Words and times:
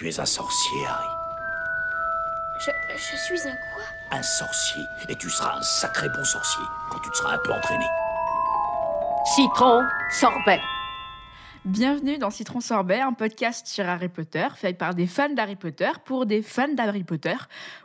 Tu 0.00 0.08
es 0.08 0.18
un 0.18 0.24
sorcier, 0.24 0.86
Harry. 0.86 1.08
Je, 2.58 2.70
je 2.96 3.16
suis 3.18 3.46
un 3.46 3.52
quoi? 3.74 3.82
Un 4.10 4.22
sorcier. 4.22 4.82
Et 5.10 5.14
tu 5.14 5.28
seras 5.28 5.58
un 5.58 5.62
sacré 5.62 6.08
bon 6.08 6.24
sorcier 6.24 6.64
quand 6.90 7.00
tu 7.00 7.10
te 7.10 7.18
seras 7.18 7.34
un 7.34 7.38
peu 7.44 7.52
entraîné. 7.52 7.84
Citron, 9.34 9.82
sorbet. 10.10 10.58
Bienvenue 11.66 12.16
dans 12.16 12.30
Citron 12.30 12.60
Sorbet, 12.60 13.00
un 13.00 13.12
podcast 13.12 13.66
sur 13.66 13.86
Harry 13.86 14.08
Potter, 14.08 14.48
fait 14.54 14.72
par 14.72 14.94
des 14.94 15.06
fans 15.06 15.34
d'Harry 15.34 15.56
Potter 15.56 15.90
pour 16.06 16.24
des 16.24 16.40
fans 16.40 16.72
d'Harry 16.72 17.04
Potter, 17.04 17.36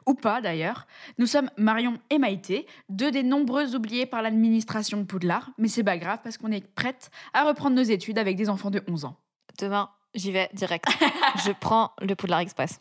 ou 0.05 0.13
pas 0.13 0.39
d'ailleurs. 0.39 0.87
Nous 1.17 1.25
sommes 1.25 1.49
Marion 1.57 1.99
et 2.09 2.17
Maïté, 2.17 2.65
deux 2.87 3.11
des 3.11 3.23
nombreux 3.23 3.75
oubliés 3.75 4.05
par 4.05 4.21
l'administration 4.21 4.99
de 4.99 5.03
Poudlard, 5.03 5.51
mais 5.57 5.67
c'est 5.67 5.83
pas 5.83 5.97
grave 5.97 6.19
parce 6.23 6.37
qu'on 6.37 6.53
est 6.53 6.65
prête 6.65 7.11
à 7.33 7.43
reprendre 7.43 7.75
nos 7.75 7.83
études 7.83 8.17
avec 8.17 8.37
des 8.37 8.47
enfants 8.47 8.71
de 8.71 8.81
11 8.87 9.03
ans. 9.03 9.17
Demain, 9.59 9.89
j'y 10.15 10.31
vais 10.31 10.49
direct. 10.53 10.85
je 11.45 11.51
prends 11.51 11.91
le 12.01 12.15
Poudlard 12.15 12.39
Express. 12.39 12.79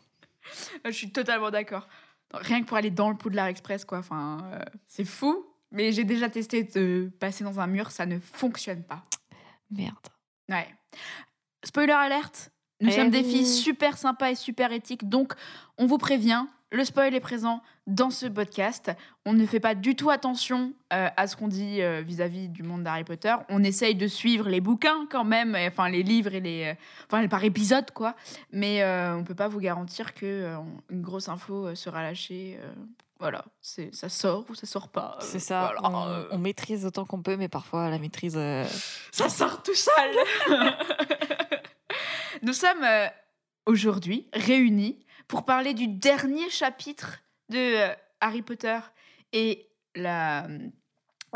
Je 0.83 0.91
suis 0.91 1.11
totalement 1.11 1.51
d'accord. 1.51 1.87
Rien 2.33 2.61
que 2.61 2.65
pour 2.67 2.77
aller 2.77 2.91
dans 2.91 3.09
le 3.09 3.15
Poudlard 3.15 3.47
Express, 3.47 3.85
quoi. 3.85 3.99
Enfin, 3.99 4.39
euh, 4.53 4.59
c'est 4.87 5.05
fou, 5.05 5.45
mais 5.71 5.91
j'ai 5.91 6.03
déjà 6.03 6.29
testé 6.29 6.63
de 6.63 7.11
passer 7.19 7.43
dans 7.43 7.59
un 7.59 7.67
mur, 7.67 7.91
ça 7.91 8.05
ne 8.05 8.19
fonctionne 8.19 8.83
pas. 8.83 9.03
Merde. 9.71 9.95
Ouais. 10.49 10.67
Spoiler 11.63 11.93
alerte, 11.93 12.51
nous 12.81 12.89
Eh 12.89 12.91
sommes 12.91 13.09
des 13.09 13.23
filles 13.23 13.45
super 13.45 13.97
sympas 13.97 14.31
et 14.31 14.35
super 14.35 14.71
éthiques, 14.71 15.07
donc 15.07 15.33
on 15.77 15.85
vous 15.85 15.97
prévient, 15.97 16.45
le 16.75 16.85
spoil 16.85 17.15
est 17.15 17.19
présent 17.19 17.61
dans 17.87 18.09
ce 18.09 18.25
podcast. 18.25 18.91
On 19.25 19.33
ne 19.33 19.45
fait 19.45 19.59
pas 19.59 19.75
du 19.75 19.95
tout 19.95 20.09
attention 20.09 20.73
euh, 20.93 21.07
à 21.15 21.27
ce 21.27 21.35
qu'on 21.35 21.47
dit 21.47 21.81
euh, 21.81 22.01
vis-à-vis 22.01 22.49
du 22.49 22.63
monde 22.63 22.83
d'Harry 22.83 23.03
Potter. 23.03 23.33
On 23.49 23.63
essaye 23.63 23.95
de 23.95 24.07
suivre 24.07 24.49
les 24.49 24.61
bouquins 24.61 25.07
quand 25.09 25.23
même, 25.23 25.55
enfin 25.55 25.89
les 25.89 26.03
livres 26.03 26.33
et 26.35 26.41
les, 26.41 26.63
euh, 26.65 26.73
enfin 27.05 27.27
par 27.27 27.43
épisode 27.43 27.91
quoi. 27.91 28.15
Mais 28.51 28.83
on 28.85 29.23
peut 29.23 29.35
pas 29.35 29.47
vous 29.47 29.59
garantir 29.59 30.13
que 30.13 30.55
une 30.89 31.01
grosse 31.01 31.29
info 31.29 31.73
sera 31.75 32.01
lâchée. 32.01 32.59
voilà, 33.19 33.45
c'est 33.61 33.93
ça 33.95 34.09
sort 34.09 34.45
ou 34.49 34.55
ça 34.55 34.67
sort 34.67 34.89
pas. 34.89 35.17
C'est 35.21 35.39
ça. 35.39 35.71
voilà, 35.81 36.27
on, 36.31 36.35
on 36.35 36.37
maîtrise 36.37 36.85
autant 36.85 37.05
qu'on 37.05 37.21
peut, 37.21 37.37
mais 37.37 37.47
parfois 37.47 37.89
la 37.89 37.99
maîtrise. 37.99 38.39
ça 39.11 39.29
sort 39.29 39.63
tout 39.63 39.75
seul. 39.75 40.15
Nous 42.41 42.53
sommes 42.53 42.85
aujourd'hui 43.65 44.27
réunis 44.33 45.04
pour 45.27 45.45
parler 45.45 45.73
du 45.73 45.87
dernier 45.87 46.49
chapitre 46.49 47.19
de 47.49 47.57
euh, 47.57 47.93
Harry 48.21 48.41
Potter 48.41 48.79
et 49.33 49.67
la. 49.95 50.47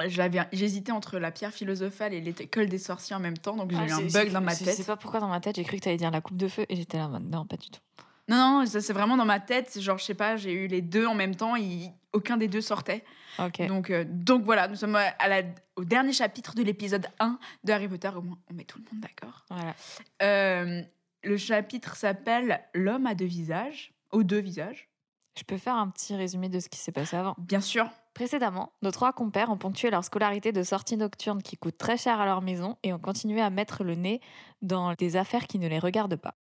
J'avais, 0.08 0.40
j'hésitais 0.54 0.94
entre 0.94 1.20
la 1.20 1.30
pierre 1.30 1.52
philosophale 1.52 2.14
et 2.14 2.22
l'école 2.22 2.70
des 2.70 2.78
sorciers 2.78 3.18
en 3.18 3.20
même 3.20 3.38
temps, 3.38 3.58
donc 3.58 3.72
j'ai 3.72 3.78
ah, 3.78 3.86
eu 3.88 3.92
un 3.92 4.02
bug 4.08 4.32
dans 4.32 4.40
ma 4.40 4.54
Je 4.56 4.64
tête. 4.64 4.76
sais 4.76 4.86
pas 4.86 4.96
pourquoi 4.96 5.20
dans 5.20 5.28
ma 5.28 5.42
tête, 5.42 5.58
j'ai 5.58 5.66
cru 5.66 5.76
que 5.76 5.82
tu 5.84 5.90
allais 5.90 5.98
dire 5.98 6.10
la 6.10 6.22
coupe 6.22 6.38
de 6.38 6.48
feu 6.48 6.66
et 6.70 6.76
j'étais 6.78 6.98
là 6.98 7.10
non, 7.22 7.46
pas 7.46 7.58
du 7.58 7.70
tout. 7.70 7.82
Non, 8.30 8.60
non, 8.62 8.66
ça 8.66 8.80
c'est 8.80 8.94
vraiment 8.94 9.18
dans 9.18 9.26
ma 9.26 9.42
tête. 9.42 9.78
Genre, 9.82 9.98
je 9.98 10.06
sais 10.06 10.14
pas, 10.14 10.38
j'ai 10.38 10.54
eu 10.54 10.68
les 10.68 10.82
deux 10.82 11.06
en 11.06 11.16
même 11.16 11.36
temps, 11.36 11.58
et 11.58 11.90
aucun 12.14 12.38
des 12.38 12.48
deux 12.48 12.62
sortait. 12.62 13.04
Donc, 13.68 13.90
euh, 13.90 14.06
donc 14.08 14.44
voilà, 14.44 14.68
nous 14.70 14.76
sommes 14.76 14.96
à 14.96 15.28
la- 15.28 15.44
au 15.76 15.84
dernier 15.84 16.14
chapitre 16.14 16.56
de 16.56 16.62
l'épisode 16.64 17.08
1 17.20 17.38
de 17.64 17.74
Harry 17.74 17.88
Potter. 17.88 18.10
Au 18.16 18.22
moins, 18.22 18.38
on 18.50 18.54
met 18.54 18.66
tout 18.66 18.78
le 18.80 18.86
monde 18.92 19.02
d'accord. 19.02 19.46
Voilà. 19.50 19.76
Euh, 20.22 20.82
le 21.24 21.38
chapitre 21.38 21.96
s'appelle 21.96 22.62
L'homme 22.74 23.06
à 23.06 23.16
deux 23.16 23.26
visages, 23.26 23.94
aux 24.12 24.24
deux 24.24 24.40
visages, 24.40 24.90
Je 25.38 25.44
peux 25.44 25.58
faire 25.58 25.76
un 25.76 25.90
petit 25.90 26.16
résumé 26.16 26.50
de 26.50 26.60
ce 26.60 26.70
qui 26.70 26.80
s'est 26.80 26.92
passé 26.92 27.16
avant. 27.16 27.36
bien 27.38 27.62
sûr. 27.62 27.90
Précédemment, 28.14 28.74
nos 28.82 28.92
trois 28.92 29.14
compères 29.14 29.50
ont 29.50 29.58
ponctué 29.58 29.90
leur 29.90 30.04
scolarité 30.04 30.52
de 30.52 30.64
sorties 30.64 30.98
nocturnes 30.98 31.42
qui 31.42 31.56
coûtent 31.56 31.78
très 31.78 31.96
cher 31.96 32.20
à 32.20 32.26
leur 32.26 32.42
maison 32.42 32.76
et 32.84 32.92
ont 32.92 33.00
continué 33.00 33.40
à 33.40 33.50
mettre 33.50 33.86
le 33.86 33.96
nez 33.96 34.20
dans 34.62 34.94
des 34.96 35.16
affaires 35.16 35.48
qui 35.48 35.60
ne 35.60 35.70
les 35.70 35.80
regardent 35.80 36.18
pas. 36.18 36.36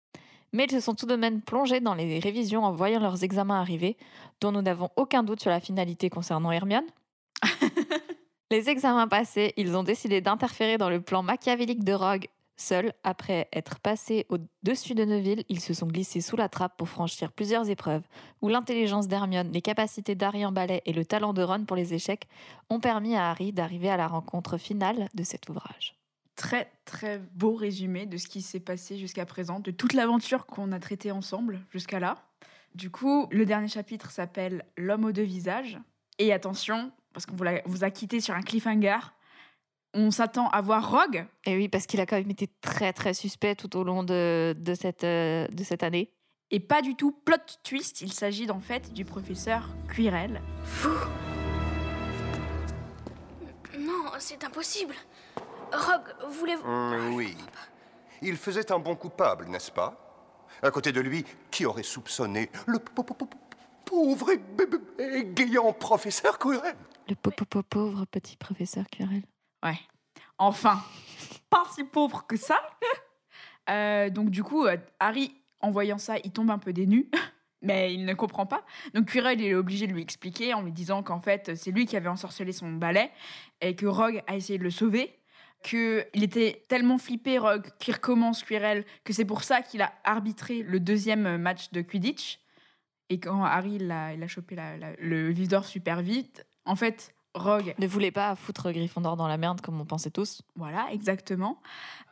Mais 0.51 0.65
ils 0.65 0.71
se 0.71 0.79
sont 0.79 0.95
tout 0.95 1.05
de 1.05 1.15
même 1.15 1.41
plongés 1.41 1.79
dans 1.79 1.93
les 1.93 2.19
révisions 2.19 2.65
en 2.65 2.73
voyant 2.73 2.99
leurs 2.99 3.23
examens 3.23 3.61
arriver, 3.61 3.95
dont 4.41 4.51
nous 4.51 4.61
n'avons 4.61 4.89
aucun 4.97 5.23
doute 5.23 5.39
sur 5.39 5.51
la 5.51 5.59
finalité 5.59 6.09
concernant 6.09 6.51
Hermione. 6.51 6.87
les 8.51 8.69
examens 8.69 9.07
passés, 9.07 9.53
ils 9.55 9.77
ont 9.77 9.83
décidé 9.83 10.21
d'interférer 10.21 10.77
dans 10.77 10.89
le 10.89 10.99
plan 10.99 11.23
machiavélique 11.23 11.83
de 11.83 11.93
Rogue. 11.93 12.27
Seuls, 12.61 12.91
après 13.05 13.47
être 13.53 13.79
passés 13.79 14.25
au-dessus 14.27 14.93
de 14.93 15.05
Neville, 15.05 15.45
ils 15.47 15.61
se 15.61 15.73
sont 15.73 15.87
glissés 15.87 16.19
sous 16.19 16.35
la 16.35 16.49
trappe 16.49 16.75
pour 16.77 16.89
franchir 16.89 17.31
plusieurs 17.31 17.69
épreuves 17.69 18.03
où 18.41 18.49
l'intelligence 18.49 19.07
d'Hermione, 19.07 19.49
les 19.53 19.61
capacités 19.61 20.13
d'Harry 20.13 20.45
en 20.45 20.51
ballet 20.51 20.81
et 20.85 20.91
le 20.91 21.05
talent 21.05 21.31
de 21.31 21.41
Ron 21.41 21.63
pour 21.63 21.77
les 21.77 21.93
échecs 21.93 22.27
ont 22.69 22.81
permis 22.81 23.15
à 23.15 23.29
Harry 23.29 23.53
d'arriver 23.53 23.89
à 23.89 23.95
la 23.95 24.07
rencontre 24.07 24.57
finale 24.57 25.07
de 25.13 25.23
cet 25.23 25.47
ouvrage. 25.47 25.95
Très, 26.35 26.69
très 26.83 27.19
beau 27.33 27.55
résumé 27.55 28.05
de 28.05 28.17
ce 28.17 28.27
qui 28.27 28.41
s'est 28.41 28.59
passé 28.59 28.97
jusqu'à 28.97 29.25
présent, 29.25 29.61
de 29.61 29.71
toute 29.71 29.93
l'aventure 29.93 30.45
qu'on 30.45 30.73
a 30.73 30.79
traitée 30.79 31.13
ensemble 31.13 31.61
jusqu'à 31.71 32.01
là. 32.01 32.17
Du 32.75 32.91
coup, 32.91 33.27
le 33.31 33.45
dernier 33.45 33.69
chapitre 33.69 34.11
s'appelle 34.11 34.65
L'homme 34.75 35.05
aux 35.05 35.13
deux 35.13 35.23
visages. 35.23 35.79
Et 36.17 36.33
attention, 36.33 36.91
parce 37.13 37.25
qu'on 37.25 37.37
vous 37.65 37.83
a 37.85 37.89
quitté 37.89 38.19
sur 38.19 38.35
un 38.35 38.41
cliffhanger, 38.41 38.99
on 39.93 40.11
s'attend 40.11 40.47
à 40.49 40.61
voir 40.61 40.89
Rogue, 40.91 41.25
Et 41.45 41.55
oui, 41.55 41.67
parce 41.69 41.85
qu'il 41.87 41.99
a 41.99 42.05
quand 42.05 42.17
même 42.17 42.29
été 42.29 42.47
très 42.61 42.93
très 42.93 43.13
suspect 43.13 43.55
tout 43.55 43.75
au 43.77 43.83
long 43.83 44.03
de, 44.03 44.55
de, 44.57 44.73
cette, 44.75 45.03
euh, 45.03 45.47
de 45.47 45.63
cette 45.63 45.83
année. 45.83 46.13
et 46.51 46.59
pas 46.59 46.81
du 46.81 46.95
tout 46.95 47.11
plot 47.11 47.37
twist, 47.63 48.01
il 48.01 48.13
s'agit 48.13 48.49
en 48.51 48.59
fait 48.59 48.93
du 48.93 49.05
professeur 49.05 49.69
Quirrell. 49.93 50.41
Non, 53.77 54.11
c'est 54.19 54.43
impossible. 54.43 54.93
Rogue, 55.71 56.13
voulez-vous... 56.31 56.67
Hum, 56.67 57.13
oui. 57.15 57.35
Il 58.21 58.35
faisait 58.35 58.71
un 58.71 58.79
bon 58.79 58.95
coupable, 58.95 59.45
n'est-ce 59.47 59.71
pas? 59.71 60.05
À 60.61 60.71
côté 60.71 60.91
de 60.91 60.99
lui, 60.99 61.23
qui 61.51 61.65
aurait 61.65 61.83
soupçonné 61.83 62.49
le 62.67 62.79
pauvre 62.79 64.29
et 64.31 64.37
b- 64.37 64.65
b- 64.69 64.99
égayant 64.99 65.71
professeur 65.73 66.37
Quirrell? 66.37 66.75
Le 67.07 67.15
pauvre 67.15 68.05
petit 68.05 68.35
professeur 68.35 68.85
Quirrell. 68.91 69.23
Ouais. 69.63 69.79
Enfin, 70.37 70.83
pas 71.49 71.63
si 71.73 71.83
pauvre 71.83 72.25
que 72.27 72.37
ça. 72.37 72.59
Euh, 73.69 74.09
donc 74.09 74.31
du 74.31 74.41
coup, 74.43 74.65
euh, 74.65 74.77
Harry, 74.99 75.31
en 75.59 75.69
voyant 75.69 75.99
ça, 75.99 76.15
il 76.23 76.31
tombe 76.31 76.49
un 76.49 76.57
peu 76.57 76.73
dénu. 76.73 77.07
Mais 77.61 77.93
il 77.93 78.03
ne 78.03 78.15
comprend 78.15 78.47
pas. 78.47 78.65
Donc 78.95 79.11
Quirrell 79.11 79.39
est 79.43 79.53
obligé 79.53 79.85
de 79.85 79.93
lui 79.93 80.01
expliquer 80.01 80.55
en 80.55 80.63
lui 80.63 80.71
disant 80.71 81.03
qu'en 81.03 81.19
fait, 81.21 81.55
c'est 81.55 81.69
lui 81.69 81.85
qui 81.85 81.95
avait 81.95 82.09
ensorcelé 82.09 82.51
son 82.51 82.71
balai 82.71 83.11
et 83.61 83.75
que 83.75 83.85
Rogue 83.85 84.23
a 84.25 84.35
essayé 84.35 84.57
de 84.57 84.63
le 84.63 84.71
sauver. 84.71 85.19
Qu'il 85.61 86.23
était 86.23 86.63
tellement 86.67 86.97
flippé, 86.97 87.37
Rogue, 87.37 87.67
qu'il 87.77 87.93
recommence 87.93 88.43
Quirrell, 88.43 88.85
que 89.03 89.13
c'est 89.13 89.25
pour 89.25 89.43
ça 89.43 89.61
qu'il 89.61 89.83
a 89.83 89.93
arbitré 90.03 90.63
le 90.63 90.79
deuxième 90.79 91.37
match 91.37 91.69
de 91.71 91.81
Quidditch. 91.81 92.39
Et 93.09 93.19
quand 93.19 93.43
Harry 93.43 93.73
il 93.75 93.91
a, 93.91 94.13
il 94.13 94.23
a 94.23 94.27
chopé 94.27 94.55
la- 94.55 94.77
la- 94.77 94.95
le 94.97 95.31
super 95.63 96.01
vite, 96.01 96.47
en 96.65 96.75
fait, 96.75 97.13
Rogue 97.35 97.75
Ne 97.77 97.87
voulait 97.87 98.11
pas 98.11 98.35
foutre 98.35 98.71
Gryffondor 98.71 99.15
dans 99.15 99.27
la 99.27 99.37
merde 99.37 99.61
comme 99.61 99.79
on 99.79 99.85
pensait 99.85 100.09
tous. 100.11 100.41
voilà, 100.55 100.87
exactement. 100.91 101.61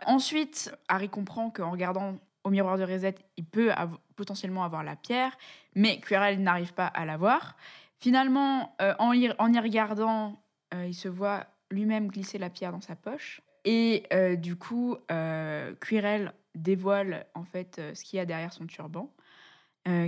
Ensuite, 0.05 0.71
Harry 0.87 1.09
comprend 1.09 1.49
qu'en 1.49 1.71
regardant 1.71 2.15
au 2.43 2.49
miroir 2.49 2.77
de 2.77 2.83
Reset, 2.83 3.15
il 3.35 3.45
peut 3.45 3.71
av- 3.73 3.97
potentiellement 4.15 4.63
avoir 4.63 4.83
la 4.83 4.95
pierre, 4.95 5.37
mais 5.75 5.99
Quirrell 5.99 6.41
n'arrive 6.41 6.73
pas 6.73 6.85
à 6.87 7.05
l'avoir. 7.05 7.55
Finalement, 7.99 8.75
euh, 8.81 8.93
en, 8.99 9.11
y, 9.11 9.29
en 9.39 9.51
y 9.51 9.59
regardant, 9.59 10.39
euh, 10.73 10.85
il 10.87 10.93
se 10.93 11.07
voit 11.07 11.45
lui-même 11.71 12.07
glisser 12.09 12.37
la 12.37 12.49
pierre 12.49 12.71
dans 12.71 12.79
sa 12.81 12.95
poche. 12.95 13.41
Et 13.65 14.03
euh, 14.13 14.35
du 14.37 14.55
coup, 14.55 14.95
Quirrell 15.09 16.31
dévoile 16.55 17.25
en 17.33 17.43
fait 17.43 17.81
ce 17.93 18.03
qu'il 18.03 18.17
y 18.17 18.19
a 18.19 18.25
derrière 18.25 18.53
son 18.53 18.65
turban, 18.65 19.11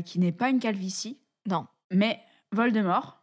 qui 0.05 0.19
n'est 0.19 0.31
pas 0.31 0.49
une 0.49 0.59
calvitie, 0.59 1.19
Non. 1.47 1.65
mais 1.91 2.19
Voldemort. 2.51 3.18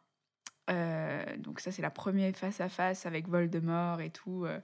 Euh, 0.69 1.25
donc 1.38 1.60
ça 1.60 1.71
c'est 1.71 1.82
la 1.82 1.91
première 1.91 2.34
face 2.34 2.60
à 2.60 2.69
face 2.69 3.06
avec 3.06 3.28
Voldemort 3.28 4.00
et 4.00 4.10
tout. 4.10 4.44
euh. 4.47 4.59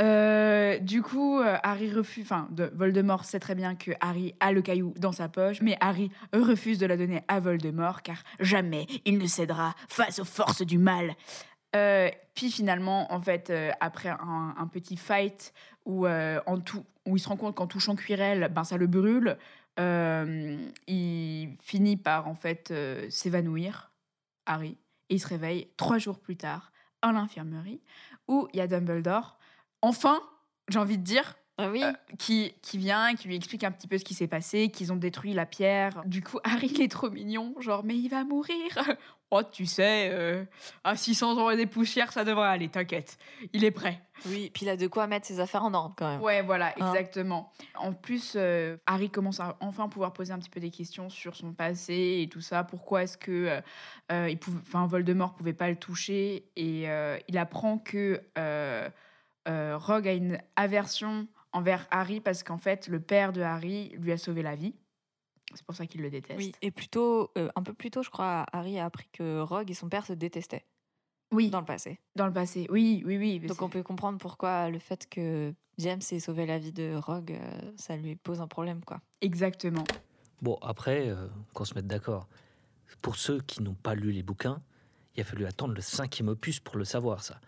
Euh, 0.00 0.78
du 0.78 1.02
coup, 1.02 1.40
Harry 1.62 1.92
refuse. 1.92 2.24
Enfin, 2.24 2.48
de- 2.50 2.70
Voldemort 2.74 3.24
sait 3.24 3.40
très 3.40 3.54
bien 3.54 3.74
que 3.74 3.90
Harry 4.00 4.34
a 4.40 4.52
le 4.52 4.62
caillou 4.62 4.94
dans 4.96 5.12
sa 5.12 5.28
poche, 5.28 5.60
mais 5.60 5.76
Harry 5.80 6.10
refuse 6.32 6.78
de 6.78 6.86
la 6.86 6.96
donner 6.96 7.22
à 7.28 7.40
Voldemort 7.40 8.02
car 8.02 8.22
jamais 8.40 8.86
il 9.04 9.18
ne 9.18 9.26
cédera 9.26 9.74
face 9.88 10.18
aux 10.18 10.24
forces 10.24 10.62
du 10.62 10.78
mal. 10.78 11.14
Puis 12.34 12.50
finalement, 12.50 13.12
en 13.12 13.20
fait, 13.20 13.52
après 13.80 14.08
un, 14.08 14.68
petit 14.72 14.96
fight 14.96 15.52
où, 15.84 16.06
en 16.08 16.60
tout, 16.60 16.84
où 17.06 17.16
il 17.16 17.20
se 17.20 17.28
rend 17.28 17.36
compte 17.36 17.54
qu'en 17.54 17.66
touchant 17.66 17.94
Quirrell, 17.94 18.48
ben, 18.50 18.64
ça 18.64 18.76
le 18.76 18.86
brûle, 18.86 19.36
il 19.76 21.56
finit 21.60 21.96
par 21.96 22.26
en 22.26 22.34
fait 22.34 22.72
s'évanouir, 23.10 23.92
Harry, 24.46 24.78
et 25.08 25.14
il 25.14 25.20
se 25.20 25.28
réveille 25.28 25.70
trois 25.76 25.98
jours 25.98 26.18
plus 26.18 26.36
tard 26.36 26.72
à 27.02 27.12
l'infirmerie 27.12 27.80
où 28.26 28.48
il 28.52 28.58
y 28.58 28.60
a 28.60 28.66
Dumbledore. 28.66 29.38
Enfin, 29.82 30.20
j'ai 30.68 30.78
envie 30.78 30.98
de 30.98 31.04
dire, 31.04 31.36
oui. 31.58 31.82
euh, 31.82 31.92
qui, 32.18 32.54
qui 32.62 32.78
vient, 32.78 33.14
qui 33.14 33.28
lui 33.28 33.36
explique 33.36 33.64
un 33.64 33.70
petit 33.72 33.88
peu 33.88 33.98
ce 33.98 34.04
qui 34.04 34.14
s'est 34.14 34.28
passé, 34.28 34.70
qu'ils 34.70 34.92
ont 34.92 34.96
détruit 34.96 35.32
la 35.34 35.46
pierre. 35.46 36.02
Du 36.06 36.22
coup, 36.22 36.38
Harry, 36.44 36.68
il 36.68 36.82
est 36.82 36.90
trop 36.90 37.10
mignon, 37.10 37.54
genre, 37.60 37.82
mais 37.84 37.96
il 37.96 38.08
va 38.08 38.24
mourir. 38.24 38.56
Oh, 39.30 39.42
tu 39.42 39.66
sais, 39.66 40.08
euh, 40.10 40.42
à 40.84 40.96
600 40.96 41.36
ans 41.36 41.50
et 41.50 41.56
des 41.58 41.66
poussières, 41.66 42.12
ça 42.14 42.24
devrait 42.24 42.48
aller, 42.48 42.70
t'inquiète. 42.70 43.18
Il 43.52 43.62
est 43.62 43.70
prêt. 43.70 44.00
Oui, 44.24 44.50
puis 44.54 44.64
il 44.64 44.70
a 44.70 44.76
de 44.78 44.86
quoi 44.86 45.06
mettre 45.06 45.26
ses 45.26 45.38
affaires 45.38 45.64
en 45.64 45.74
ordre 45.74 45.94
quand 45.98 46.08
même. 46.08 46.22
Ouais, 46.22 46.40
voilà, 46.40 46.72
Hein. 46.80 46.94
exactement. 46.94 47.52
En 47.74 47.92
plus, 47.92 48.36
euh, 48.36 48.78
Harry 48.86 49.10
commence 49.10 49.38
à 49.38 49.58
enfin 49.60 49.90
pouvoir 49.90 50.14
poser 50.14 50.32
un 50.32 50.38
petit 50.38 50.48
peu 50.48 50.60
des 50.60 50.70
questions 50.70 51.10
sur 51.10 51.36
son 51.36 51.52
passé 51.52 52.20
et 52.22 52.28
tout 52.30 52.40
ça. 52.40 52.64
Pourquoi 52.64 53.02
est-ce 53.02 53.18
que 53.18 53.60
euh, 54.10 54.30
il 54.30 54.38
pouvait, 54.38 54.60
enfin, 54.62 54.86
Voldemort 54.86 55.34
pouvait 55.34 55.52
pas 55.52 55.68
le 55.68 55.76
toucher 55.76 56.46
Et 56.56 56.86
il 57.28 57.36
apprend 57.36 57.76
que 57.76 58.22
Rogue 59.46 60.08
a 60.08 60.12
une 60.12 60.38
aversion 60.56 61.26
envers 61.52 61.86
Harry 61.90 62.20
parce 62.20 62.42
qu'en 62.42 62.58
fait, 62.58 62.88
le 62.88 63.00
père 63.00 63.32
de 63.32 63.40
Harry 63.40 63.90
lui 63.98 64.12
a 64.12 64.18
sauvé 64.18 64.42
la 64.42 64.54
vie. 64.56 64.74
C'est 65.54 65.64
pour 65.64 65.74
ça 65.74 65.86
qu'il 65.86 66.02
le 66.02 66.10
déteste. 66.10 66.38
Oui, 66.38 66.52
et 66.60 66.70
plutôt, 66.70 67.30
euh, 67.38 67.48
un 67.56 67.62
peu 67.62 67.72
plus 67.72 67.90
tôt, 67.90 68.02
je 68.02 68.10
crois, 68.10 68.44
Harry 68.52 68.78
a 68.78 68.84
appris 68.84 69.08
que 69.12 69.40
Rogue 69.40 69.70
et 69.70 69.74
son 69.74 69.88
père 69.88 70.04
se 70.04 70.12
détestaient 70.12 70.66
Oui, 71.32 71.48
dans 71.48 71.60
le 71.60 71.64
passé. 71.66 71.98
dans 72.16 72.26
le 72.26 72.32
passé. 72.34 72.66
Oui, 72.68 73.02
oui, 73.06 73.16
oui. 73.16 73.40
Donc 73.40 73.62
on 73.62 73.70
peut 73.70 73.82
comprendre 73.82 74.18
pourquoi 74.18 74.68
le 74.68 74.78
fait 74.78 75.08
que 75.08 75.54
James 75.78 76.00
ait 76.10 76.20
sauvé 76.20 76.44
la 76.44 76.58
vie 76.58 76.72
de 76.72 76.94
Rogue, 76.96 77.32
euh, 77.32 77.72
ça 77.76 77.96
lui 77.96 78.14
pose 78.16 78.42
un 78.42 78.46
problème, 78.46 78.84
quoi. 78.84 79.00
Exactement. 79.22 79.84
Bon, 80.42 80.58
après, 80.60 81.08
euh, 81.08 81.28
qu'on 81.54 81.64
se 81.64 81.74
mette 81.74 81.86
d'accord. 81.86 82.28
Pour 83.00 83.16
ceux 83.16 83.40
qui 83.40 83.62
n'ont 83.62 83.74
pas 83.74 83.94
lu 83.94 84.12
les 84.12 84.22
bouquins, 84.22 84.60
il 85.16 85.22
a 85.22 85.24
fallu 85.24 85.46
attendre 85.46 85.72
le 85.74 85.80
cinquième 85.80 86.28
opus 86.28 86.60
pour 86.60 86.76
le 86.76 86.84
savoir, 86.84 87.22
ça. 87.24 87.40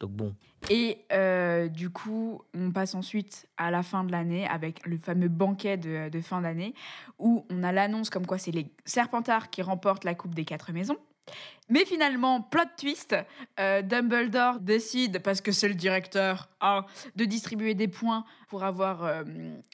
Donc 0.00 0.10
bon, 0.10 0.34
Et 0.68 0.98
euh, 1.12 1.68
du 1.68 1.88
coup, 1.90 2.42
on 2.54 2.70
passe 2.70 2.94
ensuite 2.94 3.46
à 3.56 3.70
la 3.70 3.82
fin 3.82 4.04
de 4.04 4.12
l'année 4.12 4.46
avec 4.46 4.84
le 4.86 4.98
fameux 4.98 5.28
banquet 5.28 5.76
de, 5.78 6.08
de 6.10 6.20
fin 6.20 6.42
d'année 6.42 6.74
où 7.18 7.46
on 7.50 7.62
a 7.62 7.72
l'annonce 7.72 8.10
comme 8.10 8.26
quoi 8.26 8.36
c'est 8.38 8.50
les 8.50 8.66
Serpentards 8.84 9.48
qui 9.48 9.62
remportent 9.62 10.04
la 10.04 10.14
Coupe 10.14 10.34
des 10.34 10.44
Quatre 10.44 10.72
Maisons. 10.72 10.98
Mais 11.68 11.84
finalement, 11.84 12.40
plot 12.40 12.60
twist, 12.76 13.16
euh, 13.58 13.82
Dumbledore 13.82 14.60
décide, 14.60 15.20
parce 15.20 15.40
que 15.40 15.50
c'est 15.50 15.66
le 15.66 15.74
directeur, 15.74 16.48
hein, 16.60 16.84
de 17.16 17.24
distribuer 17.24 17.74
des 17.74 17.88
points 17.88 18.24
pour 18.48 18.62
avoir 18.62 19.02
euh, 19.02 19.24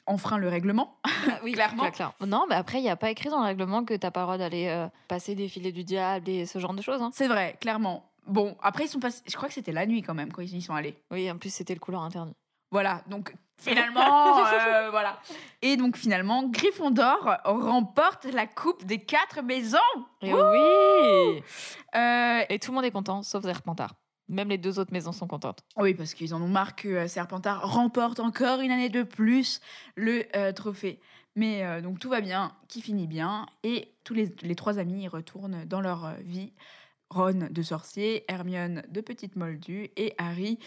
enfreint 0.07 0.39
le 0.39 0.47
règlement. 0.49 0.97
Ah 1.03 1.39
oui, 1.43 1.51
Clairement. 1.53 1.83
clair- 1.83 1.91
clair. 1.91 2.13
Non, 2.25 2.45
mais 2.49 2.55
après, 2.55 2.79
il 2.79 2.81
n'y 2.81 2.89
a 2.89 2.95
pas 2.95 3.11
écrit 3.11 3.29
dans 3.29 3.37
le 3.41 3.45
règlement 3.45 3.85
que 3.85 3.93
t'as 3.93 4.09
pas 4.09 4.21
le 4.21 4.25
droit 4.25 4.37
d'aller 4.39 4.67
euh, 4.69 4.87
passer 5.07 5.35
des 5.35 5.47
filets 5.47 5.71
du 5.71 5.83
diable 5.83 6.27
et 6.29 6.47
ce 6.47 6.57
genre 6.57 6.73
de 6.73 6.81
choses. 6.81 7.01
hein. 7.03 7.11
C'est 7.13 7.27
vrai, 7.27 7.55
clairement. 7.61 8.09
Bon, 8.27 8.55
après, 8.61 8.85
ils 8.85 8.89
sont 8.89 8.99
passés. 8.99 9.21
Je 9.27 9.35
crois 9.35 9.47
que 9.49 9.53
c'était 9.53 9.71
la 9.71 9.85
nuit 9.85 10.01
quand 10.01 10.13
même 10.13 10.31
quand 10.31 10.41
ils 10.41 10.55
y 10.55 10.61
sont 10.61 10.73
allés. 10.75 10.97
Oui, 11.11 11.29
en 11.29 11.37
plus, 11.37 11.53
c'était 11.53 11.73
le 11.73 11.79
couloir 11.79 12.03
interdit. 12.03 12.33
Voilà, 12.71 13.03
donc 13.07 13.35
finalement, 13.61 14.37
euh, 14.53 14.89
voilà. 14.89 15.19
Et 15.61 15.77
donc 15.77 15.95
finalement, 15.95 16.43
Gryffondor 16.47 17.37
remporte 17.45 18.25
la 18.25 18.47
coupe 18.47 18.83
des 18.85 18.97
quatre 18.99 19.41
maisons. 19.43 19.77
Et 20.21 20.33
oui 20.33 21.43
Euh, 21.95 22.41
Et 22.49 22.59
tout 22.59 22.71
le 22.71 22.75
monde 22.75 22.85
est 22.85 22.91
content, 22.91 23.21
sauf 23.23 23.43
Serpentard. 23.43 23.93
Même 24.29 24.49
les 24.49 24.57
deux 24.57 24.79
autres 24.79 24.93
maisons 24.93 25.11
sont 25.11 25.27
contentes. 25.27 25.59
oui, 25.77 25.93
parce 25.93 26.13
qu'ils 26.13 26.33
en 26.33 26.41
ont 26.41 26.47
marre 26.47 26.75
que 26.75 26.87
euh, 26.87 27.07
Serpentard 27.07 27.69
remporte 27.71 28.19
encore 28.19 28.61
une 28.61 28.71
année 28.71 28.89
de 28.89 29.03
plus 29.03 29.59
le 29.95 30.23
euh, 30.35 30.51
trophée. 30.53 30.99
Mais 31.35 31.81
donc 31.81 31.97
tout 31.97 32.09
va 32.09 32.21
bien, 32.21 32.51
qui 32.67 32.79
finit 32.79 33.07
bien, 33.07 33.47
et 33.63 33.91
tous 34.03 34.13
les, 34.13 34.31
les 34.43 34.53
trois 34.55 34.77
amis 34.77 35.07
retournent 35.07 35.65
dans 35.65 35.81
leur 35.81 36.13
vie. 36.19 36.53
Ron 37.13 37.47
de 37.49 37.61
sorcier, 37.61 38.25
Hermione 38.31 38.83
de 38.89 39.01
petite 39.01 39.35
moldue 39.35 39.89
et 39.95 40.13
Harry 40.17 40.59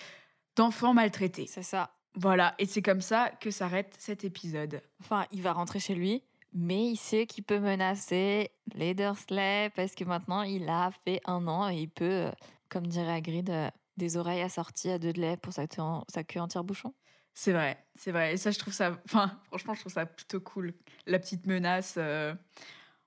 d'enfant 0.56 0.94
maltraité. 0.94 1.46
C'est 1.48 1.62
ça. 1.62 1.90
Voilà, 2.14 2.54
et 2.58 2.64
c'est 2.66 2.80
comme 2.82 3.02
ça 3.02 3.30
que 3.40 3.50
s'arrête 3.50 3.94
cet 3.98 4.24
épisode. 4.24 4.80
Enfin, 5.00 5.26
il 5.32 5.42
va 5.42 5.52
rentrer 5.52 5.78
chez 5.80 5.94
lui, 5.94 6.22
mais 6.54 6.86
il 6.86 6.96
sait 6.96 7.26
qu'il 7.26 7.44
peut 7.44 7.58
menacer 7.60 8.50
les 8.74 8.94
Dursley 8.94 9.70
parce 9.76 9.94
que 9.94 10.04
maintenant, 10.04 10.40
il 10.42 10.68
a 10.70 10.90
fait 11.04 11.20
un 11.26 11.46
an 11.46 11.68
et 11.68 11.76
il 11.82 11.88
peut, 11.90 12.04
euh, 12.28 12.30
comme 12.70 12.86
dirait 12.86 13.12
Hagrid, 13.12 13.50
euh, 13.50 13.68
des 13.98 14.16
oreilles 14.16 14.40
assorties 14.42 14.90
à 14.90 14.98
Dudley 14.98 15.36
pour 15.36 15.52
sa, 15.52 15.66
queue 15.66 15.82
en- 15.82 16.04
sa 16.08 16.24
queue 16.24 16.40
en 16.40 16.48
tire-bouchon. 16.48 16.94
C'est 17.34 17.52
vrai, 17.52 17.76
c'est 17.96 18.12
vrai. 18.12 18.32
Et 18.32 18.36
ça, 18.38 18.50
je 18.50 18.58
trouve 18.58 18.72
ça. 18.72 18.98
Enfin, 19.04 19.38
franchement, 19.48 19.74
je 19.74 19.80
trouve 19.80 19.92
ça 19.92 20.06
plutôt 20.06 20.40
cool. 20.40 20.72
La 21.06 21.18
petite 21.18 21.46
menace. 21.46 21.96
euh, 21.98 22.34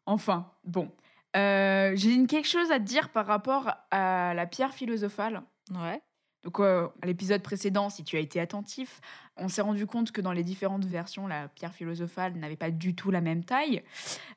Enfin, 0.05 0.51
bon. 0.63 0.91
Euh, 1.35 1.91
J'ai 1.95 2.25
quelque 2.25 2.47
chose 2.47 2.71
à 2.71 2.79
te 2.79 2.85
dire 2.85 3.09
par 3.09 3.25
rapport 3.25 3.71
à 3.91 4.33
la 4.33 4.45
pierre 4.45 4.73
philosophale. 4.73 5.41
Ouais. 5.71 6.01
Donc, 6.43 6.59
euh, 6.59 6.87
à 7.01 7.05
l'épisode 7.05 7.41
précédent, 7.41 7.89
si 7.89 8.03
tu 8.03 8.15
as 8.15 8.19
été 8.19 8.39
attentif, 8.39 9.01
on 9.35 9.49
s'est 9.49 9.61
rendu 9.61 9.85
compte 9.85 10.11
que 10.11 10.21
dans 10.21 10.31
les 10.31 10.43
différentes 10.43 10.85
versions, 10.85 11.27
la 11.27 11.49
pierre 11.49 11.73
philosophale 11.73 12.33
n'avait 12.35 12.55
pas 12.55 12.71
du 12.71 12.95
tout 12.95 13.11
la 13.11 13.21
même 13.21 13.43
taille. 13.43 13.83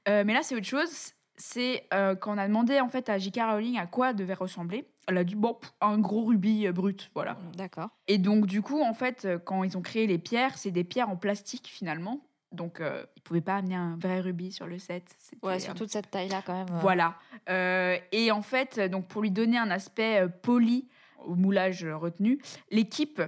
Euh, 0.08 0.24
mais 0.26 0.34
là, 0.34 0.42
c'est 0.42 0.56
autre 0.56 0.66
chose. 0.66 1.12
C'est 1.36 1.88
quand 1.90 2.34
on 2.34 2.38
a 2.38 2.46
demandé 2.46 2.78
en 2.80 2.88
fait 2.88 3.08
à 3.08 3.18
J.K. 3.18 3.40
Rowling 3.40 3.78
à 3.78 3.86
quoi 3.86 4.12
devait 4.12 4.34
ressembler. 4.34 4.86
Elle 5.08 5.16
a 5.16 5.24
dit 5.24 5.34
bon, 5.34 5.58
un 5.80 5.98
gros 5.98 6.24
rubis 6.24 6.68
brut, 6.68 7.10
voilà. 7.14 7.36
D'accord. 7.56 7.88
Et 8.06 8.18
donc, 8.18 8.46
du 8.46 8.62
coup, 8.62 8.80
en 8.82 8.92
fait, 8.92 9.26
quand 9.44 9.64
ils 9.64 9.76
ont 9.76 9.82
créé 9.82 10.06
les 10.06 10.18
pierres, 10.18 10.56
c'est 10.58 10.70
des 10.70 10.84
pierres 10.84 11.08
en 11.08 11.16
plastique 11.16 11.66
finalement. 11.66 12.20
Donc, 12.52 12.81
euh, 12.81 13.04
ils 13.16 13.22
pouvaient 13.22 13.40
pas 13.40 13.56
amener 13.56 13.75
un 13.76 13.96
vrai 13.96 14.20
rubis 14.20 14.52
sur 14.52 14.66
le 14.66 14.78
set. 14.78 15.04
Ouais, 15.43 15.54
euh, 15.54 15.58
surtout 15.58 15.87
de 15.87 15.90
cette 15.90 16.10
taille-là, 16.10 16.43
quand 16.44 16.52
même. 16.54 16.78
Voilà. 16.81 17.16
Euh, 17.49 17.96
et 18.12 18.31
en 18.31 18.43
fait, 18.43 18.78
donc 18.78 19.08
pour 19.08 19.22
lui 19.22 19.31
donner 19.31 19.58
un 19.58 19.70
aspect 19.70 20.20
euh, 20.22 20.28
poli 20.28 20.88
au 21.25 21.34
moulage 21.34 21.84
retenu, 21.84 22.40
l'équipe, 22.70 23.22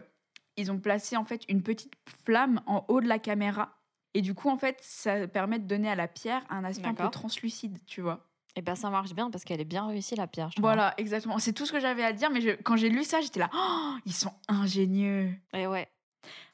ils 0.56 0.70
ont 0.70 0.78
placé 0.78 1.16
en 1.16 1.24
fait 1.24 1.42
une 1.48 1.62
petite 1.62 1.92
flamme 2.24 2.60
en 2.66 2.84
haut 2.88 3.00
de 3.00 3.08
la 3.08 3.18
caméra. 3.18 3.78
Et 4.14 4.20
du 4.22 4.34
coup, 4.34 4.48
en 4.48 4.56
fait, 4.56 4.78
ça 4.80 5.26
permet 5.26 5.58
de 5.58 5.66
donner 5.66 5.88
à 5.90 5.94
la 5.96 6.06
pierre 6.06 6.42
un 6.48 6.62
aspect 6.64 6.86
un 6.86 6.94
peu 6.94 7.08
translucide, 7.10 7.78
tu 7.86 8.00
vois. 8.00 8.28
Et 8.56 8.62
ben 8.62 8.76
ça 8.76 8.88
marche 8.88 9.12
bien 9.14 9.30
parce 9.32 9.42
qu'elle 9.42 9.60
est 9.60 9.64
bien 9.64 9.84
réussie, 9.88 10.14
la 10.14 10.28
pierre. 10.28 10.48
je 10.50 10.54
trouve. 10.56 10.62
Voilà, 10.62 10.94
exactement. 10.96 11.40
C'est 11.40 11.52
tout 11.52 11.66
ce 11.66 11.72
que 11.72 11.80
j'avais 11.80 12.04
à 12.04 12.12
dire, 12.12 12.30
mais 12.30 12.40
je- 12.40 12.50
quand 12.62 12.76
j'ai 12.76 12.88
lu 12.88 13.02
ça, 13.02 13.20
j'étais 13.20 13.40
là, 13.40 13.50
Oh, 13.52 13.94
ils 14.06 14.12
sont 14.12 14.32
ingénieux. 14.46 15.32
Et 15.54 15.66
ouais. 15.66 15.88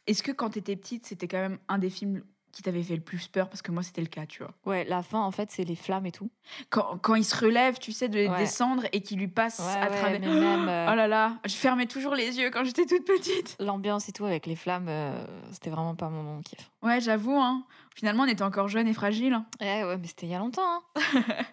Est-ce 0.07 0.23
que 0.23 0.33
quand 0.33 0.49
t'étais 0.51 0.77
petite, 0.77 1.05
c'était 1.05 1.29
quand 1.29 1.37
même 1.39 1.59
un 1.69 1.77
des 1.79 1.91
films 1.91 2.23
qui 2.53 2.63
t'avait 2.63 2.83
fait 2.83 2.95
le 2.97 3.01
plus 3.03 3.29
peur 3.29 3.49
Parce 3.49 3.63
que 3.63 3.71
moi, 3.73 3.83
c'était 3.83 4.01
le 4.01 4.07
cas, 4.09 4.27
tu 4.27 4.43
vois. 4.43 4.53
Ouais, 4.67 4.85
la 4.85 5.03
fin, 5.03 5.21
en 5.21 5.31
fait, 5.31 5.51
c'est 5.51 5.65
les 5.65 5.77
flammes 5.77 6.07
et 6.07 6.13
tout. 6.13 6.31
Quand, 6.69 6.99
quand 7.01 7.15
il 7.15 7.25
se 7.25 7.37
relève, 7.45 7.79
tu 7.79 7.93
sais, 7.93 8.09
de 8.09 8.27
Ouais. 8.27 8.39
descendre 8.39 8.85
et 8.93 9.03
qu'il 9.03 9.19
lui 9.19 9.29
passe 9.29 9.59
Ouais, 9.61 9.81
à 9.81 9.89
ouais, 9.91 9.97
travers. 9.97 10.21
même 10.21 10.69
euh, 10.69 10.89
Oh 10.91 10.95
là 10.95 11.07
là, 11.09 11.39
je 11.47 11.55
fermais 11.55 11.87
toujours 11.87 12.15
les 12.15 12.39
yeux 12.39 12.51
quand 12.51 12.65
j'étais 12.65 12.87
toute 12.87 13.05
petite. 13.05 13.57
l'ambiance 13.61 14.09
et 14.09 14.13
tout 14.13 14.25
avec 14.25 14.47
les 14.47 14.57
flammes, 14.57 14.87
euh, 14.89 15.25
c'était 15.53 15.71
vraiment 15.71 15.95
pas 15.95 16.09
mon, 16.09 16.23
mon 16.23 16.41
kiff. 16.43 16.71
Ouais, 16.83 17.01
j'avoue, 17.01 17.39
hein. 17.39 17.65
Finalement, 17.95 18.23
on 18.25 18.27
était 18.29 18.43
encore 18.43 18.69
jeunes 18.69 18.89
et 18.89 18.95
fragiles. 18.95 19.33
hein. 19.35 19.47
Ouais, 19.61 19.85
ouais, 19.85 19.97
mais 19.99 20.07
c'était 20.07 20.27
il 20.27 20.31
y 20.31 20.35
a 20.35 20.39
longtemps. 20.39 20.63
hein. 20.97 21.23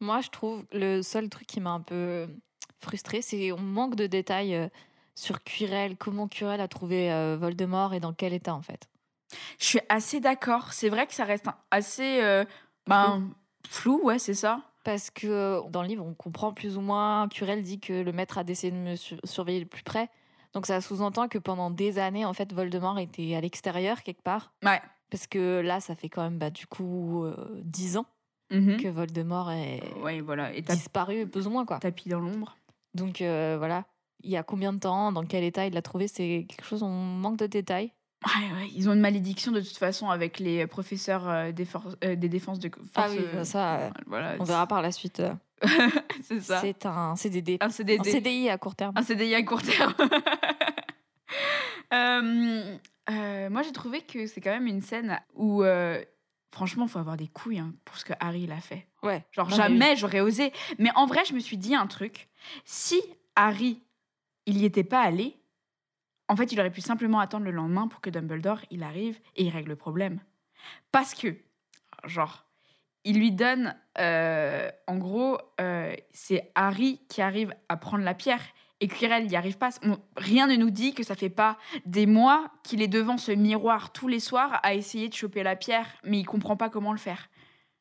Moi, 0.00 0.20
je 0.20 0.28
trouve 0.30 0.64
le 0.72 1.02
seul 1.02 1.28
truc 1.28 1.46
qui 1.46 1.60
m'a 1.60 1.70
un 1.70 1.80
peu 1.80 2.26
frustrée, 2.78 3.22
c'est 3.22 3.52
on 3.52 3.60
manque 3.60 3.94
de 3.94 4.06
détails 4.06 4.54
euh, 4.56 4.68
sur 5.14 5.42
Quirrell, 5.44 5.96
comment 5.96 6.26
Quirrell 6.28 6.60
a 6.60 6.68
trouvé 6.68 7.12
euh, 7.12 7.36
Voldemort 7.38 7.94
et 7.94 8.00
dans 8.00 8.12
quel 8.12 8.32
état 8.32 8.54
en 8.54 8.62
fait. 8.62 8.88
Je 9.58 9.64
suis 9.64 9.80
assez 9.88 10.20
d'accord. 10.20 10.72
C'est 10.72 10.88
vrai 10.88 11.06
que 11.06 11.14
ça 11.14 11.24
reste 11.24 11.48
un- 11.48 11.56
assez 11.70 12.20
euh, 12.22 12.44
ben, 12.86 13.30
flou, 13.68 14.00
ouais, 14.04 14.18
c'est 14.18 14.34
ça. 14.34 14.60
Parce 14.84 15.10
que 15.10 15.26
euh, 15.28 15.60
dans 15.70 15.82
le 15.82 15.88
livre, 15.88 16.04
on 16.04 16.14
comprend 16.14 16.52
plus 16.52 16.76
ou 16.76 16.80
moins, 16.80 17.28
Quirrell 17.28 17.62
dit 17.62 17.78
que 17.80 17.92
le 17.92 18.12
maître 18.12 18.38
a 18.38 18.44
décidé 18.44 18.72
de 18.76 18.82
me 18.82 18.96
sur- 18.96 19.18
surveiller 19.24 19.60
le 19.60 19.66
plus 19.66 19.82
près. 19.84 20.08
Donc 20.54 20.66
ça 20.66 20.80
sous-entend 20.80 21.28
que 21.28 21.38
pendant 21.38 21.70
des 21.70 21.98
années, 21.98 22.24
en 22.24 22.32
fait, 22.34 22.52
Voldemort 22.52 22.98
était 22.98 23.34
à 23.34 23.40
l'extérieur 23.40 24.02
quelque 24.02 24.22
part. 24.22 24.52
Ouais. 24.64 24.80
Parce 25.10 25.26
que 25.26 25.60
là, 25.60 25.80
ça 25.80 25.94
fait 25.94 26.08
quand 26.08 26.22
même 26.22 26.38
bah, 26.38 26.50
du 26.50 26.66
coup 26.66 27.24
euh, 27.24 27.36
10 27.64 27.96
ans 27.96 28.06
Mhm. 28.50 28.76
que 28.76 28.88
Voldemort 28.88 29.50
est 29.50 29.80
Ouais, 30.02 30.20
voilà. 30.20 30.52
Et 30.52 30.60
disparu, 30.60 31.26
plus 31.26 31.46
ou 31.46 31.50
moins 31.50 31.64
quoi. 31.64 31.78
tapis 31.78 32.10
dans 32.10 32.20
l'ombre. 32.20 32.56
Donc 32.94 33.22
euh, 33.22 33.54
voilà, 33.56 33.84
il 34.22 34.30
y 34.30 34.36
a 34.36 34.42
combien 34.42 34.74
de 34.74 34.78
temps, 34.78 35.10
dans 35.10 35.24
quel 35.24 35.42
état 35.44 35.64
il 35.64 35.72
l'a 35.72 35.80
trouvé, 35.80 36.06
c'est 36.06 36.44
quelque 36.46 36.64
chose, 36.66 36.82
on 36.82 36.90
manque 36.90 37.38
de 37.38 37.46
détails. 37.46 37.92
Ouais, 38.26 38.56
ouais, 38.56 38.70
ils 38.74 38.88
ont 38.88 38.92
une 38.92 39.00
malédiction 39.00 39.52
de 39.52 39.60
toute 39.60 39.76
façon 39.76 40.10
avec 40.10 40.38
les 40.38 40.66
professeurs 40.66 41.28
euh, 41.28 41.52
des, 41.52 41.66
euh, 42.04 42.16
des 42.16 42.28
défenses 42.28 42.58
de 42.58 42.70
force. 42.70 42.88
Ah 42.94 43.08
oui, 43.10 43.18
euh, 43.34 43.44
ça, 43.44 43.78
euh, 43.78 43.90
voilà, 44.06 44.36
On 44.38 44.44
verra 44.44 44.66
par 44.66 44.82
la 44.82 44.92
suite. 44.92 45.22
c'est 46.22 46.40
ça. 46.40 46.60
C'est 46.60 46.86
un 46.86 47.16
CDD. 47.16 47.58
Un 47.60 47.70
CDD. 47.70 48.08
Un 48.08 48.12
CDI 48.12 48.48
à 48.48 48.58
court 48.58 48.74
terme. 48.74 48.92
Un 48.96 49.02
CDI 49.02 49.34
à 49.34 49.42
court 49.42 49.62
terme. 49.62 49.94
Moi, 53.50 53.62
j'ai 53.62 53.72
trouvé 53.72 54.00
que 54.00 54.26
c'est 54.26 54.40
quand 54.40 54.50
même 54.50 54.66
une 54.66 54.80
scène 54.80 55.20
où, 55.34 55.62
franchement, 56.50 56.86
il 56.86 56.90
faut 56.90 56.98
avoir 56.98 57.16
des 57.16 57.28
couilles 57.28 57.58
hein, 57.58 57.74
pour 57.84 57.96
ce 57.96 58.04
que 58.04 58.12
Harry 58.20 58.46
l'a 58.46 58.60
fait. 58.60 58.86
Ouais. 59.02 59.24
Genre, 59.32 59.50
jamais 59.50 59.96
j'aurais 59.96 60.20
osé. 60.20 60.52
Mais 60.78 60.90
en 60.94 61.06
vrai, 61.06 61.24
je 61.24 61.34
me 61.34 61.40
suis 61.40 61.58
dit 61.58 61.74
un 61.74 61.86
truc. 61.86 62.28
Si 62.64 63.02
Harry, 63.36 63.82
il 64.46 64.56
n'y 64.56 64.64
était 64.64 64.84
pas 64.84 65.00
allé, 65.00 65.36
en 66.32 66.36
fait, 66.36 66.50
il 66.50 66.58
aurait 66.58 66.70
pu 66.70 66.80
simplement 66.80 67.20
attendre 67.20 67.44
le 67.44 67.50
lendemain 67.50 67.88
pour 67.88 68.00
que 68.00 68.08
Dumbledore, 68.08 68.60
il 68.70 68.82
arrive 68.82 69.20
et 69.36 69.44
il 69.44 69.50
règle 69.50 69.68
le 69.68 69.76
problème. 69.76 70.18
Parce 70.90 71.12
que, 71.12 71.36
genre, 72.04 72.46
il 73.04 73.18
lui 73.18 73.32
donne, 73.32 73.76
euh, 73.98 74.70
en 74.86 74.96
gros, 74.96 75.36
euh, 75.60 75.94
c'est 76.14 76.50
Harry 76.54 77.02
qui 77.10 77.20
arrive 77.20 77.54
à 77.68 77.76
prendre 77.76 78.02
la 78.02 78.14
pierre 78.14 78.40
Et 78.80 78.88
Quirrell 78.88 79.26
n'y 79.26 79.36
arrive 79.36 79.58
pas. 79.58 79.68
Rien 80.16 80.46
ne 80.46 80.56
nous 80.56 80.70
dit 80.70 80.94
que 80.94 81.02
ça 81.02 81.16
fait 81.16 81.28
pas 81.28 81.58
des 81.84 82.06
mois 82.06 82.50
qu'il 82.64 82.80
est 82.80 82.88
devant 82.88 83.18
ce 83.18 83.32
miroir 83.32 83.92
tous 83.92 84.08
les 84.08 84.18
soirs 84.18 84.58
à 84.62 84.72
essayer 84.72 85.10
de 85.10 85.14
choper 85.14 85.42
la 85.42 85.54
pierre, 85.54 85.86
mais 86.02 86.18
il 86.18 86.24
comprend 86.24 86.56
pas 86.56 86.70
comment 86.70 86.92
le 86.92 86.98
faire. 86.98 87.28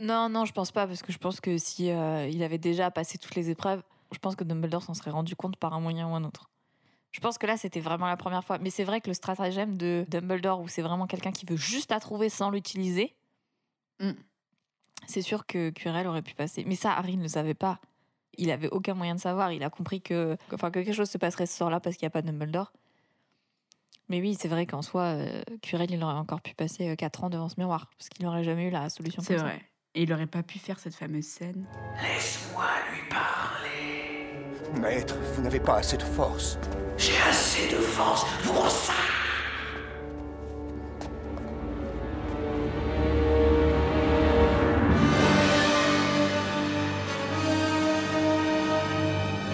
Non, 0.02 0.28
non, 0.28 0.44
je 0.44 0.52
pense 0.52 0.74
pas, 0.74 0.86
parce 0.88 1.04
que 1.04 1.14
je 1.14 1.20
pense 1.20 1.40
que 1.40 1.58
si 1.58 1.90
euh, 1.90 2.28
il 2.28 2.44
avait 2.44 2.58
déjà 2.58 2.92
passé 2.92 3.18
toutes 3.18 3.36
les 3.36 3.50
épreuves, 3.50 3.82
je 4.12 4.20
pense 4.20 4.36
que 4.36 4.44
Dumbledore 4.44 4.84
s'en 4.84 4.94
serait 4.94 5.12
rendu 5.12 5.38
compte 5.38 5.56
par 5.56 5.74
un 5.74 5.80
moyen 5.80 6.10
ou 6.10 6.16
un 6.16 6.26
autre. 6.26 6.51
Je 7.12 7.20
pense 7.20 7.38
que 7.38 7.46
là, 7.46 7.58
c'était 7.58 7.80
vraiment 7.82 8.06
la 8.08 8.16
première 8.18 8.44
fois. 8.44 8.58
Mais 8.60 8.70
c'est 8.70 8.84
vrai 8.86 9.02
que 9.02 9.08
le 9.10 9.14
stratagème 9.14 9.78
de 9.78 10.06
Dumbledore, 10.08 10.62
où 10.62 10.68
c'est 10.68 10.82
vraiment 10.82 11.08
quelqu'un 11.08 11.32
qui 11.32 11.46
veut 11.46 11.58
juste 11.58 11.92
la 11.92 12.00
trouver 12.00 12.30
sans 12.30 12.50
l'utiliser, 12.50 13.14
Mm. 14.00 14.12
c'est 15.08 15.22
sûr 15.22 15.46
que 15.46 15.70
Quirrell 15.70 16.08
aurait 16.08 16.22
pu 16.24 16.34
passer. 16.34 16.64
Mais 16.66 16.76
ça, 16.76 16.94
Harry 16.94 17.18
ne 17.18 17.22
le 17.24 17.28
savait 17.28 17.54
pas. 17.54 17.80
Il 18.38 18.50
avait 18.50 18.70
aucun 18.70 18.94
moyen 18.96 19.14
de 19.16 19.20
savoir. 19.20 19.52
Il 19.52 19.62
a 19.64 19.70
compris 19.70 20.02
que, 20.02 20.38
enfin, 20.54 20.72
que 20.72 20.80
quelque 20.80 20.94
chose 20.94 21.10
se 21.10 21.18
passerait 21.20 21.46
ce 21.46 21.56
soir-là 21.58 21.80
parce 21.80 21.98
qu'il 21.98 22.06
n'y 22.06 22.08
a 22.08 22.12
pas 22.12 22.22
de 22.22 22.28
Dumbledore. 22.32 22.72
Mais 24.10 24.20
oui, 24.22 24.36
c'est 24.40 24.48
vrai 24.48 24.66
qu'en 24.66 24.82
soi, 24.82 25.04
euh, 25.04 25.44
Quirrell, 25.62 25.92
il 25.92 26.04
aurait 26.04 26.14
encore 26.16 26.42
pu 26.42 26.54
passer 26.56 26.96
4 26.98 27.24
ans 27.26 27.30
devant 27.30 27.48
ce 27.50 27.56
miroir, 27.60 27.90
parce 27.98 28.10
qu'il 28.10 28.26
n'aurait 28.26 28.44
jamais 28.44 28.66
eu 28.68 28.70
la 28.72 28.90
solution. 28.90 29.22
C'est 29.22 29.38
ça. 29.38 29.44
vrai. 29.44 29.62
Et 29.96 30.04
il 30.04 30.14
aurait 30.14 30.28
pas 30.28 30.42
pu 30.44 30.58
faire 30.60 30.80
cette 30.80 30.96
fameuse 30.96 31.26
scène. 31.26 31.66
Laisse-moi 32.02 32.66
lui 32.94 33.08
parler. 33.10 33.61
Maître, 34.80 35.16
vous 35.36 35.42
n'avez 35.42 35.60
pas 35.60 35.78
assez 35.78 35.98
de 35.98 36.04
force. 36.04 36.58
J'ai 36.98 37.14
assez 37.30 37.68
de 37.70 37.78
force 37.82 38.26
pour 38.44 38.70
ça. 38.70 38.94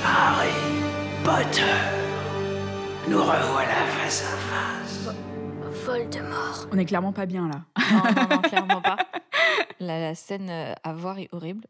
Harry 0.04 0.54
Potter. 1.24 1.78
Nous 3.10 3.20
revoilà 3.20 3.86
face 4.00 4.24
à 4.24 4.38
face. 4.38 5.10
Voldemort. 5.86 6.68
On 6.72 6.78
est 6.78 6.86
clairement 6.86 7.14
pas 7.14 7.26
bien 7.26 7.48
là. 7.48 7.62
Non, 7.92 8.04
non, 8.16 8.28
non, 8.36 8.42
clairement 8.42 8.82
pas. 8.82 8.98
La, 9.80 10.00
la 10.00 10.16
scène 10.16 10.50
euh, 10.50 10.74
à 10.84 10.92
voir 10.92 11.20
est 11.20 11.30
horrible. 11.32 11.66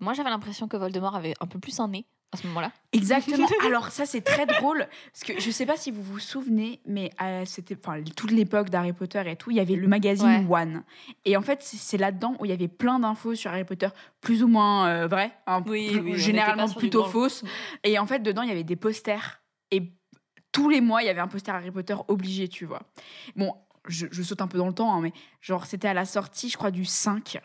Moi, 0.00 0.14
j'avais 0.14 0.30
l'impression 0.30 0.66
que 0.66 0.76
Voldemort 0.76 1.14
avait 1.14 1.34
un 1.40 1.46
peu 1.46 1.60
plus 1.60 1.78
un 1.78 1.86
nez 1.88 2.04
à 2.36 2.42
ce 2.42 2.46
moment-là. 2.48 2.72
Exactement. 2.92 3.48
Alors 3.66 3.90
ça 3.90 4.06
c'est 4.06 4.20
très 4.20 4.46
drôle 4.46 4.86
parce 5.12 5.24
que 5.24 5.40
je 5.40 5.50
sais 5.50 5.66
pas 5.66 5.76
si 5.76 5.90
vous 5.90 6.02
vous 6.02 6.18
souvenez, 6.18 6.80
mais 6.86 7.10
à 7.18 7.44
c'était 7.44 7.76
enfin 7.76 8.02
toute 8.16 8.30
l'époque 8.30 8.70
d'Harry 8.70 8.92
Potter 8.92 9.22
et 9.26 9.36
tout, 9.36 9.50
il 9.50 9.56
y 9.56 9.60
avait 9.60 9.74
le 9.74 9.88
magazine 9.88 10.46
One. 10.48 10.82
Et 11.24 11.36
en 11.36 11.42
fait 11.42 11.62
c'est 11.62 11.98
là-dedans 11.98 12.36
où 12.38 12.44
il 12.44 12.50
y 12.50 12.54
avait 12.54 12.68
plein 12.68 12.98
d'infos 12.98 13.34
sur 13.34 13.50
Harry 13.50 13.64
Potter, 13.64 13.88
plus 14.20 14.42
ou 14.42 14.48
moins 14.48 14.88
euh, 14.88 15.06
vraies, 15.06 15.32
hein, 15.46 15.62
Oui, 15.66 16.18
généralement 16.18 16.68
plutôt 16.68 17.04
fausses. 17.04 17.44
Et 17.84 17.98
en 17.98 18.06
fait 18.06 18.20
dedans 18.20 18.42
il 18.42 18.48
y 18.48 18.52
avait 18.52 18.64
des 18.64 18.76
posters 18.76 19.42
et 19.70 19.92
tous 20.52 20.68
les 20.68 20.80
mois 20.80 21.02
il 21.02 21.06
y 21.06 21.10
avait 21.10 21.20
un 21.20 21.28
poster 21.28 21.54
Harry 21.54 21.70
Potter 21.70 21.96
obligé, 22.08 22.48
tu 22.48 22.64
vois. 22.64 22.82
Bon, 23.34 23.54
je, 23.88 24.06
je 24.10 24.22
saute 24.22 24.40
un 24.40 24.48
peu 24.48 24.58
dans 24.58 24.68
le 24.68 24.74
temps, 24.74 24.94
hein, 24.94 25.00
mais 25.00 25.12
genre 25.40 25.66
c'était 25.66 25.88
à 25.88 25.94
la 25.94 26.04
sortie, 26.04 26.48
je 26.48 26.56
crois 26.56 26.70
du 26.70 26.84
5. 26.84 27.40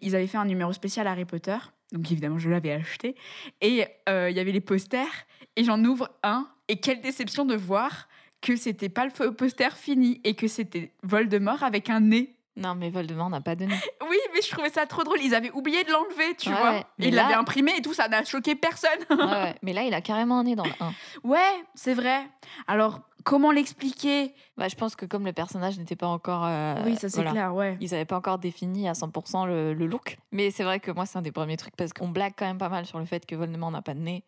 Ils 0.00 0.16
avaient 0.16 0.26
fait 0.26 0.38
un 0.38 0.44
numéro 0.44 0.72
spécial 0.72 1.06
Harry 1.06 1.24
Potter. 1.24 1.56
Donc 1.92 2.10
évidemment, 2.10 2.38
je 2.38 2.50
l'avais 2.50 2.72
acheté. 2.72 3.14
Et 3.60 3.84
euh, 4.08 4.30
il 4.30 4.36
y 4.36 4.40
avait 4.40 4.52
les 4.52 4.60
posters. 4.60 5.26
Et 5.56 5.64
j'en 5.64 5.82
ouvre 5.84 6.10
un. 6.22 6.48
Et 6.68 6.76
quelle 6.76 7.00
déception 7.00 7.44
de 7.44 7.56
voir 7.56 8.08
que 8.40 8.56
c'était 8.56 8.88
pas 8.88 9.06
le 9.06 9.32
poster 9.32 9.76
fini 9.76 10.20
et 10.24 10.34
que 10.34 10.48
c'était 10.48 10.92
Voldemort 11.02 11.62
avec 11.62 11.90
un 11.90 12.00
nez. 12.00 12.36
Non, 12.60 12.74
mais 12.74 12.90
Voldemort 12.90 13.30
n'a 13.30 13.40
pas 13.40 13.56
de 13.56 13.64
nez. 13.64 13.74
Oui, 14.08 14.18
mais 14.34 14.42
je 14.42 14.50
trouvais 14.50 14.70
ça 14.70 14.86
trop 14.86 15.02
drôle. 15.04 15.18
Ils 15.22 15.34
avaient 15.34 15.50
oublié 15.52 15.82
de 15.84 15.90
l'enlever, 15.92 16.34
tu 16.36 16.48
Ouais, 16.50 16.54
vois. 16.56 16.70
ouais. 16.72 16.84
Ils 16.98 17.14
là- 17.14 17.22
l'avaient 17.22 17.34
imprimé 17.34 17.72
et 17.76 17.82
tout, 17.82 17.94
ça 17.94 18.08
n'a 18.08 18.24
choqué 18.24 18.54
personne. 18.56 18.90
Ouais, 19.08 19.16
ouais. 19.24 19.54
Mais 19.62 19.72
là, 19.72 19.82
il 19.84 19.94
a 19.94 20.00
carrément 20.00 20.40
un 20.40 20.44
nez 20.44 20.56
dans 20.56 20.64
le 20.64 20.72
1. 20.80 20.92
ouais, 21.24 21.64
c'est 21.74 21.94
vrai. 21.94 22.28
Alors, 22.66 23.00
comment 23.24 23.52
l'expliquer? 23.52 24.34
Bah, 24.56 24.66
je 24.68 24.74
pense 24.74 24.96
que 24.96 25.06
comme 25.06 25.24
le 25.24 25.32
personnage 25.32 25.78
n'était 25.78 25.94
pas 25.96 26.08
encore. 26.08 26.44
euh, 26.44 26.74
Oui, 26.84 26.96
ça 26.96 27.08
c'est 27.08 27.16
voilà. 27.16 27.30
clair, 27.30 27.54
ouais. 27.54 27.76
Ils 27.80 27.90
n'avaient 27.92 28.04
pas 28.04 28.16
encore 28.16 28.38
défini 28.38 28.88
à 28.88 28.92
100% 28.94 29.46
le, 29.46 29.72
le 29.72 29.86
look. 29.86 30.18
Mais 30.32 30.50
c'est 30.50 30.64
vrai 30.64 30.80
que 30.80 30.90
moi, 30.90 31.06
c'est 31.06 31.18
un 31.18 31.22
des 31.22 31.32
premiers 31.32 31.56
trucs 31.56 31.76
parce 31.76 31.92
qu'on 31.92 32.08
blague 32.08 32.32
quand 32.36 32.46
même 32.46 32.58
pas 32.58 32.68
mal 32.68 32.84
sur 32.84 32.98
le 32.98 33.04
fait 33.06 33.24
que 33.26 33.36
Voldemort 33.36 33.70
n'a 33.70 33.82
pas 33.82 33.94
de 33.94 34.00
nez. 34.00 34.24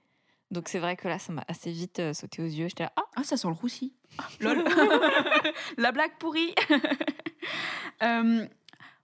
Donc 0.53 0.69
c'est 0.69 0.79
vrai 0.79 0.97
que 0.97 1.09
là, 1.09 1.19
ça 1.19 1.33
m'a 1.33 1.45
assez 1.49 1.71
vite 1.73 1.99
euh, 1.99 2.13
sauté 2.13 2.43
aux 2.43 2.47
yeux. 2.47 2.69
J'étais 2.69 2.85
là, 2.85 2.93
ah, 2.97 3.03
Ah, 3.17 3.25
ça 3.25 3.37
sent 3.37 3.49
le 3.49 3.55
roussi. 3.55 3.93
Ah, 4.19 4.25
lol. 4.41 4.63
La 5.79 5.91
blague 5.91 6.13
pourrie. 6.19 6.55
Euh, 8.03 8.47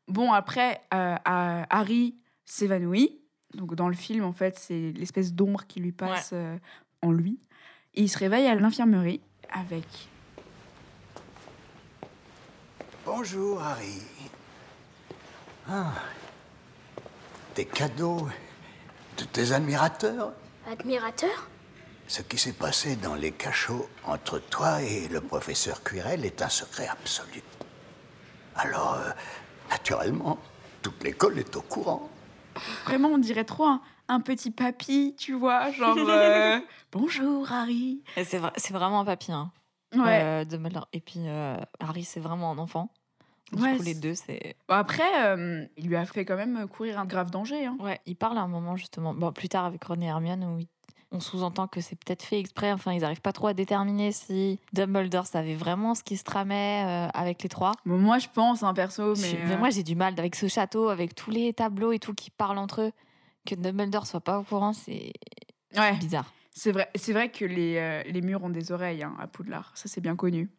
bon, 0.06 0.32
après, 0.32 0.80
euh, 0.92 1.14
euh, 1.16 1.62
Harry 1.70 2.16
s'évanouit. 2.44 3.20
Donc, 3.54 3.74
dans 3.74 3.88
le 3.88 3.94
film, 3.94 4.24
en 4.24 4.32
fait, 4.32 4.58
c'est 4.58 4.92
l'espèce 4.92 5.32
d'ombre 5.32 5.66
qui 5.66 5.80
lui 5.80 5.92
passe 5.92 6.30
euh, 6.32 6.56
en 7.02 7.12
lui. 7.12 7.38
Et 7.94 8.02
il 8.02 8.08
se 8.08 8.18
réveille 8.18 8.46
à 8.46 8.54
l'infirmerie 8.54 9.20
avec. 9.50 9.86
Bonjour, 13.04 13.62
Harry. 13.62 14.02
Ah. 15.68 15.92
Des 17.54 17.64
cadeaux 17.64 18.28
de 19.16 19.24
tes 19.24 19.52
admirateurs? 19.52 20.32
Admirateur? 20.70 21.48
Ce 22.06 22.22
qui 22.22 22.38
s'est 22.38 22.52
passé 22.52 22.96
dans 22.96 23.14
les 23.14 23.32
cachots 23.32 23.88
entre 24.04 24.38
toi 24.38 24.82
et 24.82 25.08
le 25.08 25.20
professeur 25.20 25.82
Quirrell 25.82 26.24
est 26.24 26.40
un 26.42 26.48
secret 26.48 26.88
absolu. 26.88 27.42
Alors, 28.58 28.94
euh, 28.94 29.10
naturellement, 29.70 30.38
toute 30.82 31.02
l'école 31.04 31.38
est 31.38 31.56
au 31.56 31.62
courant. 31.62 32.08
Vraiment, 32.84 33.08
on 33.08 33.18
dirait 33.18 33.44
trop 33.44 33.64
un, 33.66 33.80
un 34.08 34.20
petit 34.20 34.50
papy, 34.50 35.14
tu 35.16 35.32
vois. 35.34 35.70
Genre. 35.70 35.96
euh, 36.08 36.58
Bonjour, 36.92 37.50
Harry. 37.52 38.02
Et 38.16 38.24
c'est 38.24 38.38
vra- 38.38 38.52
c'est 38.56 38.72
vraiment 38.72 39.00
un 39.00 39.04
papy, 39.04 39.30
hein, 39.32 39.52
Ouais. 39.94 40.20
euh, 40.22 40.44
Dumbledore. 40.44 40.88
Et 40.92 41.00
puis 41.00 41.20
euh, 41.26 41.56
Harry, 41.80 42.04
c'est 42.04 42.20
vraiment 42.20 42.50
un 42.50 42.58
enfant. 42.58 42.90
Du 43.52 43.62
Ouais, 43.62 43.76
coup, 43.76 43.82
les 43.82 43.94
deux, 43.94 44.14
c'est. 44.14 44.56
Bon, 44.68 44.74
après, 44.74 45.08
euh, 45.26 45.64
il 45.78 45.86
lui 45.88 45.96
a 45.96 46.04
fait 46.04 46.24
quand 46.26 46.36
même 46.36 46.66
courir 46.68 46.98
un 46.98 47.06
grave 47.06 47.30
danger. 47.30 47.64
hein. 47.64 47.76
Ouais, 47.80 47.98
il 48.04 48.14
parle 48.16 48.36
à 48.36 48.42
un 48.42 48.48
moment 48.48 48.76
justement, 48.76 49.14
bon, 49.14 49.32
plus 49.32 49.48
tard 49.48 49.64
avec 49.64 49.82
Ron 49.84 50.00
et 50.02 50.06
Hermione, 50.06 50.44
où 50.44 50.58
il- 50.58 50.68
on 51.10 51.20
sous-entend 51.20 51.66
que 51.68 51.80
c'est 51.80 51.96
peut-être 51.96 52.22
fait 52.22 52.38
exprès. 52.38 52.70
Enfin, 52.72 52.92
ils 52.92 53.00
n'arrivent 53.00 53.20
pas 53.22 53.32
trop 53.32 53.46
à 53.46 53.54
déterminer 53.54 54.12
si 54.12 54.58
Dumbledore 54.72 55.26
savait 55.26 55.54
vraiment 55.54 55.94
ce 55.94 56.02
qui 56.02 56.16
se 56.16 56.24
tramait 56.24 56.84
euh, 56.86 57.08
avec 57.14 57.42
les 57.42 57.48
trois. 57.48 57.72
Bon, 57.86 57.98
moi, 57.98 58.18
je 58.18 58.28
pense, 58.32 58.62
un 58.62 58.74
perso, 58.74 59.14
mais. 59.16 59.30
Je- 59.30 59.36
mais 59.46 59.54
euh, 59.54 59.58
moi, 59.58 59.70
j'ai 59.70 59.82
du 59.82 59.94
mal 59.96 60.14
avec 60.18 60.34
ce 60.34 60.48
château, 60.48 60.88
avec 60.88 61.14
tous 61.14 61.30
les 61.30 61.52
tableaux 61.52 61.92
et 61.92 61.98
tout 61.98 62.14
qui 62.14 62.30
parlent 62.30 62.58
entre 62.58 62.82
eux. 62.82 62.92
Que 63.46 63.54
Dumbledore 63.54 64.06
soit 64.06 64.20
pas 64.20 64.38
au 64.38 64.42
courant, 64.42 64.72
c'est 64.74 65.12
ouais. 65.76 65.96
bizarre. 65.96 66.32
C'est 66.52 66.72
vrai, 66.72 66.90
c'est 66.96 67.12
vrai 67.12 67.30
que 67.30 67.44
les, 67.44 67.76
euh, 67.78 68.02
les 68.10 68.20
murs 68.20 68.42
ont 68.42 68.50
des 68.50 68.72
oreilles 68.72 69.02
hein, 69.04 69.14
à 69.20 69.28
Poudlard, 69.28 69.70
ça 69.76 69.88
c'est 69.88 70.00
bien 70.00 70.16
connu. 70.16 70.50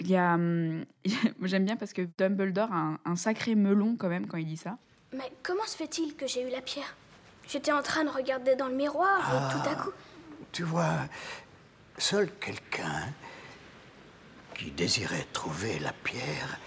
Il 0.00 0.08
y 0.08 0.16
a, 0.16 0.34
hum, 0.34 0.84
j'aime 1.42 1.64
bien 1.64 1.74
parce 1.76 1.92
que 1.92 2.08
Dumbledore 2.16 2.72
a 2.72 2.76
un, 2.76 2.98
un 3.04 3.16
sacré 3.16 3.54
melon 3.56 3.96
quand 3.98 4.08
même 4.08 4.26
quand 4.28 4.38
il 4.38 4.46
dit 4.46 4.56
ça. 4.56 4.78
Mais 5.12 5.30
comment 5.42 5.64
se 5.66 5.76
fait-il 5.76 6.14
que 6.14 6.26
j'ai 6.28 6.46
eu 6.46 6.50
la 6.50 6.62
pierre? 6.62 6.96
J'étais 7.48 7.72
en 7.72 7.82
train 7.82 8.04
de 8.04 8.10
regarder 8.10 8.56
dans 8.56 8.68
le 8.68 8.74
miroir 8.74 9.20
et 9.20 9.52
tout 9.52 9.68
à 9.68 9.74
coup. 9.74 9.90
Tu 10.52 10.62
vois, 10.62 11.06
seul 11.98 12.30
quelqu'un 12.40 13.08
qui 14.54 14.70
désirait 14.70 15.26
trouver 15.32 15.78
la 15.78 15.92
pierre, 15.92 16.58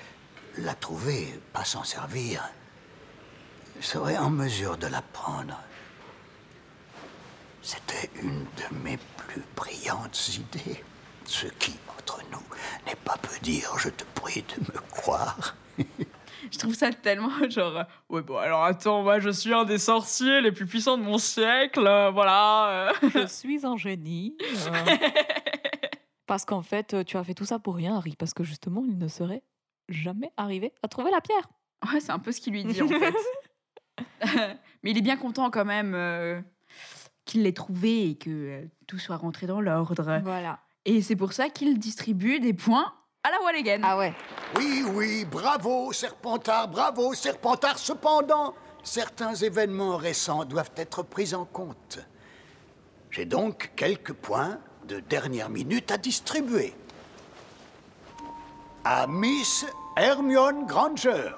la 0.57 0.73
trouver, 0.73 1.39
pas 1.53 1.63
s'en 1.65 1.83
servir, 1.83 2.49
serait 3.81 4.17
en 4.17 4.29
mesure 4.29 4.77
de 4.77 4.87
la 4.87 5.01
prendre. 5.01 5.59
C'était 7.61 8.09
une 8.21 8.43
de 8.43 8.75
mes 8.83 8.97
plus 9.17 9.43
brillantes 9.55 10.29
idées. 10.29 10.83
Ce 11.25 11.47
qui, 11.47 11.75
entre 11.97 12.21
nous, 12.31 12.43
n'est 12.85 12.95
pas 12.95 13.17
peu 13.17 13.37
dire, 13.39 13.77
je 13.77 13.89
te 13.89 14.03
prie 14.13 14.43
de 14.43 14.73
me 14.73 14.79
croire. 14.91 15.55
Je 16.51 16.57
trouve 16.57 16.73
ça 16.75 16.91
tellement 16.91 17.29
genre, 17.49 17.77
euh, 17.77 17.83
ouais 18.09 18.21
bon 18.21 18.37
alors 18.37 18.63
attends, 18.63 19.03
moi 19.03 19.19
je 19.19 19.29
suis 19.29 19.53
un 19.53 19.63
des 19.65 19.77
sorciers 19.77 20.41
les 20.41 20.51
plus 20.51 20.65
puissants 20.65 20.97
de 20.97 21.03
mon 21.03 21.17
siècle, 21.17 21.85
euh, 21.85 22.11
voilà. 22.11 22.89
euh. 23.03 23.09
Je 23.13 23.27
suis 23.27 23.65
un 23.65 23.77
génie. 23.77 24.37
euh. 24.67 24.97
Parce 26.27 26.43
qu'en 26.45 26.61
fait, 26.61 27.03
tu 27.05 27.17
as 27.17 27.23
fait 27.23 27.33
tout 27.35 27.45
ça 27.45 27.59
pour 27.59 27.75
rien, 27.75 27.95
Harry, 27.97 28.15
parce 28.17 28.33
que 28.33 28.43
justement, 28.43 28.83
il 28.87 28.97
ne 28.97 29.07
serait 29.07 29.43
jamais 29.89 30.31
arrivé 30.37 30.73
à 30.81 30.87
trouver 30.87 31.11
la 31.11 31.21
pierre. 31.21 31.47
Ouais, 31.91 31.99
c'est 31.99 32.11
un 32.11 32.17
peu 32.19 32.31
ce 32.31 32.41
qu'il 32.41 32.53
lui 32.53 32.63
dit 32.63 32.81
en 32.81 32.87
fait. 32.87 33.13
Mais 34.83 34.91
il 34.91 34.97
est 34.97 35.01
bien 35.03 35.17
content 35.17 35.51
quand 35.51 35.65
même 35.65 35.93
euh, 35.93 36.41
qu'il 37.25 37.43
l'ait 37.43 37.53
trouvé 37.53 38.09
et 38.09 38.15
que 38.17 38.67
tout 38.87 38.97
soit 38.97 39.17
rentré 39.17 39.45
dans 39.45 39.61
l'ordre. 39.61 40.19
Voilà. 40.23 40.59
Et 40.85 41.01
c'est 41.01 41.15
pour 41.15 41.33
ça 41.33 41.49
qu'il 41.49 41.77
distribue 41.79 42.39
des 42.39 42.53
points 42.53 42.93
à 43.25 43.31
la 43.31 43.41
Walligan. 43.41 43.81
Ah 43.83 43.97
ouais. 43.97 44.13
Oui, 44.55 44.83
oui, 44.93 45.25
bravo, 45.25 45.91
Serpentard, 45.91 46.67
bravo, 46.67 47.13
Serpentard. 47.15 47.79
Cependant, 47.79 48.53
certains 48.83 49.33
événements 49.33 49.97
récents 49.97 50.45
doivent 50.45 50.71
être 50.77 51.01
pris 51.01 51.33
en 51.33 51.45
compte. 51.45 51.99
J'ai 53.09 53.25
donc 53.25 53.71
quelques 53.75 54.13
points 54.13 54.59
de 54.87 54.99
dernière 54.99 55.49
minute 55.49 55.89
à 55.89 55.97
distribuer. 55.97 56.75
À 58.83 59.07
Miss 59.07 59.65
Hermione 59.97 60.67
Granger, 60.67 61.31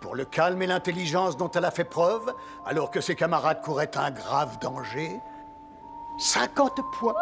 pour 0.00 0.14
le 0.14 0.24
calme 0.24 0.62
et 0.62 0.66
l'intelligence 0.66 1.36
dont 1.36 1.50
elle 1.50 1.66
a 1.66 1.70
fait 1.70 1.84
preuve, 1.84 2.32
alors 2.64 2.90
que 2.90 3.02
ses 3.02 3.14
camarades 3.14 3.60
couraient 3.60 3.98
un 3.98 4.10
grave 4.10 4.58
danger. 4.60 5.20
50 6.18 6.80
points. 6.92 7.14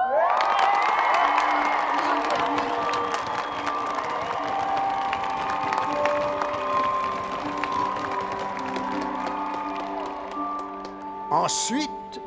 Ensuite, 11.52 12.22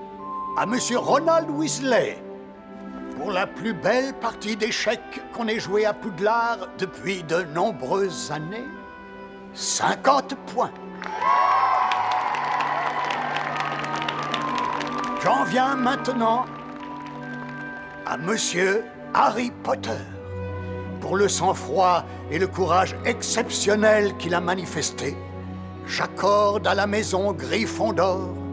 à 0.56 0.68
Monsieur 0.68 1.00
Ronald 1.00 1.50
Weasley, 1.50 2.24
pour 3.18 3.32
la 3.32 3.48
plus 3.48 3.74
belle 3.74 4.14
partie 4.14 4.56
d'échecs 4.56 5.24
qu'on 5.34 5.48
ait 5.48 5.60
joué 5.60 5.84
à 5.84 5.94
Poudlard 5.94 6.68
depuis 6.78 7.24
de 7.24 7.42
nombreuses 7.42 8.32
années, 8.32 8.68
50 9.56 10.36
points. 10.54 10.70
J'en 15.24 15.44
viens 15.46 15.76
maintenant 15.76 16.46
à 18.06 18.18
Monsieur 18.18 18.84
Harry 19.16 19.52
Potter. 19.64 20.04
Pour 21.02 21.18
le 21.18 21.28
sang-froid 21.28 22.06
et 22.30 22.38
le 22.38 22.46
courage 22.46 22.96
exceptionnel 23.06 24.16
qu'il 24.18 24.36
a 24.36 24.40
manifesté, 24.40 25.18
j'accorde 25.88 26.68
à 26.68 26.76
la 26.76 26.86
maison 26.86 27.34
Gryffondor 27.34 28.45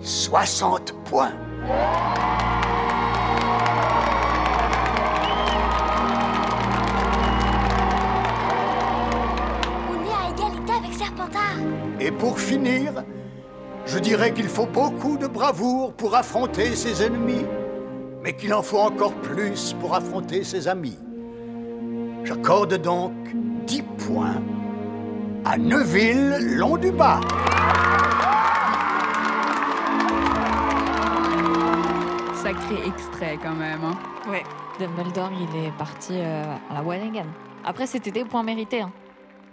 60 0.00 0.94
points. 1.04 1.32
On 9.90 9.94
est 10.04 10.12
à 10.12 10.30
égalité 10.30 10.72
avec 10.72 10.94
Serpentard. 10.94 11.58
Et 12.00 12.10
pour 12.10 12.38
finir, 12.38 13.04
je 13.86 13.98
dirais 13.98 14.32
qu'il 14.32 14.48
faut 14.48 14.66
beaucoup 14.66 15.16
de 15.16 15.26
bravoure 15.26 15.92
pour 15.94 16.14
affronter 16.14 16.76
ses 16.76 17.02
ennemis, 17.02 17.44
mais 18.22 18.34
qu'il 18.34 18.54
en 18.54 18.62
faut 18.62 18.78
encore 18.78 19.14
plus 19.14 19.74
pour 19.80 19.94
affronter 19.94 20.44
ses 20.44 20.68
amis. 20.68 20.98
J'accorde 22.24 22.74
donc 22.74 23.12
10 23.66 23.82
points 24.06 24.42
à 25.44 25.56
Neuville, 25.56 26.56
Sacré 32.48 32.86
extrait 32.86 33.38
quand 33.42 33.52
même. 33.54 33.84
hein. 33.84 33.98
Ouais. 34.26 34.42
Dumbledore, 34.80 35.28
il 35.38 35.66
est 35.66 35.70
parti 35.72 36.14
euh, 36.14 36.44
à 36.70 36.72
la 36.72 36.82
one 36.82 37.02
again. 37.02 37.26
Après, 37.62 37.86
c'était 37.86 38.10
des 38.10 38.24
points 38.24 38.42
mérités. 38.42 38.80
hein. 38.80 38.90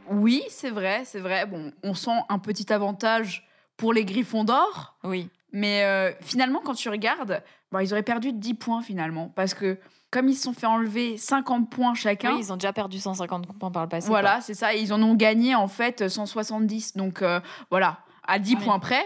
Oui, 0.09 0.43
c'est 0.47 0.69
vrai, 0.69 1.01
c'est 1.03 1.19
vrai. 1.19 1.45
Bon, 1.45 1.73
on 1.83 1.93
sent 1.93 2.15
un 2.29 2.39
petit 2.39 2.71
avantage 2.71 3.45
pour 3.75 3.91
les 3.91 4.05
Griffons 4.05 4.45
d'or. 4.45 4.95
Oui. 5.03 5.27
Mais 5.51 5.83
euh, 5.83 6.13
finalement, 6.21 6.61
quand 6.63 6.73
tu 6.73 6.87
regardes, 6.87 7.43
bon, 7.69 7.79
ils 7.79 7.91
auraient 7.91 8.01
perdu 8.01 8.31
10 8.31 8.53
points 8.53 8.81
finalement. 8.81 9.27
Parce 9.35 9.53
que 9.53 9.77
comme 10.09 10.29
ils 10.29 10.35
se 10.35 10.43
sont 10.43 10.53
fait 10.53 10.67
enlever 10.67 11.17
50 11.17 11.69
points 11.69 11.95
chacun, 11.95 12.31
Oui, 12.35 12.39
ils 12.43 12.53
ont 12.53 12.55
déjà 12.55 12.71
perdu 12.71 12.99
150 12.99 13.59
points 13.59 13.71
par 13.71 13.83
le 13.83 13.89
passé. 13.89 14.07
voilà, 14.07 14.39
c'est 14.39 14.53
ça. 14.53 14.73
et 14.73 14.79
Ils 14.79 14.93
en 14.93 15.01
ont 15.03 15.15
gagné 15.15 15.53
en 15.53 15.67
fait 15.67 16.07
170. 16.07 16.95
Donc 16.95 17.21
euh, 17.21 17.41
voilà, 17.69 17.97
à 18.25 18.39
10 18.39 18.53
Ah 18.53 18.57
oui. 18.59 18.65
points 18.65 18.79
près, 18.79 19.05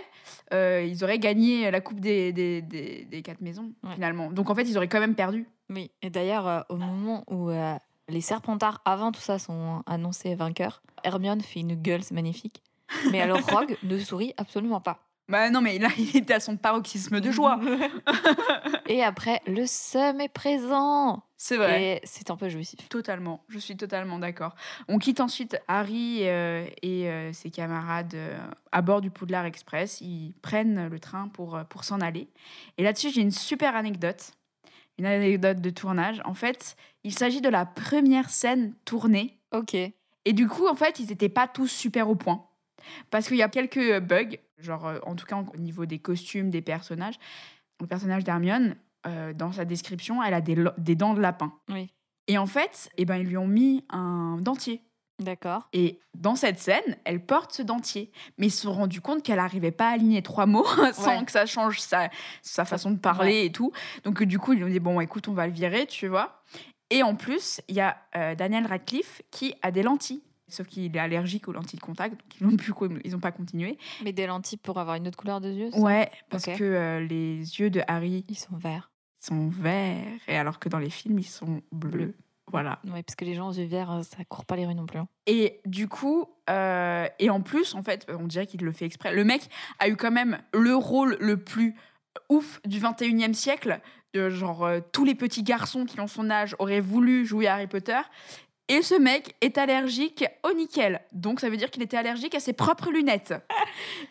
euh, 0.53 0.83
ils 0.87 1.03
auraient 1.03 1.19
gagné 1.19 1.69
la 1.71 1.81
Coupe 1.81 1.99
des, 1.99 2.31
des, 2.33 2.61
des, 2.61 3.05
des 3.05 3.21
quatre 3.21 3.41
maisons 3.41 3.71
Ouais. 3.83 3.93
finalement. 3.95 4.31
Donc 4.31 4.49
en 4.49 4.55
fait, 4.55 4.63
ils 4.63 4.77
auraient 4.77 4.87
quand 4.87 4.99
même 4.99 5.15
perdu. 5.15 5.47
Oui. 5.69 5.91
Et 6.01 6.09
d'ailleurs, 6.09 6.47
euh, 6.47 6.61
au 6.69 6.75
moment 6.77 7.23
où 7.29 7.49
euh, 7.49 7.75
les 8.07 8.21
Serpentards, 8.21 8.81
avant 8.85 9.11
tout 9.11 9.21
ça, 9.21 9.37
sont 9.39 9.83
annoncés 9.85 10.35
vainqueurs, 10.35 10.81
Hermione 11.03 11.41
fait 11.41 11.59
une 11.61 11.75
gueule, 11.75 12.03
c'est 12.03 12.13
magnifique. 12.15 12.61
Mais 13.11 13.21
alors, 13.21 13.39
Rogue 13.51 13.77
ne 13.83 13.97
sourit 13.99 14.33
absolument 14.37 14.81
pas. 14.81 14.99
Bah 15.29 15.51
non, 15.51 15.61
mais 15.61 15.77
là, 15.77 15.89
il 15.97 16.17
était 16.17 16.33
à 16.33 16.39
son 16.39 16.57
paroxysme 16.57 17.21
de 17.21 17.31
joie. 17.31 17.59
Et 18.87 19.03
après, 19.03 19.41
le 19.45 19.65
seum 19.67 20.19
est 20.19 20.29
présent. 20.29 21.23
C'est 21.37 21.55
vrai. 21.55 21.83
Et 21.83 22.01
c'est 22.03 22.31
un 22.31 22.35
peu 22.35 22.49
jouissif. 22.49 22.89
Totalement, 22.89 23.43
je 23.47 23.59
suis 23.59 23.77
totalement 23.77 24.17
d'accord. 24.17 24.55
On 24.87 24.97
quitte 24.97 25.21
ensuite 25.21 25.57
Harry 25.67 26.27
euh, 26.27 26.65
et 26.81 27.09
euh, 27.09 27.31
ses 27.31 27.49
camarades 27.49 28.15
euh, 28.15 28.37
à 28.71 28.81
bord 28.81 28.99
du 28.99 29.11
Poudlard 29.11 29.45
Express. 29.45 30.01
Ils 30.01 30.33
prennent 30.41 30.89
le 30.89 30.99
train 30.99 31.29
pour, 31.29 31.59
pour 31.69 31.83
s'en 31.83 32.01
aller. 32.01 32.27
Et 32.77 32.83
là-dessus, 32.83 33.11
j'ai 33.11 33.21
une 33.21 33.31
super 33.31 33.75
anecdote. 33.75 34.31
Une 34.97 35.05
anecdote 35.05 35.61
de 35.61 35.69
tournage. 35.69 36.21
En 36.25 36.33
fait, 36.33 36.75
il 37.05 37.13
s'agit 37.13 37.39
de 37.39 37.47
la 37.47 37.65
première 37.65 38.29
scène 38.29 38.73
tournée. 38.83 39.37
Ok. 39.53 39.75
Et 39.75 40.33
du 40.33 40.47
coup, 40.47 40.67
en 40.67 40.75
fait, 40.75 40.99
ils 40.99 41.07
n'étaient 41.07 41.29
pas 41.29 41.47
tous 41.47 41.67
super 41.67 42.09
au 42.09 42.15
point. 42.15 42.48
Parce 43.09 43.27
qu'il 43.27 43.37
y 43.37 43.43
a 43.43 43.49
quelques 43.49 43.77
euh, 43.77 43.99
bugs, 43.99 44.37
genre 44.57 44.87
euh, 44.87 44.99
en 45.03 45.15
tout 45.15 45.25
cas 45.25 45.37
au 45.37 45.57
niveau 45.57 45.85
des 45.85 45.99
costumes, 45.99 46.49
des 46.49 46.61
personnages. 46.61 47.15
Le 47.81 47.87
personnage 47.87 48.23
d'Hermione, 48.23 48.75
euh, 49.07 49.33
dans 49.33 49.51
sa 49.51 49.65
description, 49.65 50.21
elle 50.21 50.33
a 50.33 50.41
des, 50.41 50.55
dents 50.95 51.13
de 51.13 51.21
lapin. 51.21 51.53
Oui. 51.69 51.89
Et 52.27 52.37
en 52.37 52.45
fait, 52.45 52.89
eh 52.97 53.05
ben, 53.05 53.17
ils 53.17 53.27
lui 53.27 53.37
ont 53.37 53.47
mis 53.47 53.85
un 53.89 54.37
dentier. 54.41 54.81
D'accord. 55.19 55.67
Et 55.73 55.99
dans 56.17 56.35
cette 56.35 56.59
scène, 56.59 56.97
elle 57.03 57.25
porte 57.25 57.53
ce 57.53 57.61
dentier. 57.61 58.11
Mais 58.37 58.47
ils 58.47 58.51
se 58.51 58.61
sont 58.63 58.73
rendus 58.73 59.01
compte 59.01 59.23
qu'elle 59.23 59.37
n'arrivait 59.37 59.71
pas 59.71 59.89
à 59.89 59.93
aligner 59.93 60.21
trois 60.21 60.45
mots 60.45 60.65
sans 60.93 61.19
Ouais. 61.19 61.25
que 61.25 61.31
ça 61.31 61.45
change 61.45 61.79
sa, 61.79 62.09
sa 62.41 62.65
façon 62.65 62.91
de 62.91 62.97
parler 62.97 63.45
et 63.45 63.51
tout. 63.51 63.71
Donc, 64.03 64.23
du 64.23 64.39
coup, 64.39 64.53
ils 64.53 64.63
ont 64.63 64.69
dit 64.69 64.79
Bon, 64.79 64.99
écoute, 65.01 65.27
on 65.27 65.33
va 65.33 65.47
le 65.47 65.53
virer, 65.53 65.87
tu 65.87 66.07
vois. 66.07 66.43
Et 66.89 67.03
en 67.03 67.15
plus, 67.15 67.61
il 67.67 67.75
y 67.75 67.81
a 67.81 67.97
euh, 68.15 68.35
Daniel 68.35 68.65
Radcliffe 68.65 69.21
qui 69.31 69.53
a 69.61 69.71
des 69.71 69.83
lentilles. 69.83 70.23
Sauf 70.49 70.67
qu'il 70.67 70.95
est 70.95 70.99
allergique 70.99 71.47
aux 71.47 71.51
lentilles 71.51 71.79
de 71.79 71.83
contact, 71.85 72.15
donc 72.41 72.41
ils 72.41 72.47
n'ont 72.47 72.99
ils 73.03 73.17
pas 73.19 73.31
continué. 73.31 73.77
Mais 74.03 74.11
des 74.13 74.27
lentilles 74.27 74.57
pour 74.57 74.79
avoir 74.79 74.95
une 74.95 75.07
autre 75.07 75.17
couleur 75.17 75.41
de 75.41 75.51
yeux 75.51 75.69
Ouais, 75.75 76.09
parce 76.29 76.45
que 76.45 76.63
euh, 76.63 76.99
les 76.99 77.37
yeux 77.59 77.69
de 77.69 77.81
Harry 77.87 78.25
Ils 78.27 78.37
sont 78.37 78.55
verts. 78.57 78.91
sont 79.19 79.47
verts, 79.49 80.03
et 80.27 80.35
alors 80.37 80.59
que 80.59 80.69
dans 80.69 80.79
les 80.79 80.89
films, 80.89 81.19
ils 81.19 81.23
sont 81.23 81.61
bleus. 81.71 82.15
Voilà. 82.51 82.79
Ouais, 82.85 83.03
parce 83.03 83.15
que 83.15 83.25
les 83.25 83.35
gens 83.35 83.49
aux 83.49 83.53
yeux 83.53 83.67
verts, 83.67 83.91
euh, 83.91 84.01
ça 84.01 84.25
court 84.25 84.43
pas 84.45 84.55
les 84.55 84.65
rues 84.65 84.73
non 84.73 84.87
plus. 84.87 84.97
hein. 84.97 85.07
Et 85.27 85.61
du 85.65 85.87
coup, 85.87 86.25
euh, 86.49 87.07
et 87.19 87.29
en 87.29 87.41
plus, 87.41 87.75
en 87.75 87.83
fait, 87.83 88.07
on 88.09 88.25
dirait 88.25 88.47
qu'il 88.47 88.61
le 88.63 88.71
fait 88.71 88.85
exprès. 88.85 89.13
Le 89.13 89.23
mec 89.23 89.47
a 89.77 89.87
eu 89.87 89.95
quand 89.95 90.09
même 90.09 90.39
le 90.53 90.75
rôle 90.75 91.15
le 91.19 91.37
plus 91.37 91.75
ouf 92.29 92.59
du 92.65 92.79
21e 92.79 93.33
siècle. 93.33 93.79
De 94.15 94.31
genre, 94.31 94.65
euh, 94.65 94.79
tous 94.91 95.05
les 95.05 95.13
petits 95.13 95.43
garçons 95.43 95.85
qui 95.85 95.99
ont 95.99 96.07
son 96.07 96.31
âge 96.31 96.55
auraient 96.57 96.81
voulu 96.81 97.27
jouer 97.27 97.45
à 97.45 97.53
Harry 97.53 97.67
Potter. 97.67 97.99
Et 98.71 98.83
ce 98.83 98.93
mec 98.95 99.35
est 99.41 99.57
allergique 99.57 100.23
au 100.43 100.53
nickel. 100.53 101.01
Donc 101.11 101.39
ça 101.39 101.49
veut 101.49 101.57
dire 101.57 101.71
qu'il 101.71 101.81
était 101.81 101.97
allergique 101.97 102.35
à 102.35 102.39
ses 102.39 102.53
propres 102.53 102.91
lunettes. 102.91 103.33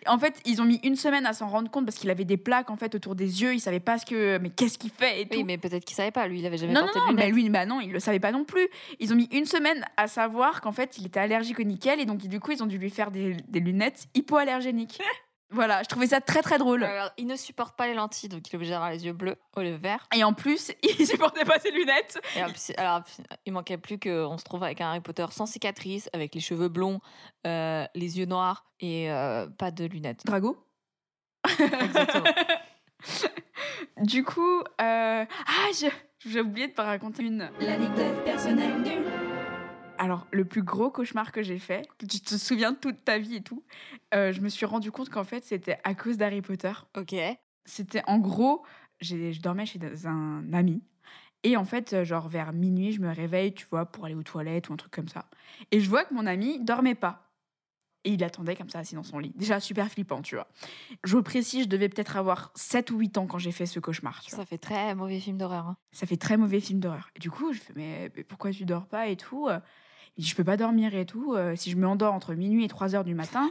en 0.07 0.19
fait, 0.19 0.35
ils 0.45 0.61
ont 0.61 0.65
mis 0.65 0.81
une 0.83 0.97
semaine 0.97 1.27
à 1.27 1.33
s'en 1.33 1.47
rendre 1.49 1.71
compte 1.71 1.85
parce 1.87 1.97
qu'il 1.97 2.11
avait 2.11 2.25
des 2.25 2.37
plaques 2.37 2.69
en 2.71 2.77
fait 2.77 2.95
autour 2.97 3.15
des 3.15 3.41
yeux. 3.43 3.55
Il 3.55 3.61
savait 3.61 3.79
pas 3.79 3.99
ce 3.99 4.05
que, 4.07 4.39
mais 4.39 4.51
qu'est-ce 4.51 4.77
qu'il 4.79 4.91
fait 4.91 5.23
et 5.23 5.29
tout. 5.29 5.39
Oui, 5.39 5.45
mais 5.45 5.59
peut-être 5.59 5.85
qu'il 5.85 5.95
savait 5.95 6.11
pas. 6.11 6.27
Lui, 6.27 6.41
il 6.41 6.47
avait 6.47 6.59
jamais 6.59 6.73
Non, 6.73 6.81
non, 6.81 6.87
porté 6.87 6.99
non, 7.01 7.07
de 7.13 7.17
mais 7.17 7.23
lunettes. 7.27 7.35
lui, 7.45 7.51
bah 7.51 7.67
non, 7.67 7.81
il 7.81 7.93
le 7.93 8.01
savait 8.01 8.19
pas 8.21 8.33
non 8.33 8.45
plus. 8.45 8.69
Ils 8.99 9.13
ont 9.13 9.17
mis 9.17 9.29
une 9.33 9.45
semaine 9.47 9.85
à 9.97 10.09
savoir 10.09 10.61
qu'en 10.61 10.73
fait, 10.73 10.99
il 10.99 11.07
était 11.07 11.21
allergique 11.21 11.61
au 11.61 11.65
nickel 11.65 12.01
et 12.01 12.05
donc 12.05 12.19
du 12.27 12.41
coup, 12.41 12.51
ils 12.51 12.63
ont 12.63 12.67
dû 12.67 12.79
lui 12.79 12.91
faire 12.91 13.11
des, 13.13 13.37
des 13.49 13.61
lunettes 13.61 14.07
hypoallergéniques. 14.15 15.01
voilà, 15.51 15.83
je 15.83 15.89
trouvais 15.89 16.09
ça 16.09 16.21
très 16.21 16.43
très 16.43 16.59
drôle. 16.59 16.85
Alors, 16.85 17.11
il 17.17 17.27
ne 17.27 17.37
supporte 17.37 17.77
pas 17.77 17.87
les 17.87 17.95
lentilles, 17.95 18.29
donc 18.29 18.47
il 18.49 18.53
est 18.53 18.57
obligé 18.57 18.73
d'avoir 18.73 18.91
les 18.91 19.05
yeux 19.07 19.13
bleus 19.13 19.37
au 19.57 19.61
lieu 19.61 19.71
de 19.73 19.77
verts. 19.77 20.07
Et 20.15 20.23
en 20.25 20.33
plus, 20.35 20.73
il 20.83 21.07
supportait 21.07 21.45
pas 21.45 21.59
ses 21.59 21.71
lunettes. 21.71 22.21
Et 22.37 22.45
en 22.45 22.49
plus- 22.51 22.73
alors, 22.77 23.03
il 23.47 23.53
manquait 23.53 23.79
plus 23.79 23.99
qu'on 23.99 24.37
se 24.39 24.45
trouve 24.45 24.63
avec 24.65 24.81
un 24.81 24.89
Harry 24.89 25.01
Potter 25.01 25.27
sans 25.31 25.47
cicatrice, 25.47 26.09
avec 26.13 26.35
les 26.35 26.41
cheveux 26.41 26.69
blonds, 26.69 27.01
euh, 27.47 27.85
les 27.95 28.19
yeux 28.19 28.27
noirs 28.27 28.67
et 28.81 29.11
euh, 29.11 29.47
pas 29.47 29.71
de 29.71 29.85
lunettes. 29.87 30.27
Drago 30.27 30.57
Exactement. 31.59 32.25
Du 33.99 34.25
coup, 34.25 34.61
euh... 34.61 35.25
ah, 35.25 35.69
je- 35.81 35.87
j'ai 36.29 36.41
oublié 36.41 36.69
de 36.69 36.73
te 36.73 36.81
raconter 36.81 37.23
une. 37.23 37.49
L'anecdote 37.61 38.25
personnelle 38.25 38.81
nulle. 38.83 39.05
Alors, 39.99 40.27
le 40.31 40.45
plus 40.45 40.63
gros 40.63 40.91
cauchemar 40.91 41.33
que 41.33 41.43
j'ai 41.43 41.59
fait, 41.59 41.89
que 41.99 42.07
tu 42.07 42.21
te 42.21 42.37
souviens 42.37 42.73
de 42.73 42.77
toute 42.77 43.05
ta 43.05 43.19
vie 43.19 43.37
et 43.37 43.43
tout, 43.43 43.65
euh, 44.15 44.33
je 44.33 44.41
me 44.41 44.49
suis 44.49 44.65
rendu 44.67 44.91
compte 44.91 45.11
qu'en 45.11 45.25
fait, 45.25 45.45
c'était 45.45 45.79
à 45.85 45.95
cause 45.95 46.17
d'Harry 46.17 46.41
Potter. 46.41 46.73
Ok. 46.97 47.15
C'était 47.65 48.03
en 48.07 48.19
gros, 48.19 48.65
je 49.01 49.41
dormais 49.41 49.67
chez 49.67 49.79
un 50.05 50.53
ami. 50.53 50.83
Et 51.45 51.57
en 51.57 51.65
fait, 51.65 51.93
euh, 51.93 52.05
genre 52.05 52.29
vers 52.29 52.53
minuit, 52.53 52.93
je 52.93 53.01
me 53.01 53.11
réveille, 53.13 53.55
tu 53.55 53.67
vois, 53.71 53.87
pour 53.87 54.05
aller 54.05 54.15
aux 54.15 54.23
toilettes 54.23 54.69
ou 54.71 54.73
un 54.73 54.77
truc 54.77 54.93
comme 54.93 55.09
ça. 55.09 55.27
Et 55.71 55.81
je 55.81 55.89
vois 55.89 56.05
que 56.05 56.15
mon 56.15 56.27
ami 56.27 56.61
dormait 56.65 56.95
pas. 56.97 57.25
Et 58.05 58.13
il 58.13 58.25
attendait 58.25 58.57
comme 58.57 58.71
ça, 58.71 58.79
assis 58.79 58.95
dans 58.95 59.03
son 59.03 59.19
lit. 59.19 59.33
Déjà 59.35 59.61
super 59.61 59.89
flippant, 59.89 60.23
tu 60.23 60.37
vois. 60.37 60.49
Je 61.05 61.19
précise, 61.19 61.65
je 61.65 61.69
devais 61.69 61.89
peut-être 61.89 62.17
avoir 62.17 62.53
7 62.55 62.91
ou 62.91 62.99
8 62.99 63.19
ans 63.19 63.27
quand 63.27 63.39
j'ai 63.39 63.53
fait 63.53 63.67
ce 63.67 63.81
cauchemar. 63.81 64.21
Tu 64.23 64.31
vois. 64.31 64.39
Ça 64.39 64.47
fait 64.47 64.59
très 64.59 64.95
mauvais 64.95 65.21
film 65.21 65.37
d'horreur. 65.37 65.67
hein. 65.67 65.77
Ça 65.93 66.07
fait 66.07 66.17
très 66.17 66.37
mauvais 66.37 66.61
film 66.61 66.81
d'horreur. 66.81 67.11
Et 67.17 67.19
du 67.19 67.31
coup, 67.31 67.53
je 67.53 67.59
fais, 67.59 67.73
mais, 67.77 68.11
mais 68.17 68.25
pourquoi 68.25 68.51
tu 68.53 68.65
dors 68.65 68.87
pas 68.87 69.09
et 69.09 69.17
tout 69.17 69.49
euh. 69.49 69.59
Je 70.19 70.35
peux 70.35 70.45
pas 70.45 70.57
dormir 70.57 70.95
et 70.95 71.07
tout. 71.07 71.35
euh, 71.35 71.55
si 71.57 71.71
je 71.71 71.77
me 71.77 71.87
endors 71.87 72.13
entre 72.13 72.35
minuit 72.35 72.65
et 72.65 72.69
3 72.69 72.95
heures 72.95 73.05
du 73.05 73.15
matin, 73.15 73.51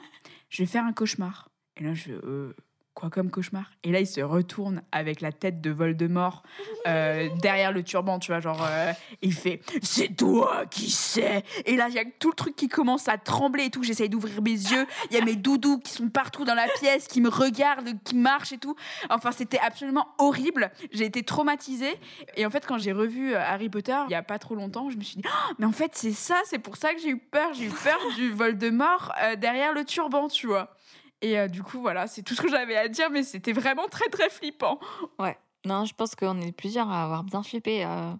je 0.49 0.63
vais 0.63 0.67
faire 0.67 0.83
un 0.83 0.93
cauchemar. 0.93 1.49
Et 1.77 1.83
là, 1.83 1.93
je 1.93 2.11
euh, 2.11 2.53
quoi 2.97 3.11
comme 3.11 3.29
cauchemar 3.29 3.69
Et 3.83 3.91
là, 3.91 3.99
il 3.99 4.07
se 4.07 4.21
retourne 4.21 4.81
avec 4.91 5.21
la 5.21 5.31
tête 5.31 5.61
de 5.61 5.69
Voldemort 5.69 6.41
euh, 6.87 7.29
derrière 7.41 7.71
le 7.71 7.83
turban, 7.83 8.17
tu 8.17 8.31
vois, 8.31 8.39
genre, 8.39 8.65
euh, 8.67 8.91
il 9.21 9.33
fait, 9.33 9.61
c'est 9.83 10.15
toi 10.15 10.65
qui 10.65 10.89
sais. 10.89 11.43
Et 11.65 11.75
là, 11.75 11.89
il 11.89 11.93
y 11.93 11.99
a 11.99 12.05
tout 12.19 12.29
le 12.29 12.35
truc 12.35 12.55
qui 12.55 12.67
commence 12.67 13.07
à 13.07 13.19
trembler 13.19 13.65
et 13.65 13.69
tout. 13.69 13.83
J'essaye 13.83 14.09
d'ouvrir 14.09 14.41
mes 14.41 14.49
yeux. 14.49 14.87
Il 15.11 15.15
y 15.15 15.19
a 15.19 15.23
mes 15.23 15.35
doudous 15.35 15.77
qui 15.79 15.91
sont 15.91 16.09
partout 16.09 16.43
dans 16.43 16.55
la 16.55 16.67
pièce, 16.79 17.07
qui 17.07 17.21
me 17.21 17.29
regardent, 17.29 17.91
qui 18.03 18.15
marchent 18.15 18.53
et 18.53 18.57
tout. 18.57 18.75
Enfin, 19.11 19.31
c'était 19.31 19.59
absolument 19.59 20.07
horrible. 20.17 20.71
J'ai 20.91 21.05
été 21.05 21.21
traumatisée. 21.21 21.99
Et 22.35 22.47
en 22.47 22.49
fait, 22.49 22.65
quand 22.65 22.79
j'ai 22.79 22.93
revu 22.93 23.35
euh, 23.35 23.39
Harry 23.39 23.69
Potter 23.69 23.97
il 24.07 24.11
y 24.11 24.15
a 24.15 24.23
pas 24.23 24.39
trop 24.39 24.55
longtemps, 24.55 24.89
je 24.89 24.97
me 24.97 25.03
suis 25.03 25.17
dit, 25.17 25.27
Ah, 25.27 25.51
mais 25.59 25.67
en 25.67 25.71
fait, 25.71 25.91
c'est 25.93 26.13
ça, 26.13 26.41
c'est 26.45 26.59
pour 26.59 26.77
ça 26.77 26.95
que 26.95 26.99
j'ai 26.99 27.09
eu 27.09 27.19
peur. 27.19 27.53
J'ai 27.53 27.65
eu 27.65 27.69
peur 27.69 27.99
du 28.15 28.31
Voldemort 28.31 29.13
euh, 29.21 29.35
derrière 29.35 29.73
le 29.73 29.85
turban, 29.85 30.29
tu 30.29 30.47
vois. 30.47 30.75
Et 31.21 31.37
euh, 31.39 31.47
du 31.47 31.63
coup, 31.63 31.81
voilà, 31.81 32.07
c'est 32.07 32.21
tout 32.23 32.35
ce 32.35 32.41
que 32.41 32.49
j'avais 32.49 32.77
à 32.77 32.87
dire, 32.87 33.09
mais 33.09 33.23
c'était 33.23 33.53
vraiment 33.53 33.87
très 33.87 34.07
très 34.09 34.29
flippant. 34.29 34.79
Ouais. 35.19 35.37
Non, 35.65 35.83
je 35.85 35.93
pense 35.93 36.15
qu'on 36.15 36.39
est 36.41 36.51
plusieurs 36.51 36.89
à 36.89 37.03
avoir 37.03 37.23
bien 37.23 37.41
flippé. 37.43 37.83
euh, 37.83 38.11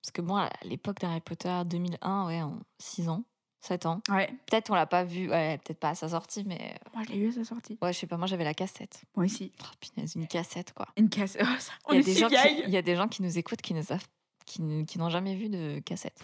parce 0.00 0.12
que 0.12 0.22
bon, 0.22 0.36
à 0.36 0.48
l'époque 0.62 1.00
d'Harry 1.00 1.20
Potter 1.20 1.52
2001, 1.66 2.26
ouais, 2.28 2.40
en 2.40 2.58
6 2.78 3.08
ans, 3.08 3.24
7 3.60 3.86
ans. 3.86 4.00
Ouais, 4.08 4.28
Peut-être 4.46 4.70
on 4.70 4.74
l'a 4.74 4.86
pas 4.86 5.02
vu, 5.02 5.28
ouais, 5.28 5.58
peut-être 5.58 5.80
pas 5.80 5.90
à 5.90 5.94
sa 5.96 6.08
sortie, 6.08 6.44
mais 6.46 6.74
moi 6.94 7.02
je 7.04 7.12
l'ai 7.12 7.18
eu 7.18 7.28
à 7.30 7.32
sa 7.32 7.44
sortie. 7.44 7.76
ouais, 7.82 7.92
je 7.92 7.98
sais 7.98 8.06
pas, 8.06 8.16
moi 8.16 8.28
j'avais 8.28 8.44
la 8.44 8.54
cassette. 8.54 9.02
Moi 9.16 9.26
aussi. 9.26 9.52
Oh, 9.60 9.66
punaise, 9.80 10.14
une 10.14 10.28
cassette 10.28 10.72
quoi. 10.72 10.86
Une 10.96 11.08
casse. 11.10 11.36
Oh, 11.40 11.44
ça, 11.58 11.72
on 11.86 11.92
Il 11.92 11.96
y, 11.96 11.98
a 11.98 12.00
est 12.00 12.04
des 12.04 12.14
si 12.14 12.20
gens 12.20 12.28
qui, 12.28 12.62
il 12.66 12.70
y 12.70 12.76
a 12.76 12.82
des 12.82 12.94
gens 12.94 13.08
qui 13.08 13.22
nous 13.22 13.36
écoutent 13.36 13.60
qui 13.60 13.74
ne 13.74 13.82
savent, 13.82 14.06
qui, 14.46 14.62
qui 14.86 14.98
n'ont 14.98 15.10
jamais 15.10 15.34
vu 15.34 15.48
de 15.48 15.80
cassette. 15.80 16.16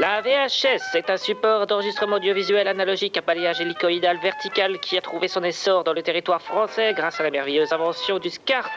La 0.00 0.20
VHS 0.22 0.96
est 0.96 1.08
un 1.08 1.16
support 1.16 1.66
d'enregistrement 1.68 2.16
audiovisuel 2.16 2.66
analogique 2.66 3.16
à 3.16 3.20
balayage 3.20 3.60
hélicoïdal 3.60 4.18
vertical 4.18 4.80
qui 4.80 4.98
a 4.98 5.00
trouvé 5.00 5.28
son 5.28 5.44
essor 5.44 5.84
dans 5.84 5.92
le 5.92 6.02
territoire 6.02 6.42
français 6.42 6.92
grâce 6.94 7.20
à 7.20 7.22
la 7.22 7.30
merveilleuse 7.30 7.72
invention 7.72 8.18
du 8.18 8.28
SCART, 8.28 8.70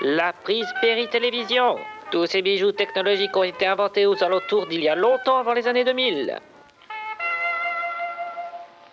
la 0.00 0.32
prise 0.32 0.66
péri-télévision. 0.80 1.76
Tous 2.10 2.24
ces 2.26 2.40
bijoux 2.40 2.72
technologiques 2.72 3.36
ont 3.36 3.42
été 3.42 3.66
inventés 3.66 4.06
aux 4.06 4.22
alentours 4.24 4.66
d'il 4.66 4.82
y 4.82 4.88
a 4.88 4.94
longtemps 4.94 5.36
avant 5.38 5.52
les 5.52 5.68
années 5.68 5.84
2000. 5.84 6.38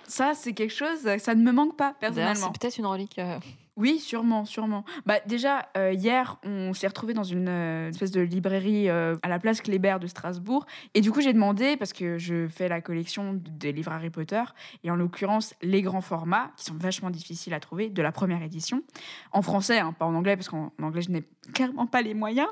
Ça, 0.06 0.34
c'est 0.34 0.54
quelque 0.54 0.74
chose, 0.74 1.08
ça 1.20 1.34
ne 1.36 1.42
me 1.44 1.52
manque 1.52 1.78
pas 1.78 1.94
personnellement. 2.00 2.34
c'est 2.54 2.60
peut-être 2.60 2.78
une 2.78 2.88
relique. 2.88 3.18
euh, 3.20 3.38
Oui, 3.80 3.98
sûrement, 3.98 4.44
sûrement. 4.44 4.84
Bah 5.06 5.20
déjà 5.26 5.70
euh, 5.78 5.94
hier, 5.94 6.36
on 6.44 6.74
s'est 6.74 6.88
retrouvé 6.88 7.14
dans 7.14 7.24
une 7.24 7.48
euh, 7.48 7.88
espèce 7.88 8.12
de 8.12 8.20
librairie 8.20 8.90
euh, 8.90 9.16
à 9.24 9.30
la 9.30 9.40
place 9.40 9.62
Kléber 9.62 10.00
de 10.02 10.08
Strasbourg, 10.08 10.66
et 10.96 11.00
du 11.00 11.14
coup 11.14 11.22
j'ai 11.22 11.32
demandé 11.32 11.78
parce 11.78 11.94
que 11.94 12.18
je 12.18 12.50
fais 12.50 12.68
la 12.68 12.82
collection 12.82 13.40
des 13.42 13.72
livres 13.72 13.94
Harry 13.94 14.10
Potter 14.10 14.44
et 14.84 14.92
en 14.92 14.98
l'occurrence 14.98 15.56
les 15.62 15.82
grands 15.82 16.02
formats 16.02 16.52
qui 16.58 16.66
sont 16.66 16.74
vachement 16.74 17.10
difficiles 17.10 17.54
à 17.54 17.62
trouver 17.62 17.90
de 17.90 18.02
la 18.02 18.12
première 18.12 18.44
édition 18.44 18.84
en 19.32 19.42
français, 19.42 19.80
hein, 19.80 19.94
pas 19.98 20.06
en 20.06 20.14
anglais 20.14 20.36
parce 20.36 20.50
qu'en 20.50 20.74
en 20.78 20.84
anglais 20.84 21.02
je 21.02 21.12
n'ai 21.12 21.24
clairement 21.54 21.88
pas 21.88 22.02
les 22.02 22.14
moyens. 22.14 22.48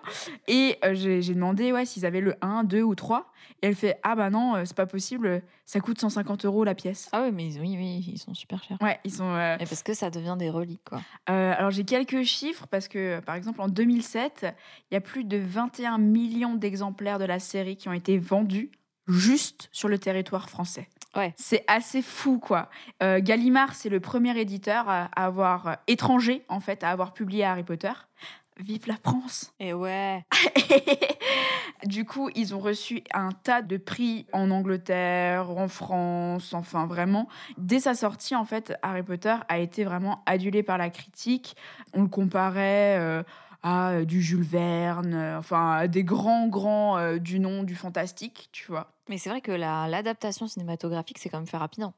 Et 0.47 0.77
euh, 0.83 0.93
j'ai 0.93 1.33
demandé 1.33 1.71
ouais 1.71 1.85
s'ils 1.85 2.05
avaient 2.05 2.21
le 2.21 2.35
1, 2.41 2.63
2 2.63 2.81
ou 2.81 2.95
3, 2.95 3.31
et 3.61 3.67
elle 3.67 3.75
fait 3.75 3.99
ah 4.03 4.15
bah 4.15 4.29
non 4.29 4.55
euh, 4.55 4.63
c'est 4.65 4.75
pas 4.75 4.85
possible, 4.85 5.41
ça 5.65 5.79
coûte 5.79 5.99
150 5.99 6.45
euros 6.45 6.63
la 6.63 6.75
pièce. 6.75 7.09
Ah 7.11 7.23
oui, 7.25 7.31
mais 7.31 7.49
oui, 7.59 7.75
oui, 7.77 8.05
ils 8.13 8.17
sont 8.19 8.33
super 8.33 8.63
chers. 8.63 8.77
Ouais, 8.81 8.99
ils 9.03 9.11
sont. 9.13 9.29
euh, 9.29 9.55
Et 9.59 9.65
parce 9.65 9.83
que 9.83 9.93
ça 9.93 10.09
devient 10.09 10.35
des 10.37 10.49
reliques, 10.49 10.83
quoi. 10.87 11.01
Euh, 11.29 11.53
alors 11.57 11.71
j'ai 11.71 11.83
quelques 11.83 12.23
chiffres 12.23 12.67
parce 12.67 12.87
que 12.87 13.19
par 13.21 13.35
exemple 13.35 13.61
en 13.61 13.67
2007, 13.67 14.45
il 14.91 14.93
y 14.93 14.97
a 14.97 15.01
plus 15.01 15.23
de 15.23 15.37
21 15.37 15.97
millions 15.97 16.55
d'exemplaires 16.55 17.19
de 17.19 17.25
la 17.25 17.39
série 17.39 17.77
qui 17.77 17.89
ont 17.89 17.93
été 17.93 18.17
vendus 18.17 18.71
juste 19.07 19.69
sur 19.71 19.87
le 19.87 19.97
territoire 19.97 20.49
français. 20.49 20.87
Ouais. 21.15 21.33
C'est 21.37 21.63
assez 21.67 22.01
fou 22.01 22.37
quoi. 22.37 22.69
Euh, 23.01 23.19
Gallimard 23.21 23.73
c'est 23.73 23.89
le 23.89 23.99
premier 23.99 24.37
éditeur 24.37 24.87
à 24.89 25.05
à 25.15 25.25
avoir 25.25 25.67
euh, 25.67 25.73
étranger 25.87 26.43
en 26.49 26.59
fait 26.59 26.83
à 26.83 26.89
avoir 26.91 27.13
publié 27.13 27.43
Harry 27.45 27.63
Potter. 27.63 27.91
Vive 28.59 28.87
la 28.87 28.95
France. 28.97 29.51
Et 29.59 29.73
ouais. 29.73 30.23
du 31.85 32.05
coup, 32.05 32.29
ils 32.35 32.55
ont 32.55 32.59
reçu 32.59 33.03
un 33.13 33.29
tas 33.31 33.61
de 33.61 33.77
prix 33.77 34.25
en 34.33 34.49
Angleterre, 34.51 35.49
en 35.51 35.67
France, 35.67 36.53
enfin 36.53 36.85
vraiment. 36.87 37.27
Dès 37.57 37.79
sa 37.81 37.93
sortie, 37.93 38.35
en 38.35 38.45
fait, 38.45 38.73
Harry 38.81 39.03
Potter 39.03 39.35
a 39.47 39.59
été 39.59 39.83
vraiment 39.83 40.23
adulé 40.25 40.63
par 40.63 40.77
la 40.77 40.89
critique. 40.89 41.55
On 41.93 42.01
le 42.01 42.07
comparait 42.07 42.97
euh, 42.99 43.23
à 43.63 43.91
euh, 43.91 44.05
du 44.05 44.21
Jules 44.21 44.43
Verne, 44.43 45.13
euh, 45.13 45.37
enfin 45.39 45.71
à 45.73 45.87
des 45.87 46.03
grands, 46.03 46.47
grands 46.47 46.97
euh, 46.97 47.17
du 47.17 47.39
nom 47.39 47.63
du 47.63 47.75
fantastique, 47.75 48.49
tu 48.51 48.65
vois. 48.71 48.91
Mais 49.09 49.17
c'est 49.17 49.29
vrai 49.29 49.41
que 49.41 49.51
la- 49.51 49.87
l'adaptation 49.87 50.47
cinématographique, 50.47 51.19
c'est 51.19 51.29
quand 51.29 51.37
même 51.37 51.47
fait 51.47 51.57
rapidement. 51.57 51.93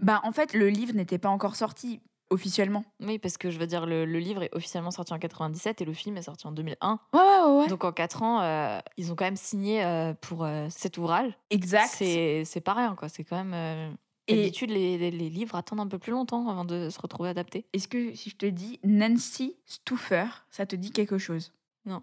Bah, 0.00 0.20
en 0.22 0.30
fait, 0.32 0.54
le 0.54 0.68
livre 0.68 0.94
n'était 0.94 1.18
pas 1.18 1.30
encore 1.30 1.56
sorti 1.56 2.00
officiellement. 2.30 2.84
Oui, 3.00 3.18
parce 3.18 3.36
que 3.38 3.50
je 3.50 3.58
veux 3.58 3.66
dire, 3.66 3.86
le, 3.86 4.04
le 4.04 4.18
livre 4.18 4.42
est 4.42 4.54
officiellement 4.54 4.90
sorti 4.90 5.12
en 5.12 5.18
97 5.18 5.80
et 5.80 5.84
le 5.84 5.92
film 5.92 6.16
est 6.16 6.22
sorti 6.22 6.46
en 6.46 6.52
2001. 6.52 6.98
Ouais, 7.12 7.20
ouais, 7.20 7.58
ouais. 7.62 7.66
Donc 7.68 7.84
en 7.84 7.92
4 7.92 8.22
ans, 8.22 8.40
euh, 8.42 8.78
ils 8.96 9.12
ont 9.12 9.16
quand 9.16 9.24
même 9.24 9.36
signé 9.36 9.84
euh, 9.84 10.14
pour 10.20 10.44
euh, 10.44 10.66
cet 10.70 10.98
ouvrage. 10.98 11.32
exact. 11.50 11.88
C'est 11.90 12.62
pas 12.64 12.74
rien, 12.74 12.94
quoi. 12.94 13.08
C'est 13.08 13.24
quand 13.24 13.42
même. 13.42 13.96
Et- 14.26 14.36
D'habitude, 14.36 14.70
les, 14.70 14.96
les- 14.96 15.10
les 15.10 15.28
livres 15.28 15.54
attendent 15.54 15.80
un 15.80 15.86
peu 15.86 15.98
plus 15.98 16.12
longtemps 16.12 16.48
avant 16.48 16.64
de 16.64 16.88
se 16.88 16.98
retrouver 16.98 17.28
adaptés. 17.28 17.66
Est-ce 17.74 17.88
que 17.88 18.14
si 18.14 18.30
je 18.30 18.36
te 18.36 18.46
dis 18.46 18.80
Nancy 18.82 19.56
Stouffer, 19.66 20.24
ça 20.50 20.64
te 20.64 20.74
dit 20.76 20.92
quelque 20.92 21.18
chose? 21.18 21.52
Non. 21.84 22.00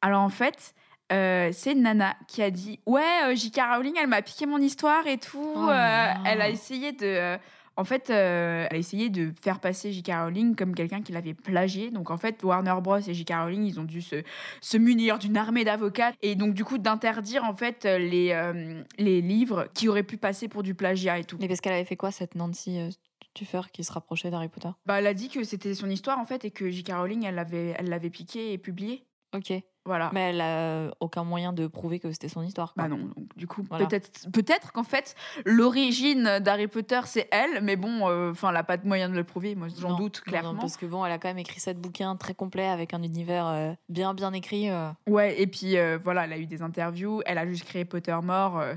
Alors 0.00 0.22
en 0.22 0.28
fait, 0.28 0.74
euh, 1.12 1.50
c'est 1.52 1.74
nana 1.74 2.14
qui 2.28 2.40
a 2.42 2.52
dit 2.52 2.78
Ouais, 2.86 3.02
euh, 3.24 3.34
J.K. 3.34 3.60
Rowling, 3.74 3.94
elle 4.00 4.06
m'a 4.06 4.22
piqué 4.22 4.46
mon 4.46 4.58
histoire 4.58 5.06
et 5.08 5.18
tout. 5.18 5.42
Oh 5.56 5.68
Euh, 5.68 6.12
elle 6.24 6.40
a 6.40 6.48
essayé 6.48 6.92
de. 6.92 7.36
En 7.80 7.84
fait, 7.84 8.10
euh, 8.10 8.66
elle 8.68 8.76
a 8.76 8.78
essayé 8.78 9.08
de 9.08 9.32
faire 9.40 9.58
passer 9.58 9.90
J.K. 9.90 10.10
Rowling 10.12 10.54
comme 10.54 10.74
quelqu'un 10.74 11.00
qui 11.00 11.12
l'avait 11.12 11.32
plagié. 11.32 11.90
Donc 11.90 12.10
en 12.10 12.18
fait, 12.18 12.42
Warner 12.42 12.74
Bros. 12.82 12.98
et 12.98 13.14
J.K. 13.14 13.32
Rowling, 13.32 13.64
ils 13.64 13.80
ont 13.80 13.84
dû 13.84 14.02
se, 14.02 14.22
se 14.60 14.76
munir 14.76 15.18
d'une 15.18 15.38
armée 15.38 15.64
d'avocats 15.64 16.12
et 16.20 16.34
donc 16.34 16.52
du 16.52 16.62
coup 16.62 16.76
d'interdire 16.76 17.44
en 17.44 17.54
fait 17.54 17.84
les, 17.86 18.32
euh, 18.32 18.82
les 18.98 19.22
livres 19.22 19.66
qui 19.72 19.88
auraient 19.88 20.02
pu 20.02 20.18
passer 20.18 20.46
pour 20.46 20.62
du 20.62 20.74
plagiat 20.74 21.18
et 21.18 21.24
tout. 21.24 21.38
Mais 21.40 21.48
parce 21.48 21.62
qu'elle 21.62 21.72
avait 21.72 21.86
fait 21.86 21.96
quoi, 21.96 22.10
cette 22.10 22.34
Nancy 22.34 22.78
euh, 22.78 22.90
Tuffer 23.32 23.62
qui 23.72 23.82
se 23.82 23.92
rapprochait 23.92 24.30
d'Harry 24.30 24.48
Potter? 24.48 24.68
Bah, 24.84 24.98
elle 24.98 25.06
a 25.06 25.14
dit 25.14 25.30
que 25.30 25.42
c'était 25.42 25.74
son 25.74 25.88
histoire 25.88 26.18
en 26.18 26.26
fait 26.26 26.44
et 26.44 26.50
que 26.50 26.68
J.K. 26.68 26.92
Rowling 26.92 27.24
elle 27.24 27.36
l'avait 27.36 27.74
elle 27.78 27.88
l'avait 27.88 28.10
piqué 28.10 28.52
et 28.52 28.58
publié. 28.58 29.06
Ok. 29.34 29.54
Voilà. 29.86 30.10
Mais 30.12 30.30
elle 30.30 30.40
a 30.40 30.90
aucun 31.00 31.24
moyen 31.24 31.52
de 31.52 31.66
prouver 31.66 32.00
que 32.00 32.12
c'était 32.12 32.28
son 32.28 32.42
histoire. 32.42 32.74
quoi. 32.74 32.82
Bah 32.84 32.88
non, 32.88 32.98
donc 33.16 33.34
du 33.36 33.46
coup 33.46 33.64
Voilà. 33.68 33.86
peut-être 33.86 34.30
peut-être 34.30 34.72
qu'en 34.72 34.82
fait 34.84 35.14
l'origine 35.46 36.38
d'Harry 36.40 36.66
Potter 36.68 37.00
c'est 37.06 37.28
elle, 37.30 37.62
mais 37.62 37.76
bon, 37.76 38.08
euh, 38.08 38.30
enfin 38.32 38.50
elle 38.50 38.56
a 38.56 38.64
pas 38.64 38.76
de 38.76 38.86
moyen 38.86 39.08
de 39.08 39.14
le 39.14 39.24
prouver, 39.24 39.54
moi 39.54 39.68
j'en 39.78 39.96
doute 39.96 40.22
non, 40.26 40.30
clairement. 40.30 40.54
parce 40.60 40.76
que 40.76 40.86
bon, 40.86 41.04
elle 41.04 41.12
a 41.12 41.18
quand 41.18 41.28
même 41.28 41.38
écrit 41.38 41.60
sept 41.60 41.78
bouquins 41.80 42.16
très 42.16 42.34
complets 42.34 42.66
avec 42.68 42.94
un 42.94 43.02
univers 43.02 43.46
euh, 43.46 43.72
bien 43.88 44.14
bien 44.14 44.32
écrit. 44.32 44.70
euh. 44.70 44.90
Ouais, 45.08 45.40
et 45.40 45.46
puis 45.46 45.76
voilà, 46.04 46.24
elle 46.24 46.32
a 46.32 46.38
eu 46.38 46.46
des 46.46 46.62
interviews, 46.62 47.22
elle 47.26 47.38
a 47.38 47.46
juste 47.46 47.64
créé 47.64 47.84
Pottermore. 47.84 48.58
euh, 48.58 48.74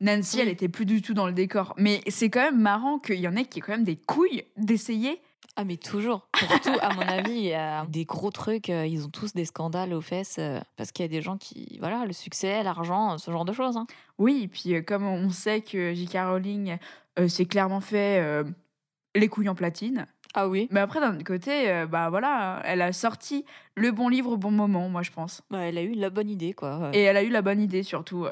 Nancy, 0.00 0.36
Oui. 0.36 0.42
elle 0.42 0.48
était 0.50 0.68
plus 0.68 0.84
du 0.84 1.00
tout 1.00 1.14
dans 1.14 1.26
le 1.26 1.32
décor. 1.32 1.72
Mais 1.78 2.02
c'est 2.08 2.28
quand 2.28 2.42
même 2.42 2.60
marrant 2.60 2.98
qu'il 2.98 3.16
y 3.18 3.26
en 3.28 3.34
ait 3.34 3.46
qui 3.46 3.58
aient 3.60 3.62
quand 3.62 3.72
même 3.72 3.84
des 3.84 3.96
couilles 3.96 4.44
d'essayer. 4.58 5.20
Ah 5.58 5.64
mais 5.64 5.76
toujours. 5.78 6.28
Pour 6.38 6.60
tout, 6.60 6.78
à 6.82 6.92
mon 6.94 7.00
avis, 7.00 7.32
il 7.32 7.44
y 7.44 7.54
a 7.54 7.86
des 7.86 8.04
gros 8.04 8.30
trucs. 8.30 8.68
euh, 8.68 8.86
ils 8.86 9.06
ont 9.06 9.08
tous 9.08 9.32
des 9.32 9.46
scandales 9.46 9.94
aux 9.94 10.02
fesses 10.02 10.36
euh, 10.38 10.60
parce 10.76 10.92
qu'il 10.92 11.02
y 11.02 11.06
a 11.06 11.08
des 11.08 11.22
gens 11.22 11.38
qui, 11.38 11.78
voilà, 11.80 12.04
le 12.04 12.12
succès, 12.12 12.62
l'argent, 12.62 13.16
ce 13.16 13.30
genre 13.30 13.46
de 13.46 13.54
choses. 13.54 13.76
hein. 13.78 13.86
Oui, 14.18 14.42
et 14.44 14.48
puis 14.48 14.74
euh, 14.74 14.82
comme 14.82 15.06
on 15.06 15.30
sait 15.30 15.62
que 15.62 15.94
J.K. 15.94 16.12
Rowling 16.26 16.76
euh, 17.18 17.28
s'est 17.28 17.46
clairement 17.46 17.80
fait 17.80 18.20
euh, 18.22 18.44
les 19.14 19.28
couilles 19.28 19.48
en 19.48 19.54
platine. 19.54 20.06
Ah 20.34 20.46
oui. 20.48 20.68
Mais 20.70 20.80
après, 20.80 21.00
d'un 21.00 21.14
autre 21.14 21.24
côté, 21.24 21.70
euh, 21.70 21.86
bah 21.86 22.10
voilà, 22.10 22.60
elle 22.64 22.82
a 22.82 22.92
sorti 22.92 23.46
le 23.74 23.90
bon 23.92 24.10
livre 24.10 24.32
au 24.32 24.36
bon 24.36 24.50
moment, 24.50 24.90
moi 24.90 25.02
je 25.02 25.10
pense. 25.10 25.40
Bah, 25.50 25.60
elle 25.60 25.78
a 25.78 25.82
eu 25.82 25.94
la 25.94 26.10
bonne 26.10 26.28
idée, 26.28 26.52
quoi. 26.52 26.90
Et 26.92 27.00
elle 27.00 27.16
a 27.16 27.22
eu 27.22 27.30
la 27.30 27.40
bonne 27.40 27.62
idée 27.62 27.82
surtout. 27.82 28.26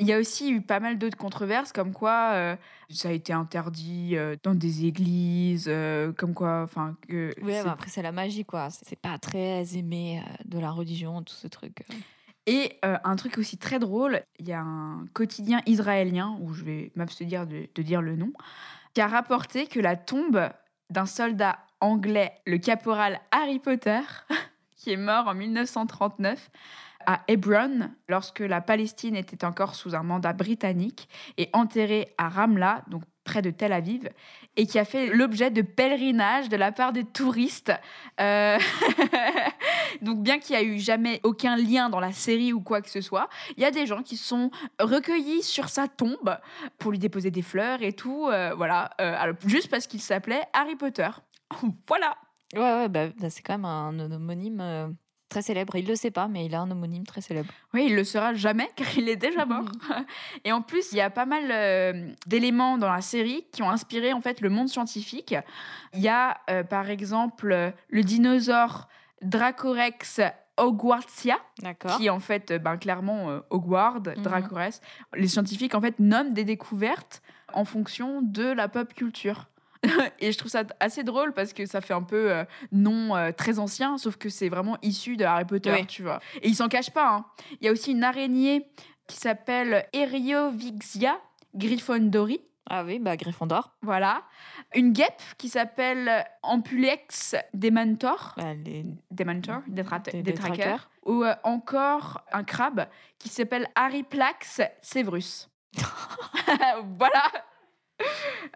Il 0.00 0.06
y 0.06 0.12
a 0.12 0.18
aussi 0.18 0.50
eu 0.50 0.60
pas 0.60 0.80
mal 0.80 0.98
d'autres 0.98 1.16
controverses, 1.16 1.72
comme 1.72 1.92
quoi 1.92 2.30
euh, 2.34 2.56
ça 2.90 3.08
a 3.08 3.12
été 3.12 3.32
interdit 3.32 4.16
euh, 4.16 4.36
dans 4.42 4.54
des 4.54 4.84
églises, 4.86 5.66
euh, 5.68 6.12
comme 6.12 6.34
quoi, 6.34 6.62
enfin, 6.62 6.96
que. 7.08 7.32
C'est- 7.36 7.64
bah, 7.64 7.72
après 7.72 7.90
c'est 7.90 8.02
la 8.02 8.12
magie, 8.12 8.44
quoi. 8.44 8.68
C'est 8.70 8.98
pas 8.98 9.18
très 9.18 9.76
aimé 9.76 10.22
de 10.44 10.58
la 10.58 10.70
religion, 10.70 11.22
tout 11.22 11.34
ce 11.34 11.48
truc. 11.48 11.84
Et 12.46 12.78
un 12.82 13.16
truc 13.16 13.36
aussi 13.36 13.58
très 13.58 13.78
drôle, 13.78 14.22
il 14.38 14.48
y 14.48 14.54
a 14.54 14.60
un 14.62 15.04
quotidien 15.12 15.60
israélien, 15.66 16.38
où 16.40 16.54
je 16.54 16.64
vais 16.64 16.92
m'abstenir 16.94 17.46
de, 17.46 17.68
de 17.74 17.82
dire 17.82 18.00
le 18.00 18.16
nom, 18.16 18.32
qui 18.94 19.02
a 19.02 19.06
rapporté 19.06 19.66
que 19.66 19.80
la 19.80 19.96
tombe 19.96 20.48
d'un 20.88 21.04
soldat 21.04 21.58
anglais, 21.80 22.32
le 22.46 22.56
caporal 22.56 23.20
Harry 23.32 23.58
Potter, 23.58 24.00
qui 24.76 24.92
est 24.92 24.96
mort 24.96 25.28
en 25.28 25.34
1939 25.34 26.50
à 27.08 27.22
Hebron, 27.26 27.88
lorsque 28.06 28.40
la 28.40 28.60
Palestine 28.60 29.16
était 29.16 29.46
encore 29.46 29.74
sous 29.74 29.94
un 29.94 30.02
mandat 30.02 30.34
britannique, 30.34 31.08
et 31.38 31.48
enterré 31.54 32.14
à 32.18 32.28
Ramla, 32.28 32.84
donc 32.88 33.02
près 33.24 33.40
de 33.40 33.50
Tel 33.50 33.72
Aviv, 33.72 34.10
et 34.56 34.66
qui 34.66 34.78
a 34.78 34.84
fait 34.84 35.06
l'objet 35.06 35.50
de 35.50 35.62
pèlerinages 35.62 36.50
de 36.50 36.56
la 36.58 36.70
part 36.70 36.92
des 36.92 37.04
touristes. 37.04 37.72
Euh, 38.20 38.58
donc 40.02 40.22
bien 40.22 40.38
qu'il 40.38 40.54
n'y 40.54 40.62
a 40.62 40.64
eu 40.66 40.78
jamais 40.78 41.20
aucun 41.22 41.56
lien 41.56 41.88
dans 41.88 41.98
la 41.98 42.12
série 42.12 42.52
ou 42.52 42.60
quoi 42.60 42.82
que 42.82 42.90
ce 42.90 43.00
soit, 43.00 43.30
il 43.56 43.62
y 43.62 43.66
a 43.66 43.70
des 43.70 43.86
gens 43.86 44.02
qui 44.02 44.18
sont 44.18 44.50
recueillis 44.78 45.42
sur 45.42 45.70
sa 45.70 45.88
tombe 45.88 46.36
pour 46.76 46.90
lui 46.90 46.98
déposer 46.98 47.30
des 47.30 47.42
fleurs 47.42 47.80
et 47.80 47.94
tout, 47.94 48.26
euh, 48.26 48.52
voilà, 48.54 48.90
euh, 49.00 49.32
juste 49.46 49.70
parce 49.70 49.86
qu'il 49.86 50.02
s'appelait 50.02 50.42
Harry 50.52 50.76
Potter. 50.76 51.08
voilà. 51.88 52.18
Ouais, 52.52 52.60
ouais, 52.60 52.88
bah, 52.90 53.06
bah, 53.18 53.30
c'est 53.30 53.40
quand 53.40 53.54
même 53.54 53.64
un, 53.64 53.98
homonyme 54.10 54.94
très 55.28 55.42
célèbre. 55.42 55.76
Il 55.76 55.86
le 55.86 55.94
sait 55.94 56.10
pas, 56.10 56.28
mais 56.28 56.46
il 56.46 56.54
a 56.54 56.60
un 56.60 56.70
homonyme 56.70 57.04
très 57.04 57.20
célèbre. 57.20 57.50
Oui, 57.74 57.86
il 57.88 57.94
le 57.94 58.04
sera 58.04 58.34
jamais 58.34 58.68
car 58.76 58.86
il 58.96 59.08
est 59.08 59.16
déjà 59.16 59.44
mort. 59.44 59.66
Et 60.44 60.52
en 60.52 60.62
plus, 60.62 60.92
il 60.92 60.98
y 60.98 61.00
a 61.00 61.10
pas 61.10 61.26
mal 61.26 61.44
euh, 61.50 62.10
d'éléments 62.26 62.78
dans 62.78 62.90
la 62.92 63.00
série 63.00 63.46
qui 63.52 63.62
ont 63.62 63.70
inspiré 63.70 64.12
en 64.12 64.20
fait 64.20 64.40
le 64.40 64.48
monde 64.50 64.68
scientifique. 64.68 65.34
Il 65.94 66.00
y 66.00 66.08
a 66.08 66.38
euh, 66.50 66.62
par 66.64 66.90
exemple 66.90 67.72
le 67.88 68.02
dinosaure 68.02 68.88
Dracorex 69.22 70.20
hogwartsia 70.56 71.36
qui 71.96 72.06
est 72.06 72.10
en 72.10 72.18
fait 72.18 72.50
euh, 72.50 72.58
ben, 72.58 72.76
clairement 72.76 73.30
euh, 73.30 73.40
Hogwarts, 73.50 74.00
Mhm. 74.16 74.22
Dracorex. 74.22 74.80
Les 75.14 75.28
scientifiques 75.28 75.74
en 75.74 75.80
fait 75.80 75.98
nomment 76.00 76.34
des 76.34 76.44
découvertes 76.44 77.22
en 77.52 77.64
fonction 77.64 78.22
de 78.22 78.44
la 78.44 78.68
pop 78.68 78.92
culture. 78.94 79.46
et 80.20 80.32
je 80.32 80.38
trouve 80.38 80.50
ça 80.50 80.64
assez 80.80 81.04
drôle 81.04 81.32
parce 81.32 81.52
que 81.52 81.66
ça 81.66 81.80
fait 81.80 81.94
un 81.94 82.02
peu 82.02 82.32
euh, 82.32 82.44
nom 82.72 83.14
euh, 83.16 83.30
très 83.32 83.58
ancien, 83.58 83.98
sauf 83.98 84.16
que 84.16 84.28
c'est 84.28 84.48
vraiment 84.48 84.76
issu 84.82 85.16
de 85.16 85.24
Harry 85.24 85.44
Potter, 85.44 85.72
Oui. 85.72 85.86
tu 85.86 86.02
vois. 86.02 86.20
Et 86.42 86.48
ils 86.48 86.54
s'en 86.56 86.68
cachent 86.68 86.90
pas. 86.92 87.08
hein. 87.14 87.24
Il 87.60 87.66
y 87.66 87.68
a 87.68 87.72
aussi 87.72 87.92
une 87.92 88.02
araignée 88.04 88.66
qui 89.06 89.16
s'appelle 89.16 89.86
Eriovixia 89.92 91.18
Gryffondori. 91.54 92.40
Ah 92.70 92.84
oui, 92.84 92.98
bah 92.98 93.16
Gryffondor. 93.16 93.72
Voilà. 93.80 94.24
Une 94.74 94.92
guêpe 94.92 95.22
qui 95.38 95.48
s'appelle 95.48 96.26
Ampulex 96.42 97.34
Dementor. 97.54 98.34
Bah, 98.36 98.52
les... 98.52 98.84
Dementor, 99.10 99.62
Des- 99.66 100.34
traqueurs. 100.34 100.90
Ou 101.06 101.24
euh, 101.24 101.34
encore 101.44 102.20
un 102.30 102.44
crabe 102.44 102.86
qui 103.18 103.30
s'appelle 103.30 103.68
Ariplax 103.74 104.60
Severus. 104.82 105.48
voilà. 106.98 107.22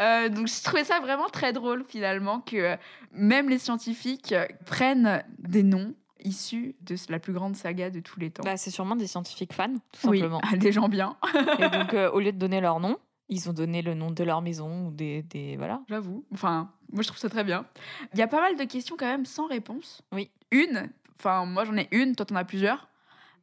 Euh, 0.00 0.28
donc 0.28 0.46
je 0.46 0.62
trouvais 0.62 0.84
ça 0.84 1.00
vraiment 1.00 1.28
très 1.28 1.52
drôle 1.52 1.84
finalement 1.86 2.40
que 2.40 2.56
euh, 2.56 2.76
même 3.12 3.48
les 3.48 3.58
scientifiques 3.58 4.32
euh, 4.32 4.46
prennent 4.64 5.22
des 5.38 5.62
noms 5.62 5.94
issus 6.24 6.74
de 6.80 6.96
la 7.08 7.18
plus 7.18 7.32
grande 7.32 7.56
saga 7.56 7.90
de 7.90 8.00
tous 8.00 8.18
les 8.20 8.30
temps. 8.30 8.42
Bah, 8.44 8.56
c'est 8.56 8.70
sûrement 8.70 8.96
des 8.96 9.06
scientifiques 9.06 9.52
fans, 9.52 9.74
tout 9.92 10.08
oui, 10.08 10.20
simplement. 10.20 10.40
des 10.56 10.72
gens 10.72 10.88
bien. 10.88 11.16
Et 11.58 11.68
donc, 11.68 11.94
euh, 11.94 12.10
au 12.10 12.20
lieu 12.20 12.32
de 12.32 12.38
donner 12.38 12.60
leur 12.60 12.80
nom, 12.80 12.96
ils 13.28 13.48
ont 13.48 13.52
donné 13.52 13.82
le 13.82 13.94
nom 13.94 14.10
de 14.10 14.24
leur 14.24 14.42
maison 14.42 14.86
ou 14.86 14.90
des, 14.90 15.22
des 15.22 15.56
voilà. 15.56 15.80
J'avoue. 15.88 16.24
Enfin, 16.32 16.70
moi 16.92 17.02
je 17.02 17.08
trouve 17.08 17.18
ça 17.18 17.28
très 17.28 17.44
bien. 17.44 17.64
Il 18.12 18.18
y 18.18 18.22
a 18.22 18.28
pas 18.28 18.40
mal 18.40 18.56
de 18.56 18.64
questions 18.64 18.96
quand 18.98 19.06
même 19.06 19.24
sans 19.24 19.46
réponse. 19.46 20.02
Oui. 20.12 20.30
Une, 20.50 20.90
enfin 21.18 21.46
moi 21.46 21.64
j'en 21.64 21.76
ai 21.76 21.88
une, 21.92 22.14
toi 22.14 22.26
t'en 22.26 22.36
as 22.36 22.44
plusieurs. 22.44 22.88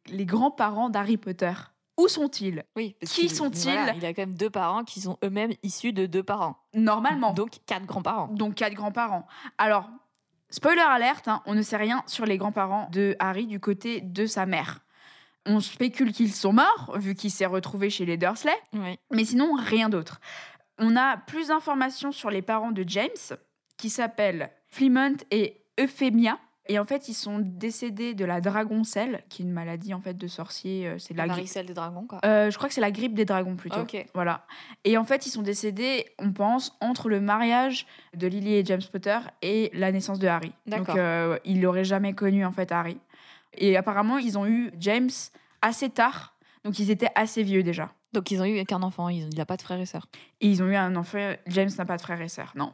Les 0.07 0.25
grands-parents 0.25 0.89
d'Harry 0.89 1.17
Potter, 1.17 1.51
où 1.99 2.07
sont-ils? 2.07 2.63
Oui. 2.75 2.95
parce 2.99 3.13
Qui 3.13 3.29
sont-ils 3.29 3.71
voilà, 3.73 3.93
Il 3.95 4.05
a 4.05 4.13
quand 4.13 4.21
même 4.23 4.35
deux 4.35 4.49
parents 4.49 4.83
qui 4.83 5.01
sont 5.01 5.17
eux-mêmes 5.23 5.53
issus 5.63 5.93
de 5.93 6.05
deux 6.05 6.23
parents. 6.23 6.57
Normalement. 6.73 7.33
Donc 7.33 7.57
quatre 7.65 7.85
grands-parents. 7.85 8.27
Donc 8.27 8.55
quatre 8.55 8.73
grands-parents. 8.73 9.27
Alors, 9.57 9.89
spoiler 10.49 10.81
alerte, 10.81 11.27
hein, 11.27 11.41
on 11.45 11.55
ne 11.55 11.61
sait 11.61 11.77
rien 11.77 12.03
sur 12.07 12.25
les 12.25 12.37
grands-parents 12.37 12.87
de 12.91 13.15
Harry 13.19 13.45
du 13.47 13.59
côté 13.59 14.01
de 14.01 14.25
sa 14.25 14.45
mère. 14.45 14.79
On 15.45 15.59
spécule 15.59 16.11
qu'ils 16.11 16.33
sont 16.33 16.53
morts, 16.53 16.93
vu 16.97 17.15
qu'il 17.15 17.31
s'est 17.31 17.45
retrouvé 17.45 17.89
chez 17.89 18.05
les 18.05 18.17
Dursley, 18.17 18.53
Oui. 18.73 18.97
mais 19.11 19.25
sinon 19.25 19.53
rien 19.57 19.89
d'autre. 19.89 20.19
On 20.77 20.95
a 20.95 21.17
plus 21.17 21.47
d'informations 21.47 22.11
sur 22.11 22.29
les 22.29 22.41
parents 22.41 22.71
de 22.71 22.83
James, 22.87 23.37
qui 23.77 23.89
s'appellent 23.89 24.51
Flemont 24.67 25.15
et 25.31 25.63
Euphemia. 25.79 26.37
Et 26.71 26.77
en 26.79 26.85
fait, 26.85 27.09
ils 27.09 27.13
sont 27.15 27.39
décédés 27.39 28.13
de 28.13 28.23
la 28.25 28.41
dragoncelle, 28.41 29.23
qui 29.27 29.41
est 29.41 29.45
une 29.45 29.51
maladie 29.51 29.93
en 29.93 29.99
fait 30.01 30.13
de 30.13 30.27
sorcier. 30.27 30.87
euh, 30.87 30.97
C'est 30.99 31.13
La 31.15 31.23
la 31.23 31.27
grippe. 31.29 31.37
varicelle 31.37 31.65
des 31.65 31.73
dragons, 31.73 32.05
quoi. 32.07 32.19
Euh, 32.23 32.49
je 32.51 32.57
crois 32.57 32.69
que 32.69 32.75
c'est 32.75 32.81
la 32.81 32.91
grippe 32.91 33.15
des 33.15 33.25
dragons 33.25 33.55
plutôt. 33.55 33.79
Ok. 33.81 34.05
Voilà. 34.13 34.45
Et 34.85 34.95
en 34.97 35.03
fait, 35.03 35.25
ils 35.25 35.31
sont 35.31 35.41
décédés, 35.41 36.05
on 36.19 36.31
pense, 36.31 36.77
entre 36.79 37.09
le 37.09 37.19
mariage 37.19 37.87
de 38.15 38.27
Lily 38.27 38.53
et 38.53 38.65
James 38.65 38.81
Potter 38.91 39.17
et 39.41 39.71
la 39.73 39.91
naissance 39.91 40.19
de 40.19 40.27
Harry. 40.27 40.53
Donc, 40.67 40.79
D'accord. 40.85 40.95
euh, 40.99 41.37
il 41.43 41.59
n'aurait 41.59 41.83
jamais 41.85 42.13
connu 42.13 42.45
en 42.45 42.51
fait 42.51 42.71
Harry. 42.71 42.97
Et 43.57 43.75
apparemment, 43.75 44.19
ils 44.19 44.37
ont 44.37 44.45
eu 44.45 44.71
James 44.79 45.09
assez 45.63 45.89
tard. 45.89 46.35
Donc, 46.63 46.77
ils 46.77 46.91
étaient 46.91 47.11
assez 47.15 47.41
vieux 47.43 47.63
déjà. 47.63 47.91
Donc 48.11 48.31
ils 48.31 48.41
ont 48.41 48.45
eu 48.45 48.63
qu'un 48.65 48.81
enfant, 48.81 49.07
ils- 49.09 49.27
il 49.31 49.37
n'a 49.37 49.45
pas 49.45 49.55
de 49.55 49.61
frères 49.61 49.79
et 49.79 49.85
sœurs. 49.85 50.07
Et 50.41 50.47
ils 50.49 50.63
ont 50.63 50.67
eu 50.67 50.75
un 50.75 50.95
enfant. 50.95 51.33
James 51.45 51.69
n'a 51.77 51.85
pas 51.85 51.95
de 51.95 52.01
frère 52.01 52.19
et 52.21 52.27
sœur, 52.27 52.53
non. 52.55 52.73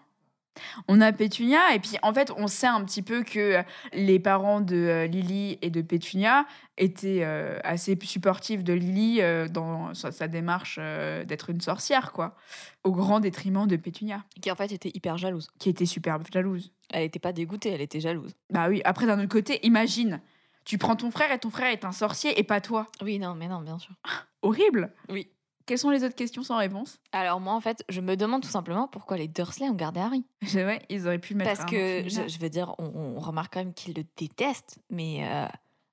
On 0.87 1.01
a 1.01 1.11
Pétunia, 1.11 1.73
et 1.75 1.79
puis 1.79 1.97
en 2.01 2.13
fait, 2.13 2.31
on 2.37 2.47
sait 2.47 2.67
un 2.67 2.83
petit 2.83 3.01
peu 3.01 3.23
que 3.23 3.61
les 3.93 4.19
parents 4.19 4.61
de 4.61 4.75
euh, 4.75 5.07
Lily 5.07 5.57
et 5.61 5.69
de 5.69 5.81
Pétunia 5.81 6.45
étaient 6.77 7.21
euh, 7.23 7.57
assez 7.63 7.97
supportifs 8.03 8.63
de 8.63 8.73
Lily 8.73 9.21
euh, 9.21 9.47
dans 9.47 9.93
sa, 9.93 10.11
sa 10.11 10.27
démarche 10.27 10.77
euh, 10.79 11.23
d'être 11.23 11.49
une 11.49 11.61
sorcière, 11.61 12.11
quoi. 12.11 12.35
Au 12.83 12.91
grand 12.91 13.19
détriment 13.19 13.67
de 13.67 13.75
Pétunia, 13.75 14.23
Qui 14.41 14.51
en 14.51 14.55
fait 14.55 14.71
était 14.71 14.91
hyper 14.93 15.17
jalouse. 15.17 15.49
qui 15.59 15.69
était 15.69 15.85
super 15.85 16.19
jalouse. 16.31 16.71
Elle 16.91 17.03
n'était 17.03 17.19
pas 17.19 17.33
dégoûtée, 17.33 17.69
elle 17.69 17.81
était 17.81 17.99
jalouse. 17.99 18.33
Bah 18.51 18.67
oui, 18.69 18.81
après, 18.85 19.05
d'un 19.07 19.17
autre 19.19 19.29
côté, 19.29 19.59
imagine, 19.65 20.21
tu 20.65 20.77
prends 20.77 20.95
ton 20.95 21.11
frère 21.11 21.31
et 21.31 21.39
ton 21.39 21.49
frère 21.49 21.71
est 21.71 21.85
un 21.85 21.91
sorcier 21.91 22.39
et 22.39 22.43
pas 22.43 22.61
toi. 22.61 22.87
Oui, 23.01 23.19
non, 23.19 23.35
mais 23.35 23.47
non, 23.47 23.61
bien 23.61 23.79
sûr. 23.79 23.93
Horrible 24.41 24.93
Oui. 25.09 25.27
Quelles 25.65 25.79
sont 25.79 25.89
les 25.89 26.03
autres 26.03 26.15
questions 26.15 26.43
sans 26.43 26.57
réponse 26.57 26.99
Alors 27.11 27.39
moi, 27.39 27.53
en 27.53 27.59
fait, 27.61 27.83
je 27.89 27.99
me 28.01 28.15
demande 28.15 28.43
tout 28.43 28.49
simplement 28.49 28.87
pourquoi 28.87 29.17
les 29.17 29.27
Dursley 29.27 29.67
ont 29.69 29.73
gardé 29.73 29.99
Harry. 29.99 30.23
Ouais, 30.53 30.81
ils 30.89 31.07
auraient 31.07 31.17
pu 31.19 31.33
le 31.33 31.39
mettre 31.39 31.55
Parce 31.57 31.69
que, 31.69 32.03
je, 32.07 32.27
je 32.27 32.39
veux 32.39 32.49
dire, 32.49 32.75
on, 32.77 32.85
on 33.17 33.19
remarque 33.19 33.53
quand 33.53 33.59
même 33.61 33.73
qu'ils 33.73 33.95
le 33.95 34.03
détestent, 34.17 34.77
mais 34.91 35.27
euh, 35.27 35.45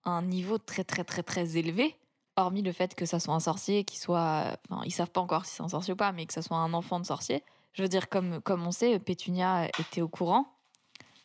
à 0.04 0.10
un 0.10 0.22
niveau 0.22 0.58
très, 0.58 0.84
très, 0.84 1.04
très, 1.04 1.22
très 1.22 1.56
élevé. 1.56 1.96
Hormis 2.36 2.62
le 2.62 2.72
fait 2.72 2.94
que 2.94 3.06
ça 3.06 3.18
soit 3.20 3.34
un 3.34 3.40
sorcier, 3.40 3.84
qu'il 3.84 3.98
soit... 3.98 4.56
Enfin, 4.70 4.82
ils 4.84 4.90
savent 4.90 5.10
pas 5.10 5.20
encore 5.20 5.44
si 5.46 5.54
c'est 5.56 5.62
un 5.62 5.68
sorcier 5.68 5.92
ou 5.94 5.96
pas, 5.96 6.12
mais 6.12 6.26
que 6.26 6.32
ça 6.32 6.42
soit 6.42 6.56
un 6.56 6.72
enfant 6.74 6.98
de 7.00 7.06
sorcier. 7.06 7.42
Je 7.74 7.82
veux 7.82 7.88
dire, 7.88 8.08
comme, 8.08 8.40
comme 8.42 8.66
on 8.66 8.72
sait, 8.72 8.98
Pétunia 8.98 9.68
était 9.78 10.00
au 10.02 10.08
courant 10.08 10.46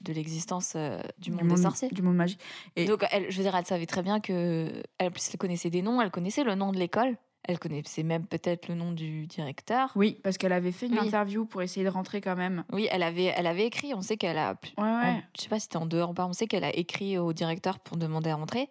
de 0.02 0.14
l'existence 0.14 0.74
euh, 0.76 1.00
du 1.18 1.32
monde 1.32 1.48
des 1.48 1.62
sorciers. 1.64 1.90
Du 1.90 2.02
monde 2.02 2.16
magique. 2.16 2.40
Et- 2.76 2.86
Donc, 2.86 3.06
elle, 3.12 3.30
je 3.32 3.38
veux 3.38 3.44
dire, 3.44 3.56
elle 3.56 3.66
savait 3.66 3.86
très 3.88 4.04
bien 4.04 4.20
que. 4.20 4.72
Elle, 5.00 5.08
en 5.08 5.12
plus, 5.12 5.30
elle 5.32 5.38
connaissait 5.38 5.70
des 5.70 5.82
noms, 5.82 6.02
elle 6.02 6.12
connaissait 6.12 6.44
le 6.44 6.54
nom 6.56 6.72
de 6.72 6.78
l'école, 6.78 7.18
elle 7.43 7.60
connaissait 7.60 8.04
même 8.04 8.26
peut-être 8.26 8.67
le 8.67 8.76
nom 8.76 8.91
du 8.91 9.26
directeur. 9.28 9.91
Oui, 9.95 10.19
parce 10.23 10.38
qu'elle 10.38 10.52
avait 10.54 10.71
fait 10.71 10.88
une 10.88 10.93
Oui. 11.00 11.08
interview 11.08 11.45
pour 11.45 11.62
essayer 11.62 11.86
de 11.86 11.89
rentrer 11.89 12.19
quand 12.21 12.36
même. 12.36 12.63
Oui, 12.71 12.88
elle 12.91 13.04
avait, 13.04 13.34
elle 13.36 13.47
avait 13.47 13.65
écrit. 13.65 13.93
On 13.93 14.02
sait 14.02 14.17
qu'elle 14.17 14.38
a. 14.38 14.56
Ouais, 14.78 14.84
ouais. 14.84 15.23
je 15.36 15.43
sais 15.43 15.50
pas 15.50 15.60
si 15.60 15.63
c'était 15.63 15.78
en 15.78 15.86
dehors 15.86 16.10
ou 16.10 16.13
pas. 16.13 16.26
On 16.26 16.34
sait 16.34 16.47
qu'elle 16.47 16.65
a 16.65 16.76
écrit 16.76 17.17
au 17.17 17.32
directeur 17.34 17.80
pour 17.80 17.97
demander 17.97 18.30
à 18.30 18.36
rentrer. 18.36 18.69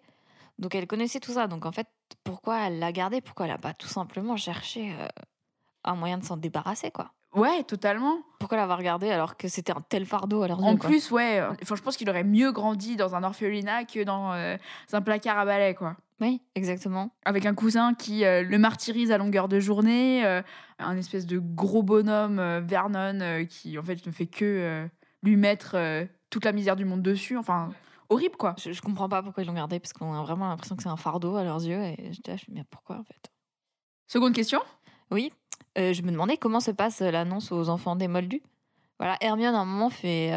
Donc, 0.59 0.75
elle 0.75 0.87
connaissait 0.87 1.19
tout 1.19 1.33
ça. 1.33 1.47
Donc, 1.47 1.65
en 1.65 1.71
fait, 1.71 1.87
pourquoi 2.23 2.67
elle 2.67 2.79
l'a 2.79 2.91
gardé 2.91 3.21
Pourquoi 3.21 3.45
elle 3.45 3.51
a 3.51 3.57
pas 3.57 3.73
tout 3.73 3.87
simplement 3.87 4.37
cherché 4.37 4.91
euh, 4.99 5.07
un 5.83 5.95
moyen 5.95 6.17
de 6.17 6.23
s'en 6.25 6.37
débarrasser, 6.37 6.91
quoi? 6.91 7.11
Ouais, 7.35 7.63
totalement. 7.63 8.19
Pourquoi 8.39 8.57
l'avoir 8.57 8.81
gardé 8.81 9.11
alors 9.11 9.37
que 9.37 9.47
c'était 9.47 9.71
un 9.71 9.81
tel 9.81 10.05
fardeau 10.05 10.41
à 10.41 10.47
leurs 10.47 10.63
En 10.63 10.77
plus, 10.77 11.11
ouais, 11.11 11.39
euh, 11.39 11.51
enfin, 11.61 11.75
je 11.75 11.81
pense 11.81 11.97
qu'il 11.97 12.09
aurait 12.09 12.23
mieux 12.23 12.51
grandi 12.51 12.95
dans 12.95 13.15
un 13.15 13.23
orphelinat 13.23 13.85
que 13.85 14.03
dans 14.03 14.33
euh, 14.33 14.57
un 14.93 15.01
placard 15.01 15.37
à 15.37 15.45
balai, 15.45 15.75
quoi. 15.75 15.95
Oui, 16.19 16.41
exactement. 16.55 17.11
Avec 17.25 17.45
un 17.45 17.53
cousin 17.53 17.93
qui 17.93 18.25
euh, 18.25 18.41
le 18.41 18.57
martyrise 18.57 19.11
à 19.11 19.17
longueur 19.17 19.47
de 19.47 19.59
journée, 19.59 20.25
euh, 20.25 20.41
un 20.79 20.97
espèce 20.97 21.27
de 21.27 21.37
gros 21.37 21.83
bonhomme, 21.83 22.39
euh, 22.39 22.59
Vernon, 22.59 23.45
qui 23.47 23.77
en 23.77 23.83
fait 23.83 24.03
ne 24.05 24.11
fait 24.11 24.25
que 24.25 24.87
lui 25.21 25.35
mettre 25.35 25.77
toute 26.29 26.45
la 26.45 26.51
misère 26.51 26.75
du 26.75 26.85
monde 26.85 27.03
dessus. 27.03 27.37
Enfin, 27.37 27.69
horrible, 28.09 28.35
quoi. 28.35 28.55
Je, 28.57 28.71
je 28.71 28.81
comprends 28.81 29.09
pas 29.09 29.21
pourquoi 29.21 29.43
ils 29.43 29.45
l'ont 29.47 29.53
gardé 29.53 29.79
parce 29.79 29.93
qu'on 29.93 30.13
a 30.13 30.21
vraiment 30.23 30.47
l'impression 30.47 30.75
que 30.75 30.83
c'est 30.83 30.89
un 30.89 30.97
fardeau 30.97 31.35
à 31.35 31.43
leurs 31.43 31.63
yeux. 31.63 31.83
Et 31.83 32.11
je 32.11 32.19
ah, 32.27 32.31
me 32.31 32.37
dis, 32.37 32.45
mais 32.49 32.63
pourquoi 32.69 32.97
en 32.97 33.03
fait? 33.03 33.31
Seconde 34.07 34.33
question? 34.33 34.61
Oui, 35.11 35.31
je 35.75 36.01
me 36.01 36.11
demandais 36.11 36.37
comment 36.37 36.59
se 36.59 36.71
passe 36.71 37.01
l'annonce 37.01 37.51
aux 37.51 37.69
enfants 37.69 37.95
des 37.95 38.07
Moldus. 38.07 38.41
Voilà, 38.99 39.17
Hermione 39.21 39.53
à 39.53 39.59
un 39.59 39.65
moment 39.65 39.91
fait, 39.91 40.31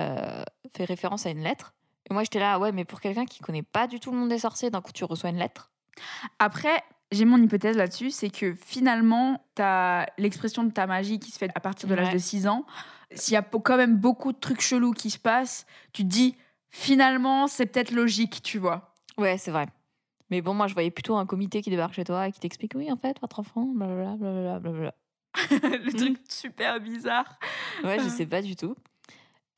fait 0.73 0.85
référence 0.85 1.25
à 1.25 1.31
une 1.31 1.43
lettre. 1.43 1.73
Et 2.11 2.15
moi 2.15 2.23
j'étais 2.25 2.41
là, 2.41 2.59
ouais, 2.59 2.73
mais 2.73 2.85
pour 2.85 3.01
quelqu'un 3.01 3.25
qui 3.25 3.41
connaît 3.41 3.63
pas 3.63 3.87
du 3.87 4.01
tout 4.01 4.11
le 4.11 4.17
monde 4.19 4.29
des 4.29 4.39
sorciers, 4.41 4.71
d'un 4.71 4.81
coup 4.81 4.93
tu 4.93 5.05
reçois 5.05 5.31
une 5.31 5.37
lettre. 5.39 5.71
Après, 6.39 6.83
j'ai 7.13 7.25
mon 7.25 7.41
hypothèse 7.43 7.77
là-dessus, 7.77 8.11
c'est 8.11 8.31
que 8.31 8.55
finalement, 8.55 9.45
tu 9.57 9.63
as 9.63 10.07
l'expression 10.19 10.65
de 10.65 10.71
ta 10.73 10.87
magie 10.87 11.19
qui 11.19 11.31
se 11.31 11.39
fait 11.39 11.51
à 11.55 11.61
partir 11.61 11.89
de 11.89 11.95
l'âge 11.95 12.09
Ouais. 12.09 12.15
de 12.15 12.19
6 12.19 12.47
ans. 12.49 12.65
S'il 13.13 13.35
y 13.35 13.37
a 13.37 13.43
quand 13.43 13.77
même 13.77 13.97
beaucoup 13.97 14.33
de 14.33 14.39
trucs 14.39 14.61
chelous 14.61 14.93
qui 14.93 15.11
se 15.11 15.19
passent, 15.19 15.67
tu 15.93 16.03
te 16.03 16.09
dis, 16.09 16.37
finalement, 16.69 17.47
c'est 17.49 17.67
peut-être 17.67 17.91
logique, 17.91 18.41
tu 18.43 18.59
vois. 18.59 18.95
Ouais, 19.19 19.37
c'est 19.39 19.51
vrai. 19.51 19.67
Mais 20.31 20.41
bon, 20.43 20.55
moi 20.55 20.69
je 20.69 20.75
voyais 20.75 20.93
plutôt 20.93 21.17
un 21.17 21.27
comité 21.27 21.61
qui 21.61 21.71
débarque 21.71 21.93
chez 21.95 22.05
toi 22.05 22.29
et 22.29 22.33
qui 22.33 22.39
t'explique, 22.39 22.73
oui, 22.77 22.91
en 22.93 22.97
fait, 22.97 23.21
votre 23.21 23.41
enfant, 23.41 23.65
blablabla, 23.75 24.17
blablabla, 24.17 24.59
blablabla. 24.61 24.95
Le 25.85 25.93
truc 25.93 26.19
super 26.29 26.81
bizarre. 26.81 27.39
Ouais, 27.85 27.99
je 27.99 28.09
sais 28.09 28.27
pas 28.27 28.43
du 28.43 28.55
tout. 28.57 28.75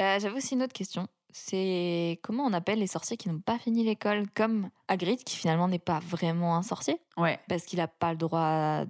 Euh, 0.01 0.19
J'avais 0.19 0.35
aussi 0.37 0.55
une 0.55 0.63
autre 0.63 0.73
question. 0.73 1.07
C'est 1.33 2.21
comment 2.23 2.45
on 2.45 2.53
appelle 2.53 2.79
les 2.79 2.87
sorciers 2.87 3.17
qui 3.17 3.29
n'ont 3.29 3.41
pas 3.41 3.59
fini 3.59 3.85
l'école, 3.85 4.29
comme 4.35 4.69
Hagrid, 4.89 5.25
qui 5.25 5.37
finalement 5.37 5.67
n'est 5.69 5.79
pas 5.79 5.99
vraiment 6.01 6.57
un 6.57 6.63
sorcier 6.63 6.99
Ouais. 7.17 7.41
parce 7.49 7.65
qu'il 7.65 7.79
n'a 7.79 7.89
pas 7.89 8.11
le 8.13 8.19
droit 8.19 8.41
à 8.41 8.85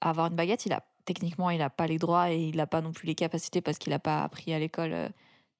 avoir 0.00 0.26
une 0.28 0.36
baguette. 0.36 0.66
Il 0.66 0.72
a 0.72 0.82
techniquement, 1.06 1.50
il 1.50 1.58
n'a 1.58 1.70
pas 1.70 1.86
les 1.86 1.98
droits 1.98 2.30
et 2.30 2.38
il 2.48 2.56
n'a 2.56 2.66
pas 2.66 2.82
non 2.82 2.92
plus 2.92 3.06
les 3.06 3.14
capacités 3.14 3.60
parce 3.60 3.78
qu'il 3.78 3.90
n'a 3.92 3.98
pas 3.98 4.22
appris 4.22 4.52
à 4.52 4.58
l'école 4.58 4.92
euh, 4.92 5.08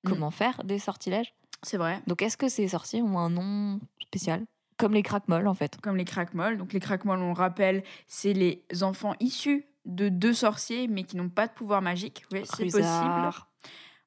comment 0.05 0.31
faire 0.31 0.63
des 0.65 0.79
sortilèges. 0.79 1.35
C'est 1.63 1.77
vrai. 1.79 2.01
Donc, 2.07 2.23
est-ce 2.23 2.37
que 2.37 2.49
ces 2.49 2.69
sorciers 2.69 3.03
ont 3.03 3.19
un 3.19 3.31
nom 3.31 3.81
spécial, 4.01 4.45
comme 4.77 4.93
les 4.95 5.03
craquemolles 5.03 5.49
en 5.49 5.55
fait 5.55 5.79
Comme 5.81 5.97
les 5.97 6.05
craquemolles. 6.05 6.57
Donc, 6.59 6.73
les 6.73 6.81
craquemolles, 6.81 7.21
on 7.21 7.29
le 7.29 7.33
rappelle, 7.33 7.83
c'est 8.07 8.33
les 8.33 8.63
enfants 8.83 9.15
issus 9.21 9.67
de 9.87 10.09
deux 10.11 10.35
sorciers, 10.35 10.87
mais 10.89 11.05
qui 11.05 11.17
n'ont 11.17 11.29
pas 11.31 11.47
de 11.47 11.53
pouvoir 11.53 11.81
magique. 11.83 12.25
Oui, 12.33 12.43
c'est 12.45 12.65
possible. 12.65 13.31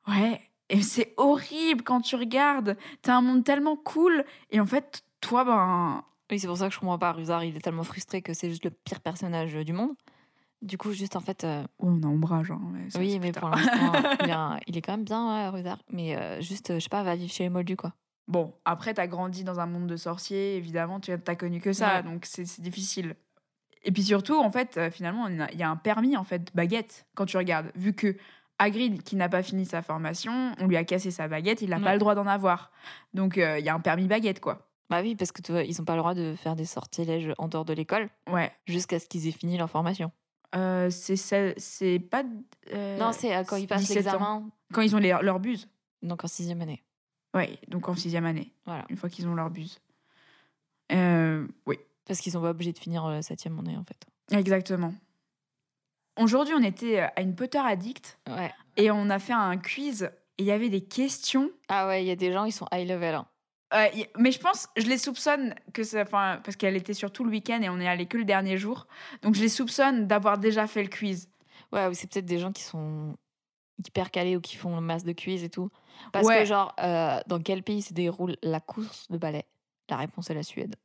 Ouais, 0.07 0.41
et 0.73 0.81
c'est 0.81 1.13
horrible 1.17 1.83
quand 1.83 2.01
tu 2.01 2.15
regardes. 2.15 2.77
T'as 3.01 3.15
un 3.15 3.21
monde 3.21 3.43
tellement 3.43 3.75
cool, 3.75 4.25
et 4.51 4.59
en 4.59 4.65
fait, 4.65 5.03
toi, 5.21 5.43
ben. 5.45 6.03
Oui, 6.31 6.39
c'est 6.39 6.47
pour 6.47 6.57
ça 6.57 6.67
que 6.67 6.73
je 6.73 6.79
comprends 6.79 6.97
pas. 6.97 7.11
Rusard, 7.11 7.43
il 7.43 7.55
est 7.55 7.59
tellement 7.59 7.83
frustré 7.83 8.21
que 8.21 8.33
c'est 8.33 8.49
juste 8.49 8.63
le 8.65 8.71
pire 8.71 9.01
personnage 9.01 9.53
du 9.53 9.71
monde. 9.73 9.91
Du 10.63 10.77
coup, 10.77 10.91
juste 10.93 11.15
en 11.15 11.19
fait. 11.19 11.43
euh, 11.43 11.61
Ouais, 11.79 11.89
on 11.91 12.01
a 12.03 12.07
ombrage. 12.07 12.49
Hein, 12.49 12.59
mais 12.71 12.87
oui, 12.97 13.19
mais 13.19 13.31
pour 13.33 13.49
l'instant, 13.49 13.91
il, 14.21 14.59
il 14.67 14.77
est 14.77 14.81
quand 14.81 14.93
même 14.93 15.03
bien, 15.03 15.27
ouais, 15.27 15.49
Rusard. 15.49 15.79
Mais 15.91 16.15
euh, 16.15 16.41
juste, 16.41 16.71
euh, 16.71 16.75
je 16.75 16.79
sais 16.79 16.89
pas, 16.89 17.03
va 17.03 17.15
vivre 17.15 17.31
chez 17.31 17.43
les 17.43 17.49
Moldus, 17.49 17.75
quoi. 17.75 17.93
Bon, 18.27 18.53
après, 18.63 18.93
t'as 18.93 19.05
grandi 19.05 19.43
dans 19.43 19.59
un 19.59 19.65
monde 19.65 19.85
de 19.87 19.97
sorciers, 19.97 20.55
évidemment, 20.55 20.99
tu 21.01 21.11
t'as 21.19 21.35
connu 21.35 21.59
que 21.59 21.73
ça, 21.73 21.97
Ouais. 21.97 22.03
donc 22.03 22.25
c'est 22.25 22.45
c'est 22.45 22.61
difficile. 22.61 23.15
Et 23.83 23.91
puis 23.91 24.01
surtout, 24.03 24.39
en 24.39 24.49
fait, 24.49 24.77
euh, 24.77 24.89
finalement, 24.89 25.27
il 25.27 25.59
y 25.59 25.63
a 25.63 25.69
un 25.69 25.75
permis, 25.75 26.15
en 26.15 26.23
fait, 26.23 26.55
baguette, 26.55 27.05
quand 27.15 27.25
tu 27.25 27.35
regardes. 27.35 27.69
Vu 27.75 27.93
que 27.93 28.15
Hagrid, 28.63 29.03
qui 29.03 29.15
n'a 29.15 29.29
pas 29.29 29.43
fini 29.43 29.65
sa 29.65 29.81
formation, 29.81 30.53
on 30.59 30.67
lui 30.67 30.77
a 30.77 30.83
cassé 30.83 31.11
sa 31.11 31.27
baguette, 31.27 31.61
il 31.61 31.69
n'a 31.69 31.77
Ouais. 31.77 31.83
pas 31.83 31.93
le 31.93 31.99
droit 31.99 32.15
d'en 32.15 32.27
avoir. 32.27 32.71
Donc, 33.13 33.37
euh, 33.37 33.59
il 33.59 33.65
y 33.65 33.69
a 33.69 33.73
un 33.75 33.79
permis 33.79 34.07
baguette, 34.07 34.39
quoi. 34.39 34.67
Bah 34.89 35.01
oui, 35.01 35.15
parce 35.15 35.31
que 35.31 35.41
tu 35.41 35.51
vois, 35.51 35.63
ils 35.63 35.75
n'ont 35.79 35.85
pas 35.85 35.93
le 35.95 35.99
droit 35.99 36.13
de 36.13 36.35
faire 36.35 36.55
des 36.55 36.65
sortilèges 36.65 37.31
en 37.37 37.47
dehors 37.47 37.65
de 37.65 37.73
l'école 37.73 38.09
Ouais. 38.31 38.51
jusqu'à 38.67 38.99
ce 38.99 39.07
qu'ils 39.07 39.27
aient 39.27 39.31
fini 39.31 39.57
leur 39.57 39.69
formation. 39.69 40.11
Euh, 40.55 40.89
c'est 40.91 41.99
pas. 42.11 42.23
euh, 42.73 42.97
non, 42.99 43.11
c'est 43.11 43.35
euh, 43.35 43.43
quand 43.43 43.55
ils 43.57 43.67
passent 43.67 43.81
17 43.81 43.97
ans. 44.07 44.11
l'examen, 44.11 44.49
Quand 44.71 44.81
ils 44.81 44.95
ont 44.95 44.99
les- 44.99 45.17
leur 45.21 45.39
buse. 45.39 45.67
donc 46.03 46.23
en 46.23 46.27
sixième 46.27 46.61
année. 46.61 46.83
Ouais, 47.33 47.57
donc 47.69 47.89
en 47.89 47.95
sixième 47.95 48.25
année, 48.25 48.53
Voilà. 48.65 48.85
une 48.89 48.97
fois 48.97 49.09
qu'ils 49.09 49.27
ont 49.27 49.33
leur 49.33 49.49
buse. 49.49 49.79
Oui, 50.91 51.77
Parce 52.05 52.19
qu'ils 52.19 52.31
sont 52.33 52.41
pas 52.41 52.49
obligés 52.51 52.73
de 52.73 52.77
finir 52.79 53.07
la 53.07 53.21
septième 53.21 53.57
année, 53.59 53.77
en 53.77 53.83
fait. 53.83 54.37
exactement. 54.37 54.93
Aujourd'hui, 56.19 56.53
on 56.57 56.63
était 56.63 56.99
à 56.99 57.21
une 57.21 57.35
Potter 57.35 57.57
Addict 57.59 58.19
Ouais. 58.29 58.51
et 58.77 58.91
on 58.91 59.09
a 59.09 59.19
fait 59.19 59.33
un 59.33 59.57
quiz 59.57 60.03
et 60.37 60.43
il 60.43 60.45
y 60.45 60.51
avait 60.51 60.69
des 60.69 60.81
questions. 60.81 61.49
Ah 61.69 61.87
ouais, 61.87 62.03
il 62.03 62.07
y 62.07 62.11
a 62.11 62.15
des 62.15 62.31
gens, 62.31 62.45
ils 62.45 62.51
sont 62.51 62.67
high 62.71 62.87
level. 62.87 63.15
hein. 63.15 63.25
Euh, 63.73 63.87
mais 64.19 64.31
je 64.31 64.39
pense, 64.39 64.67
je 64.77 64.85
les 64.85 64.99
soupçonne 64.99 65.55
que 65.73 65.83
ça, 65.83 66.01
enfin, 66.03 66.39
parce 66.43 66.55
qu'elle 66.55 66.75
était 66.75 66.93
sur 66.93 67.11
tout 67.11 67.23
le 67.23 67.31
week-end 67.31 67.59
et 67.63 67.69
on 67.69 67.79
est 67.79 67.87
allé 67.87 68.05
que 68.05 68.17
le 68.17 68.25
dernier 68.25 68.57
jour. 68.57 68.85
Donc 69.23 69.33
je 69.33 69.41
les 69.41 69.49
soupçonne 69.49 70.05
d'avoir 70.05 70.37
déjà 70.37 70.67
fait 70.67 70.83
le 70.83 70.89
quiz. 70.89 71.27
Ouais, 71.71 71.87
ou 71.87 71.93
c'est 71.95 72.05
peut-être 72.11 72.25
des 72.25 72.37
gens 72.37 72.51
qui 72.51 72.61
sont 72.61 73.15
hyper 73.83 74.11
calés 74.11 74.37
ou 74.37 74.41
qui 74.41 74.55
font 74.57 74.75
le 74.75 74.81
masse 74.81 75.03
de 75.03 75.11
quiz 75.13 75.43
et 75.43 75.49
tout. 75.49 75.71
Parce 76.11 76.27
Ouais. 76.27 76.39
que, 76.41 76.45
genre, 76.45 76.75
euh, 76.83 77.19
dans 77.25 77.39
quel 77.39 77.63
pays 77.63 77.81
se 77.81 77.93
déroule 77.95 78.35
la 78.43 78.59
course 78.59 79.09
de 79.09 79.17
ballet? 79.17 79.45
La 79.89 79.97
réponse 79.97 80.29
est 80.29 80.35
la 80.35 80.43
Suède. 80.43 80.75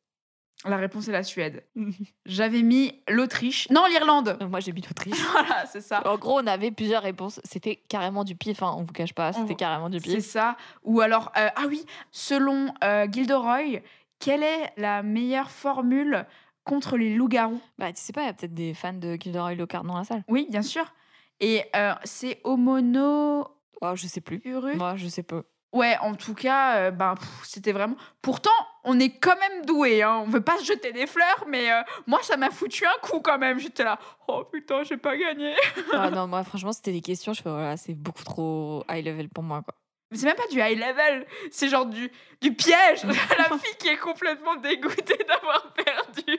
La 0.65 0.77
réponse 0.77 1.07
est 1.09 1.13
la 1.13 1.23
Suède. 1.23 1.65
J'avais 2.27 2.63
mis 2.63 3.01
l'Autriche. 3.09 3.71
Non, 3.71 3.87
l'Irlande. 3.89 4.37
Donc 4.41 4.51
moi, 4.51 4.61
j'ai 4.61 4.73
mis 4.73 4.81
l'Autriche. 4.83 5.15
Voilà, 5.33 5.67
c'est 5.67 5.81
ça. 5.81 6.03
En 6.07 6.19
gros, 6.19 6.41
on 6.41 6.47
avait 6.47 6.71
plusieurs 6.73 7.03
réponses. 7.03 7.41
C'était 7.45 7.77
carrément 7.77 8.25
du 8.25 8.35
pif, 8.35 8.63
hein, 8.63 8.75
on 8.77 8.83
vous 8.83 8.93
cache 8.93 9.13
pas. 9.15 9.33
C'était 9.33 9.53
On- 9.53 9.57
carrément 9.57 9.89
du 9.89 10.01
C'est 10.01 10.17
pif. 10.17 10.25
ça. 10.25 10.57
Ou 10.83 11.01
alors, 11.01 11.31
euh, 11.37 11.49
ah 11.55 11.65
oui, 11.69 11.85
selon 12.11 12.73
euh, 12.83 13.07
Gilderoy, 13.11 13.81
quelle 14.19 14.43
est 14.43 14.73
la 14.77 15.03
meilleure 15.05 15.51
formule 15.51 16.27
contre 16.65 16.97
les 16.97 17.15
loups-garous? 17.15 17.61
Bah, 17.79 17.93
tu 17.93 18.01
sais 18.03 18.13
pas, 18.13 18.23
il 18.23 18.27
y 18.27 18.31
a 18.31 18.33
peut-être 18.33 18.55
des 18.55 18.75
fans 18.75 18.93
de 18.93 19.17
Gilderoy 19.19 19.55
Lockhart 19.55 19.85
dans 19.85 19.97
la 19.97 20.05
salle. 20.05 20.25
Oui, 20.29 20.49
bien 20.51 20.63
sûr. 20.63 20.93
Et 21.41 21.63
euh, 21.77 21.93
c'est 22.03 22.41
Homono. 22.45 23.47
Oh, 23.81 23.93
je 23.95 24.07
sais 24.09 24.21
plus. 24.21 24.43
Moi, 24.75 24.97
je 24.97 25.07
sais 25.07 25.23
pas. 25.23 25.43
Ouais, 25.73 25.99
en 26.01 26.15
tout 26.15 26.35
cas, 26.35 26.77
euh, 26.77 26.91
ben, 26.91 27.15
c'était 27.45 27.73
vraiment. 27.73 27.97
Pourtant, 28.23 28.51
on 28.85 28.99
est 28.99 29.19
quand 29.19 29.37
même 29.39 29.67
doué. 29.67 30.03
Hein. 30.03 30.23
On 30.25 30.31
veut 30.31 30.41
pas 30.41 30.57
se 30.59 30.65
jeter 30.65 30.93
des 30.93 31.07
fleurs, 31.07 31.45
mais 31.47 31.71
euh, 31.71 31.83
moi, 32.07 32.21
ça 32.23 32.39
m'a 32.39 32.51
foutu 32.51 32.87
un 32.87 32.99
coup 33.03 33.21
quand 33.21 33.39
même. 33.39 33.59
J'étais 33.59 33.85
là, 33.85 33.99
oh 34.29 34.45
putain, 34.51 34.83
j'ai 34.85 34.97
pas 34.97 35.17
gagné. 35.17 35.55
Ah 35.93 36.11
non, 36.11 36.27
moi, 36.27 36.43
franchement, 36.45 36.73
c'était 36.73 36.93
des 36.93 37.03
questions. 37.03 37.35
Je 37.35 37.43
fais, 37.43 37.51
voilà, 37.51 37.77
c'est 37.77 37.95
beaucoup 37.95 38.25
trop 38.25 38.83
high 38.89 39.05
level 39.05 39.29
pour 39.29 39.45
moi, 39.45 39.63
quoi. 39.63 39.75
Mais 40.11 40.17
c'est 40.17 40.27
même 40.27 40.37
pas 40.37 40.47
du 40.47 40.59
high 40.59 40.79
level, 40.79 41.27
c'est 41.51 41.69
genre 41.69 41.85
du, 41.85 42.11
du 42.41 42.55
piège. 42.55 43.05
La 43.39 43.45
fille 43.59 43.77
qui 43.79 43.89
est 43.89 43.99
complètement 43.99 44.57
dégoûtée 44.57 45.23
d'avoir 45.29 45.75
perdu. 45.75 46.39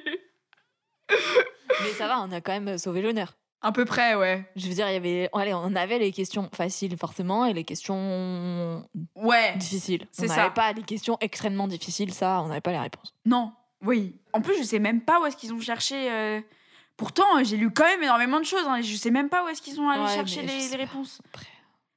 Mais 1.10 1.92
ça 1.98 2.08
va, 2.08 2.20
on 2.22 2.32
a 2.32 2.42
quand 2.42 2.60
même 2.60 2.80
sauvé 2.80 3.04
l'honneur. 3.04 3.36
À 3.62 3.72
peu 3.74 3.84
près, 3.84 4.16
ouais. 4.16 4.50
Je 4.56 4.68
veux 4.70 4.74
dire, 4.74 4.88
il 4.90 4.94
y 4.94 4.96
avait, 4.96 5.30
allez, 5.34 5.54
on 5.54 5.76
avait 5.76 6.00
les 6.00 6.12
questions 6.14 6.50
faciles 6.54 6.96
forcément 6.98 7.46
et 7.46 7.54
les 7.54 7.66
questions 7.66 8.86
Ouais. 9.16 9.58
difficiles. 9.58 10.08
C'est 10.12 10.26
on 10.26 10.28
ça. 10.30 10.36
n'avait 10.38 10.54
pas 10.54 10.72
les 10.72 10.84
questions 10.84 11.18
extrêmement 11.20 11.68
difficiles, 11.68 12.14
ça, 12.14 12.42
on 12.42 12.48
n'avait 12.48 12.62
pas 12.62 12.72
les 12.72 12.80
réponses. 12.80 13.14
Non, 13.26 13.52
oui. 13.82 14.16
En 14.34 14.42
plus, 14.42 14.58
je 14.58 14.64
sais 14.64 14.80
même 14.80 15.02
pas 15.02 15.20
où 15.22 15.26
est-ce 15.26 15.36
qu'ils 15.38 15.54
ont 15.54 15.60
cherché. 15.60 16.10
euh, 16.12 16.40
Pourtant, 16.96 17.38
euh, 17.38 17.44
j'ai 17.44 17.58
lu 17.58 17.72
quand 17.72 17.84
même 17.86 18.04
énormément 18.04 18.40
de 18.40 18.46
choses. 18.46 18.66
hein, 18.68 18.76
et 18.78 18.84
Je 18.84 18.96
sais 18.96 19.12
même 19.12 19.30
pas 19.30 19.44
où 19.46 19.48
est-ce 19.50 19.62
qu'ils 19.62 19.74
sont 19.76 19.88
allés 19.90 20.04
Ouais, 20.04 20.16
chercher 20.16 20.42
mais 20.44 20.48
je 20.50 20.54
les, 20.54 20.60
sais 20.62 20.78
les 20.78 20.86
pas. 20.86 20.92
réponses. 20.92 21.22
Après. 21.30 21.48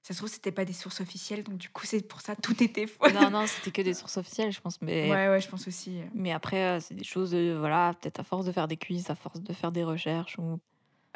Ça 0.04 0.14
se 0.14 0.18
trouve, 0.18 0.28
c'était 0.30 0.50
pas 0.50 0.64
des 0.64 0.72
sources 0.72 1.00
officielles, 1.00 1.44
donc 1.44 1.58
du 1.58 1.68
coup, 1.68 1.86
c'est 1.86 2.00
pour 2.08 2.20
ça 2.22 2.34
tout 2.34 2.60
était 2.60 2.88
faux. 2.88 3.08
non, 3.14 3.30
non, 3.30 3.46
c'était 3.46 3.70
que 3.70 3.82
des 3.82 3.94
sources 3.94 4.16
officielles, 4.16 4.50
je 4.50 4.60
pense. 4.60 4.80
Mais, 4.82 5.08
Ouais, 5.08 5.28
ouais, 5.28 5.40
je 5.40 5.48
pense 5.48 5.68
aussi. 5.68 6.00
mais 6.12 6.32
après, 6.32 6.64
euh, 6.64 6.80
c'est 6.80 6.94
des 6.94 7.04
choses, 7.04 7.32
voilà, 7.34 7.94
peut-être 8.00 8.18
à 8.18 8.24
force 8.24 8.44
de 8.44 8.50
faire 8.50 8.66
des 8.66 8.76
quiz, 8.76 9.08
à 9.10 9.14
force 9.14 9.40
de 9.40 9.52
faire 9.52 9.70
des 9.70 9.84
recherches. 9.84 10.36
Ou... 10.38 10.58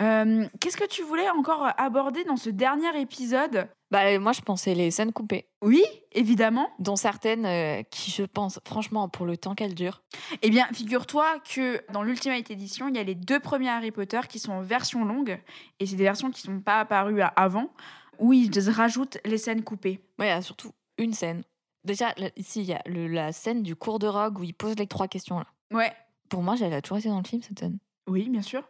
Euh, 0.00 0.46
Qu'est-ce 0.60 0.76
que 0.76 0.86
tu 0.86 1.02
voulais 1.02 1.28
encore 1.30 1.66
aborder 1.78 2.24
dans 2.24 2.36
ce 2.36 2.50
dernier 2.50 3.00
épisode? 3.00 3.68
Bah, 3.90 4.18
moi, 4.18 4.32
je 4.32 4.40
pensais 4.40 4.74
les 4.74 4.90
scènes 4.90 5.12
coupées, 5.12 5.46
Oui, 5.62 5.84
évidemment. 6.12 6.68
dont 6.80 6.96
certaines 6.96 7.46
euh, 7.46 7.82
qui, 7.84 8.10
je 8.10 8.24
pense, 8.24 8.58
franchement, 8.66 9.08
pour 9.08 9.26
le 9.26 9.36
temps 9.36 9.54
qu'elles 9.54 9.74
durent. 9.76 10.02
Eh 10.42 10.50
bien, 10.50 10.66
figure-toi 10.72 11.38
que 11.40 11.80
dans 11.92 12.02
l'Ultimate 12.02 12.50
Edition, 12.50 12.88
il 12.88 12.96
y 12.96 12.98
a 12.98 13.04
les 13.04 13.14
deux 13.14 13.38
premiers 13.38 13.68
Harry 13.70 13.92
Potter 13.92 14.20
qui 14.28 14.38
sont 14.40 14.52
en 14.52 14.60
version 14.60 15.04
longue, 15.04 15.40
et 15.78 15.86
c'est 15.86 15.94
des 15.96 16.02
versions 16.04 16.30
qui 16.30 16.40
sont 16.40 16.60
pas 16.60 16.80
apparues 16.80 17.22
avant, 17.36 17.70
où 18.18 18.32
ils 18.32 18.50
rajoutent 18.70 19.18
les 19.24 19.38
scènes 19.38 19.62
coupées. 19.62 20.00
Ouais, 20.18 20.26
il 20.26 20.30
y 20.30 20.32
a 20.32 20.42
surtout 20.42 20.72
une 20.98 21.12
scène. 21.12 21.42
Déjà, 21.84 22.12
là, 22.16 22.28
ici, 22.36 22.60
il 22.62 22.66
y 22.66 22.72
a 22.72 22.82
le- 22.86 23.06
la 23.06 23.30
scène 23.32 23.62
du 23.62 23.76
cours 23.76 24.00
de 24.00 24.08
Rogue 24.08 24.40
où 24.40 24.42
il 24.44 24.52
pose 24.54 24.74
les 24.76 24.88
trois 24.88 25.06
questions. 25.06 25.38
Là. 25.38 25.46
Ouais. 25.72 25.92
Pour 26.28 26.42
moi, 26.42 26.56
elle 26.60 26.72
a 26.72 26.82
toujours 26.82 26.98
été 26.98 27.08
dans 27.08 27.18
le 27.20 27.24
film, 27.28 27.40
cette 27.42 27.60
scène. 27.60 27.78
Oui, 28.08 28.28
bien 28.28 28.42
sûr. 28.42 28.64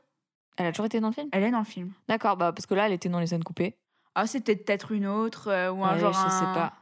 Elle 0.56 0.66
a 0.66 0.72
toujours 0.72 0.86
été 0.86 1.00
dans 1.00 1.08
le 1.08 1.12
film? 1.14 1.28
Elle 1.32 1.42
est 1.44 1.50
dans 1.50 1.58
le 1.58 1.64
film. 1.64 1.92
D'accord, 2.08 2.36
bah, 2.36 2.52
parce 2.52 2.66
que 2.66 2.74
là, 2.74 2.86
elle 2.86 2.92
était 2.92 3.08
dans 3.08 3.20
les 3.20 3.26
scènes 3.28 3.44
coupées. 3.44 3.76
Ah, 4.14 4.26
c'était 4.26 4.56
peut-être 4.56 4.92
une 4.92 5.06
autre, 5.06 5.48
euh, 5.50 5.70
ou 5.70 5.84
un 5.84 5.94
Ouais, 5.94 6.00
genre. 6.00 6.12
je 6.14 6.18
sais 6.18 6.44
un- 6.44 6.54
pas. 6.54 6.72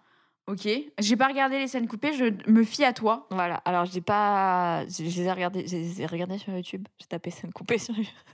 Ok. 0.46 0.68
J'ai 0.98 1.16
pas 1.16 1.26
regardé 1.26 1.58
les 1.58 1.66
scènes 1.68 1.88
coupées, 1.88 2.12
je 2.12 2.26
me 2.50 2.62
fie 2.64 2.84
à 2.84 2.92
toi. 2.92 3.26
Voilà, 3.30 3.56
alors 3.64 3.86
je 3.86 3.94
n'ai 3.94 4.00
pas. 4.02 4.84
Je 4.86 5.02
les 5.02 5.22
ai 5.22 5.32
regardées, 5.32 5.64
regardées 6.10 6.38
sur 6.38 6.52
YouTube. 6.52 6.86
J'ai 7.00 7.06
tapé 7.06 7.30
scène 7.30 7.52
coupée 7.52 7.78
sur 7.78 7.94
YouTube. 7.96 8.12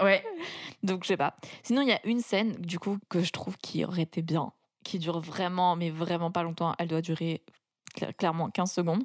Ouais. 0.00 0.24
Donc 0.82 1.02
je 1.04 1.08
sais 1.08 1.16
pas. 1.18 1.36
Sinon, 1.62 1.82
il 1.82 1.88
y 1.88 1.92
a 1.92 2.00
une 2.06 2.20
scène, 2.20 2.52
du 2.52 2.78
coup, 2.78 2.96
que 3.10 3.20
je 3.22 3.30
trouve 3.30 3.58
qui 3.58 3.84
aurait 3.84 4.02
été 4.02 4.22
bien, 4.22 4.52
qui 4.84 4.98
dure 4.98 5.20
vraiment, 5.20 5.76
mais 5.76 5.90
vraiment 5.90 6.30
pas 6.30 6.42
longtemps. 6.42 6.74
Elle 6.78 6.88
doit 6.88 7.02
durer 7.02 7.42
cla- 7.94 8.12
clairement 8.14 8.48
15 8.50 8.72
secondes. 8.72 9.04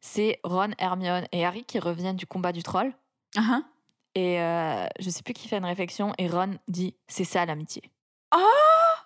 C'est 0.00 0.40
Ron, 0.42 0.70
Hermione 0.78 1.26
et 1.30 1.46
Harry 1.46 1.64
qui 1.64 1.78
reviennent 1.78 2.16
du 2.16 2.26
combat 2.26 2.50
du 2.52 2.64
troll. 2.64 2.92
Ah, 3.36 3.42
hein. 3.44 3.64
Et 4.14 4.40
euh, 4.40 4.86
je 5.00 5.10
sais 5.10 5.22
plus 5.22 5.34
qui 5.34 5.48
fait 5.48 5.56
une 5.58 5.64
réflexion. 5.64 6.12
Et 6.18 6.28
Ron 6.28 6.58
dit 6.68 6.94
C'est 7.08 7.24
ça 7.24 7.44
l'amitié. 7.46 7.82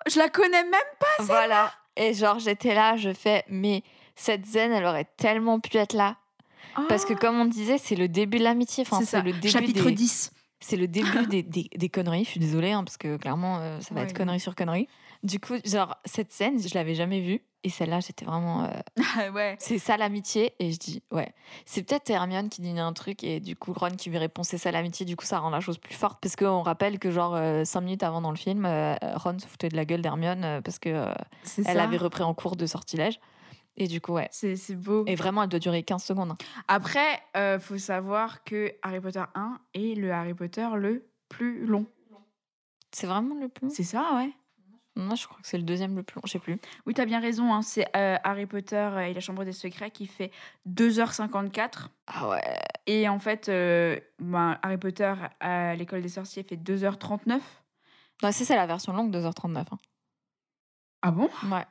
Je 0.06 0.18
la 0.18 0.28
connais 0.28 0.64
même 0.64 0.72
pas. 0.98 1.22
Voilà. 1.24 1.72
Et 1.96 2.14
genre, 2.14 2.38
j'étais 2.38 2.74
là, 2.74 2.96
je 2.96 3.12
fais 3.12 3.44
Mais 3.48 3.82
cette 4.14 4.46
scène, 4.46 4.72
elle 4.72 4.84
aurait 4.84 5.08
tellement 5.16 5.60
pu 5.60 5.76
être 5.76 5.92
là. 5.94 6.16
Parce 6.88 7.04
que, 7.04 7.14
Ah, 7.14 7.16
comme 7.16 7.40
on 7.40 7.44
disait, 7.44 7.78
c'est 7.78 7.96
le 7.96 8.08
début 8.08 8.38
de 8.38 8.44
l'amitié. 8.44 8.84
Enfin, 8.88 9.04
c'est 9.04 9.22
le 9.22 9.32
début 9.32 9.48
Chapitre 9.48 9.86
des... 9.86 9.92
10. 9.92 10.30
C'est 10.60 10.76
le 10.76 10.88
début 10.88 11.26
des, 11.30 11.42
des, 11.42 11.68
des 11.76 11.88
conneries. 11.88 12.24
Je 12.24 12.30
suis 12.30 12.40
désolée, 12.40 12.72
hein, 12.72 12.84
parce 12.84 12.96
que 12.96 13.16
clairement, 13.16 13.58
euh, 13.60 13.80
ça 13.80 13.94
va 13.94 14.00
Ouais, 14.00 14.06
être 14.06 14.16
connerie 14.16 14.40
sur 14.40 14.54
connerie. 14.54 14.88
Du 15.22 15.40
coup, 15.40 15.54
genre, 15.64 15.96
cette 16.04 16.30
scène, 16.32 16.60
je 16.60 16.72
l'avais 16.74 16.94
jamais 16.94 17.20
vue. 17.20 17.42
Et 17.64 17.70
celle-là, 17.70 17.98
j'étais 17.98 18.24
vraiment. 18.24 18.64
euh, 18.64 19.30
ouais. 19.32 19.56
c'est 19.58 19.78
ça 19.78 19.96
l'amitié. 19.96 20.54
Et 20.60 20.70
je 20.72 20.78
dis, 20.78 21.02
ouais. 21.10 21.32
C'est 21.66 21.82
peut-être 21.82 22.08
Hermione 22.08 22.48
qui 22.48 22.60
dit 22.62 22.78
un 22.78 22.92
truc 22.92 23.24
et 23.24 23.40
du 23.40 23.56
coup, 23.56 23.72
Ron 23.72 23.90
qui 23.90 24.10
lui 24.10 24.18
répond, 24.18 24.44
c'est 24.44 24.58
ça 24.58 24.70
l'amitié. 24.70 25.04
Du 25.04 25.16
coup, 25.16 25.24
ça 25.26 25.40
rend 25.40 25.50
la 25.50 25.60
chose 25.60 25.78
plus 25.78 25.94
forte. 25.94 26.18
Parce 26.20 26.36
qu'on 26.36 26.62
rappelle 26.62 26.98
que, 27.00 27.10
genre, 27.10 27.34
euh, 27.34 27.64
cinq 27.64 27.80
minutes 27.80 28.02
avant 28.04 28.20
dans 28.20 28.30
le 28.30 28.36
film, 28.36 28.64
Ron 28.66 29.38
se 29.40 29.46
foutait 29.46 29.68
de 29.68 29.76
la 29.76 29.84
gueule 29.84 30.02
d'Hermione 30.02 30.60
parce 30.64 30.78
que 30.78 30.88
elle 31.56 31.64
ça. 31.76 31.82
avait 31.82 31.96
repris 31.96 32.22
en 32.22 32.32
cours 32.34 32.54
de 32.56 32.66
sortilège. 32.66 33.18
Et 33.78 33.86
du 33.86 34.00
coup, 34.00 34.12
ouais. 34.12 34.28
C'est 34.32 34.74
beau. 34.74 35.04
Et 35.06 35.14
vraiment, 35.14 35.42
elle 35.44 35.48
doit 35.48 35.58
durer 35.60 35.82
15 35.82 36.02
secondes. 36.04 36.32
hein. 36.32 36.36
Après, 36.66 37.20
euh, 37.36 37.58
faut 37.58 37.78
savoir 37.78 38.42
que 38.44 38.72
Harry 38.82 39.00
Potter 39.00 39.22
1 39.34 39.58
est 39.74 39.94
le 39.98 40.12
Harry 40.12 40.34
Potter 40.34 40.68
le 40.76 41.08
plus 41.28 41.64
long. 41.64 41.86
C'est 42.90 43.06
vraiment 43.06 43.34
le 43.40 43.48
plus 43.48 43.66
long? 43.68 43.72
C'est 43.74 43.84
ça, 43.84 44.14
ouais. 44.16 44.30
Moi, 44.96 45.14
je 45.14 45.26
crois 45.28 45.38
que 45.40 45.46
c'est 45.46 45.58
le 45.58 45.62
deuxième 45.62 45.94
le 45.94 46.02
plus 46.02 46.16
long. 46.16 46.22
Je 46.24 46.32
sais 46.32 46.38
plus. 46.40 46.58
Oui, 46.86 46.92
t'as 46.94 47.04
bien 47.04 47.20
raison. 47.20 47.54
hein, 47.54 47.62
C'est 47.62 47.86
euh, 47.96 48.16
Harry 48.24 48.46
Potter 48.46 48.90
et 49.08 49.14
la 49.14 49.20
Chambre 49.20 49.44
des 49.44 49.52
Secrets 49.52 49.92
qui 49.92 50.06
fait 50.06 50.32
2h54. 50.68 51.88
Ah 52.08 52.28
ouais. 52.30 52.42
Et 52.86 53.08
en 53.08 53.20
fait, 53.20 53.48
euh, 53.48 54.00
ben, 54.18 54.58
Harry 54.62 54.78
Potter 54.78 55.14
à 55.38 55.76
l'école 55.76 56.02
des 56.02 56.08
sorciers 56.08 56.42
fait 56.42 56.56
2h39. 56.56 57.40
Non, 58.24 58.32
c'est 58.32 58.44
ça 58.44 58.56
la 58.56 58.66
version 58.66 58.92
longue, 58.92 59.12
2h39. 59.14 59.58
hein. 59.70 59.78
Ah 61.02 61.12
bon? 61.12 61.28
Ouais. 61.48 61.64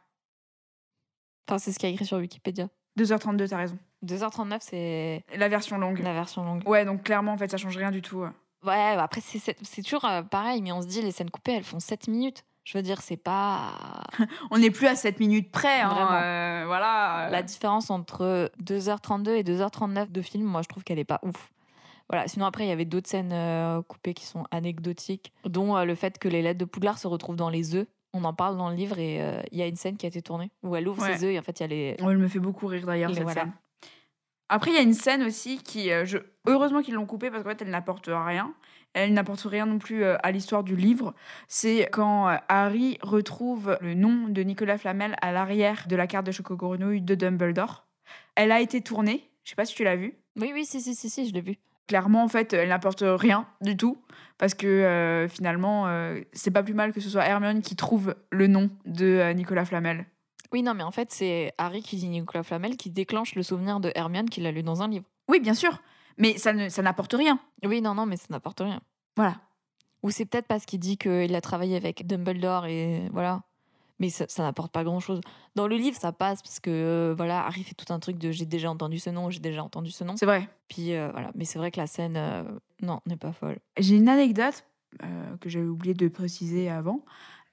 Enfin, 1.47 1.57
c'est 1.57 1.71
ce 1.71 1.79
qu'il 1.79 1.87
y 1.89 1.91
a 1.91 1.93
écrit 1.93 2.05
sur 2.05 2.17
Wikipédia. 2.17 2.67
2h32, 2.99 3.47
t'as 3.49 3.57
raison. 3.57 3.77
2h39, 4.05 4.57
c'est 4.61 5.23
La 5.35 5.47
version 5.49 5.77
longue. 5.77 5.99
la 5.99 6.13
version 6.13 6.43
longue. 6.43 6.63
Ouais, 6.67 6.85
donc 6.85 7.03
clairement, 7.03 7.33
en 7.33 7.37
fait, 7.37 7.49
ça 7.49 7.57
change 7.57 7.77
rien 7.77 7.91
du 7.91 8.01
tout. 8.01 8.19
Ouais, 8.21 8.29
bah 8.63 9.03
après, 9.03 9.21
c'est 9.21 9.81
toujours 9.83 10.05
euh, 10.05 10.23
pareil, 10.23 10.61
mais 10.61 10.71
on 10.71 10.81
se 10.81 10.87
dit, 10.87 11.01
les 11.01 11.11
scènes 11.11 11.29
coupées, 11.29 11.53
elles 11.53 11.63
font 11.63 11.79
7 11.79 12.07
minutes. 12.07 12.43
Je 12.63 12.77
veux 12.77 12.81
dire, 12.81 13.01
c'est 13.01 13.15
pas. 13.17 14.03
On 14.51 14.57
n'est 14.57 14.71
plus 14.71 14.87
à 14.87 14.95
7 14.95 15.21
minutes 15.21 15.51
près. 15.53 15.79
hein, 15.79 15.87
Vraiment. 15.89 16.09
euh, 16.21 16.63
voilà. 16.65 17.29
La 17.31 17.41
différence 17.43 17.89
entre 17.89 18.51
2h32 18.61 19.29
et 19.35 19.43
2h39 19.43 20.11
de 20.11 20.21
film, 20.21 20.43
moi, 20.43 20.61
je 20.63 20.67
trouve 20.67 20.83
qu'elle 20.83 20.99
est 20.99 21.05
pas 21.05 21.19
ouf. 21.23 21.51
Voilà, 22.09 22.27
sinon 22.27 22.45
après, 22.45 22.65
il 22.65 22.69
y 22.69 22.71
avait 22.71 22.83
d'autres 22.85 23.09
scènes 23.09 23.31
euh, 23.33 23.81
coupées 23.83 24.13
qui 24.13 24.25
sont 24.25 24.43
anecdotiques, 24.51 25.31
dont 25.45 25.77
euh, 25.77 25.85
le 25.85 25.95
fait 25.95 26.17
que 26.19 26.27
les 26.27 26.41
lettres 26.41 26.59
de 26.59 26.65
Poudlard 26.65 26.97
se 26.97 27.07
retrouvent 27.07 27.35
dans 27.37 27.49
les 27.49 27.75
œufs. 27.75 27.87
On 28.19 28.23
en 28.23 28.33
parle 28.33 28.57
dans 28.57 28.69
le 28.69 28.75
livre 28.75 28.97
et 28.99 29.21
euh, 29.21 29.41
il 29.51 29.59
y 29.59 29.61
a 29.61 29.67
une 29.67 29.75
scène 29.75 29.95
qui 29.95 30.05
a 30.05 30.09
été 30.09 30.21
tournée 30.21 30.49
où 30.63 30.75
elle 30.75 30.87
ouvre 30.87 31.03
Ouais. 31.03 31.17
ses 31.17 31.25
œufs 31.25 31.31
et 31.33 31.39
en 31.39 31.41
fait, 31.43 31.59
il 31.59 31.63
y 31.63 31.65
a 31.65 31.67
les. 31.67 31.95
Oh, 32.01 32.09
elle 32.09 32.17
me 32.17 32.27
fait 32.27 32.39
beaucoup 32.39 32.65
rire 32.67 32.85
d'ailleurs, 32.85 33.11
Et 33.11 33.13
cette 33.13 33.23
voilà. 33.23 33.41
scène. 33.41 33.53
Après, 34.49 34.71
il 34.71 34.75
y 34.75 34.79
a 34.79 34.81
une 34.81 34.93
scène 34.93 35.23
aussi 35.23 35.57
qui, 35.61 35.91
euh, 35.91 36.05
je... 36.05 36.17
heureusement 36.45 36.81
qu'ils 36.81 36.93
l'ont 36.93 37.05
coupée 37.05 37.29
parce 37.29 37.43
qu'en 37.43 37.49
fait, 37.49 37.61
elle 37.61 37.69
n'apporte 37.69 38.07
rien. 38.07 38.53
Elle 38.93 39.13
n'apporte 39.13 39.41
rien 39.41 39.65
non 39.65 39.77
plus 39.77 40.03
euh, 40.05 40.15
à 40.23 40.31
l'histoire 40.31 40.63
du 40.63 40.75
livre. 40.77 41.13
C'est 41.49 41.89
quand 41.91 42.29
euh, 42.29 42.37
Harry 42.47 42.97
retrouve 43.01 43.77
le 43.81 43.93
nom 43.93 44.27
de 44.29 44.41
Nicolas 44.41 44.77
Flamel 44.77 45.15
à 45.21 45.31
l'arrière 45.33 45.85
de 45.89 45.95
la 45.97 46.07
carte 46.07 46.25
de 46.25 46.31
Choco 46.31 46.55
Grenouille 46.55 47.01
de 47.01 47.13
Dumbledore. 47.13 47.85
Elle 48.35 48.51
a 48.53 48.61
été 48.61 48.81
tournée. 48.81 49.29
Je 49.43 49.49
sais 49.49 49.55
pas 49.55 49.65
si 49.65 49.75
tu 49.75 49.83
l'as 49.83 49.97
vue. 49.97 50.15
Oui, 50.39 50.51
oui, 50.53 50.65
si, 50.65 50.79
si, 50.81 50.95
si, 50.95 51.09
si 51.09 51.27
je 51.27 51.33
l'ai 51.33 51.41
vu. 51.41 51.57
Clairement, 51.87 52.23
en 52.23 52.27
fait, 52.27 52.53
elle 52.53 52.69
n'apporte 52.69 53.03
rien 53.05 53.47
du 53.61 53.77
tout. 53.77 53.97
Parce 54.37 54.53
que 54.53 54.67
euh, 54.67 55.27
finalement, 55.27 55.87
euh, 55.87 56.21
c'est 56.33 56.51
pas 56.51 56.61
plus 56.61 56.75
mal 56.75 56.93
que 56.93 56.99
ce 57.01 57.09
soit 57.09 57.25
Hermione 57.25 57.61
qui 57.61 57.75
trouve 57.75 58.13
le 58.29 58.45
nom 58.47 58.69
de 58.85 59.05
euh, 59.05 59.33
Nicolas 59.33 59.65
Flamel. 59.65 60.05
Oui, 60.51 60.61
non, 60.61 60.73
mais 60.75 60.83
en 60.83 60.91
fait, 60.91 61.11
c'est 61.11 61.53
Harry 61.57 61.81
qui 61.81 61.95
dit 61.97 62.07
Nicolas 62.07 62.43
Flamel 62.43 62.77
qui 62.77 62.89
déclenche 62.91 63.33
le 63.35 63.41
souvenir 63.41 63.79
de 63.79 63.91
Hermione 63.95 64.29
qu'il 64.29 64.45
a 64.45 64.51
lu 64.51 64.61
dans 64.63 64.83
un 64.83 64.87
livre. 64.89 65.05
Oui, 65.27 65.39
bien 65.39 65.55
sûr. 65.55 65.81
Mais 66.17 66.37
ça 66.37 66.53
ne- 66.53 66.69
ça 66.69 66.81
n'apporte 66.83 67.13
rien. 67.13 67.39
Oui, 67.65 67.81
non, 67.81 67.95
non, 67.95 68.05
mais 68.05 68.15
ça 68.17 68.27
n'apporte 68.29 68.59
rien. 68.59 68.79
Voilà. 69.15 69.35
Ou 70.03 70.11
c'est 70.11 70.25
peut-être 70.25 70.47
parce 70.47 70.65
qu'il 70.65 70.79
dit 70.79 70.97
qu'il 70.97 71.33
a 71.35 71.41
travaillé 71.41 71.75
avec 71.75 72.05
Dumbledore 72.05 72.67
et 72.67 73.09
voilà. 73.11 73.41
Mais 73.99 74.09
ça, 74.09 74.25
ça 74.27 74.43
n'apporte 74.43 74.71
pas 74.71 74.83
grand-chose. 74.83 75.21
Dans 75.55 75.67
le 75.67 75.75
livre, 75.75 75.97
ça 75.99 76.11
passe 76.11 76.41
parce 76.43 76.59
que 76.59 76.69
euh, 76.69 77.13
voilà, 77.17 77.45
Harry 77.45 77.63
fait 77.63 77.73
tout 77.73 77.91
un 77.91 77.99
truc 77.99 78.17
de 78.19 78.31
j'ai 78.31 78.45
déjà 78.45 78.69
entendu 78.69 78.99
ce 78.99 79.09
nom, 79.09 79.29
j'ai 79.31 79.39
déjà 79.39 79.63
entendu 79.63 79.89
ce 79.91 80.03
nom. 80.03 80.15
C'est 80.17 80.25
vrai. 80.27 80.47
Puis 80.69 80.93
euh, 80.93 81.09
voilà, 81.11 81.31
mais 81.35 81.45
c'est 81.45 81.57
vrai 81.57 81.71
que 81.71 81.79
la 81.79 81.87
scène, 81.87 82.15
euh, 82.15 82.43
non, 82.81 82.99
n'est 83.07 83.17
pas 83.17 83.31
folle. 83.31 83.57
J'ai 83.79 83.95
une 83.95 84.07
anecdote 84.09 84.63
que 85.41 85.49
j'avais 85.49 85.65
oublié 85.65 85.93
de 85.93 86.07
préciser 86.07 86.69
avant. 86.69 87.01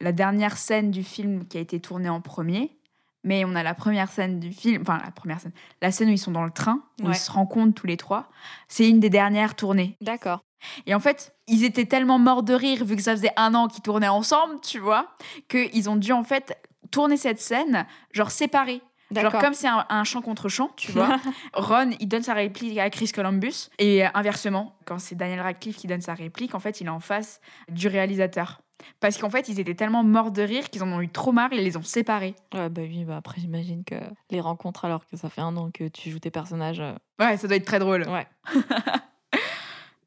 La 0.01 0.13
dernière 0.13 0.57
scène 0.57 0.91
du 0.91 1.03
film 1.03 1.47
qui 1.47 1.59
a 1.59 1.61
été 1.61 1.81
tournée 1.81 2.09
en 2.09 2.21
premier, 2.21 2.77
mais 3.23 3.45
on 3.45 3.55
a 3.55 3.63
la 3.63 3.75
première 3.75 4.11
scène 4.11 4.39
du 4.39 4.53
film, 4.53 4.83
enfin 4.83 4.99
la 5.05 5.11
première 5.11 5.41
scène, 5.41 5.53
la 5.83 5.91
scène 5.91 6.09
où 6.09 6.13
ils 6.13 6.19
sont 6.19 6.31
dans 6.31 6.45
le 6.45 6.51
train, 6.51 6.83
où 7.03 7.07
Ouais. 7.07 7.13
ils 7.13 7.19
se 7.19 7.31
rencontrent 7.31 7.75
tous 7.75 7.87
les 7.87 7.97
trois, 7.97 8.29
c'est 8.69 8.89
une 8.89 9.01
des 9.01 9.11
dernières 9.11 9.55
tournées. 9.57 9.97
D'accord. 10.01 10.41
Et 10.87 10.95
en 10.95 11.01
fait, 11.01 11.35
ils 11.47 11.65
étaient 11.65 11.87
tellement 11.87 12.19
morts 12.19 12.43
de 12.43 12.55
rire, 12.55 12.85
vu 12.85 12.97
que 12.97 13.03
ça 13.03 13.13
faisait 13.13 13.33
un 13.37 13.55
an 13.55 13.69
qu'ils 13.69 13.83
tournaient 13.83 14.09
ensemble, 14.09 14.61
tu 14.63 14.79
vois, 14.79 15.09
qu'ils 15.49 15.89
ont 15.91 15.97
dû 15.97 16.13
en 16.13 16.25
fait 16.25 16.57
tourner 16.91 17.17
cette 17.17 17.41
scène, 17.41 17.87
genre 18.13 18.31
séparée. 18.31 18.83
Genre 19.15 19.31
comme 19.41 19.55
c'est 19.55 19.69
un, 19.69 19.85
un 19.91 20.03
chant 20.03 20.23
contre 20.23 20.49
chant, 20.49 20.71
tu 20.77 20.91
vois. 20.91 21.21
Ron, 21.55 21.91
il 22.01 22.09
donne 22.09 22.23
sa 22.23 22.35
réplique 22.35 22.79
à 22.79 22.91
Chris 22.91 23.13
Columbus. 23.15 23.69
Et 23.79 24.05
euh, 24.05 24.09
inversement, 24.15 24.77
quand 24.87 24.99
c'est 24.99 25.15
Daniel 25.15 25.41
Radcliffe 25.41 25.77
qui 25.77 25.87
donne 25.87 26.01
sa 26.01 26.15
réplique, 26.15 26.55
en 26.55 26.59
fait, 26.59 26.81
il 26.81 26.87
est 26.89 26.91
en 26.91 26.99
face 27.01 27.41
du 27.69 27.87
réalisateur. 27.87 28.63
Parce 28.99 29.17
qu'en 29.19 29.31
fait, 29.31 29.49
ils 29.49 29.61
étaient 29.61 29.75
tellement 29.75 30.03
morts 30.03 30.33
de 30.33 30.43
rire 30.43 30.69
qu'ils 30.69 30.83
en 30.83 30.91
ont 30.91 31.01
eu 31.01 31.09
trop 31.09 31.31
marre, 31.31 31.51
ils 31.53 31.63
les 31.63 31.77
ont 31.77 31.83
séparés. 31.83 32.35
Ouais, 32.55 32.69
bah 32.71 32.83
oui, 32.83 33.05
bah 33.05 33.17
après, 33.19 33.41
j'imagine 33.41 33.85
que 33.85 33.95
les 34.31 34.41
rencontres, 34.41 34.85
alors 34.85 35.07
que 35.07 35.17
ça 35.17 35.29
fait 35.29 35.43
un 35.43 35.57
an 35.57 35.71
que 35.73 35.87
tu 35.87 36.11
joues 36.11 36.19
tes 36.19 36.31
personnages. 36.33 36.81
euh, 36.81 36.95
Ouais, 37.21 37.37
ça 37.37 37.47
doit 37.47 37.57
être 37.57 37.67
très 37.67 37.79
drôle. 37.79 38.09
Ouais. 38.09 38.27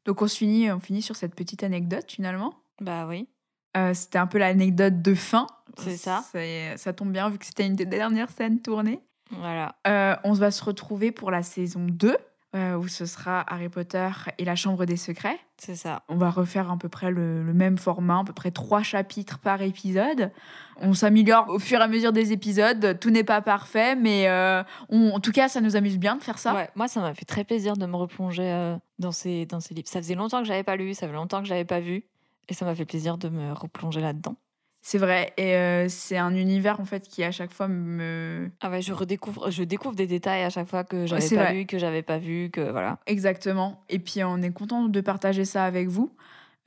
Donc 0.08 0.22
on 0.22 0.26
finit, 0.26 0.72
on 0.72 0.80
finit 0.80 1.02
sur 1.02 1.16
cette 1.16 1.34
petite 1.34 1.62
anecdote 1.62 2.10
finalement. 2.10 2.54
Bah 2.80 3.06
oui. 3.06 3.28
Euh, 3.76 3.92
c'était 3.92 4.16
un 4.18 4.26
peu 4.26 4.38
l'anecdote 4.38 5.02
de 5.02 5.14
fin. 5.14 5.46
C'est 5.76 5.98
ça. 5.98 6.24
C'est- 6.32 6.78
Ça 6.78 6.94
tombe 6.94 7.12
bien 7.12 7.28
vu 7.28 7.36
que 7.36 7.44
c'était 7.44 7.66
une 7.66 7.76
des 7.76 7.84
dernières 7.84 8.30
scènes 8.30 8.62
tournées. 8.62 9.00
Voilà. 9.30 9.76
Euh, 9.86 10.16
on 10.24 10.32
va 10.32 10.50
se 10.50 10.64
retrouver 10.64 11.12
pour 11.12 11.30
la 11.30 11.42
saison 11.42 11.84
2, 11.86 12.16
euh, 12.56 12.76
où 12.76 12.88
ce 12.88 13.04
sera 13.06 13.44
Harry 13.52 13.68
Potter 13.68 14.08
et 14.38 14.44
la 14.44 14.56
Chambre 14.56 14.84
des 14.86 14.96
Secrets. 14.96 15.38
C'est 15.58 15.74
ça. 15.76 16.02
On 16.08 16.16
va 16.16 16.30
refaire 16.30 16.70
à 16.70 16.76
peu 16.78 16.88
près 16.88 17.10
le, 17.10 17.42
le 17.42 17.52
même 17.52 17.76
format, 17.78 18.20
à 18.20 18.24
peu 18.24 18.32
près 18.32 18.50
trois 18.50 18.82
chapitres 18.82 19.38
par 19.38 19.60
épisode. 19.60 20.30
On 20.80 20.94
s'améliore 20.94 21.48
au 21.48 21.58
fur 21.58 21.80
et 21.80 21.82
à 21.82 21.88
mesure 21.88 22.12
des 22.12 22.32
épisodes. 22.32 22.98
Tout 23.00 23.10
n'est 23.10 23.24
pas 23.24 23.42
parfait, 23.42 23.96
mais 23.96 24.28
euh, 24.28 24.62
on- 24.88 25.10
en 25.10 25.20
tout 25.20 25.32
cas, 25.32 25.48
ça 25.48 25.60
nous 25.60 25.76
amuse 25.76 25.98
bien 25.98 26.16
de 26.16 26.22
faire 26.22 26.38
ça. 26.38 26.54
Ouais, 26.54 26.70
moi, 26.74 26.88
ça 26.88 27.00
m'a 27.00 27.12
fait 27.14 27.24
très 27.26 27.44
plaisir 27.44 27.76
de 27.76 27.84
me 27.86 27.96
replonger 27.96 28.50
euh, 28.50 28.76
dans, 28.98 29.12
ces, 29.12 29.44
dans 29.46 29.60
ces 29.60 29.74
livres. 29.74 29.88
Ça 29.88 30.00
faisait 30.00 30.14
longtemps 30.14 30.38
que 30.40 30.46
j'avais 30.46 30.62
pas 30.64 30.76
lu, 30.76 30.94
ça 30.94 31.06
fait 31.06 31.12
longtemps 31.12 31.40
que 31.42 31.48
j'avais 31.48 31.64
pas 31.66 31.80
vu. 31.80 32.04
Et 32.48 32.54
ça 32.54 32.64
m'a 32.64 32.74
fait 32.74 32.86
plaisir 32.86 33.18
de 33.18 33.28
me 33.28 33.52
replonger 33.52 34.00
là-dedans. 34.00 34.36
C'est 34.90 34.96
vrai, 34.96 35.34
et 35.36 35.54
euh, 35.54 35.86
c'est 35.90 36.16
un 36.16 36.34
univers 36.34 36.80
en 36.80 36.86
fait 36.86 37.06
qui 37.06 37.22
à 37.22 37.30
chaque 37.30 37.52
fois 37.52 37.68
me... 37.68 38.50
Ah 38.62 38.70
ouais, 38.70 38.80
je 38.80 38.94
redécouvre, 38.94 39.50
je 39.50 39.62
découvre 39.62 39.94
des 39.94 40.06
détails 40.06 40.44
à 40.44 40.48
chaque 40.48 40.66
fois 40.66 40.82
que 40.82 41.04
j'avais 41.04 41.28
pas 41.28 41.34
vrai. 41.34 41.52
lu, 41.52 41.66
que 41.66 41.76
j'avais 41.76 42.00
pas 42.00 42.16
vu, 42.16 42.48
que 42.48 42.62
voilà. 42.62 42.98
Exactement. 43.04 43.84
Et 43.90 43.98
puis 43.98 44.24
on 44.24 44.40
est 44.40 44.50
content 44.50 44.84
de 44.84 45.00
partager 45.02 45.44
ça 45.44 45.66
avec 45.66 45.88
vous. 45.88 46.16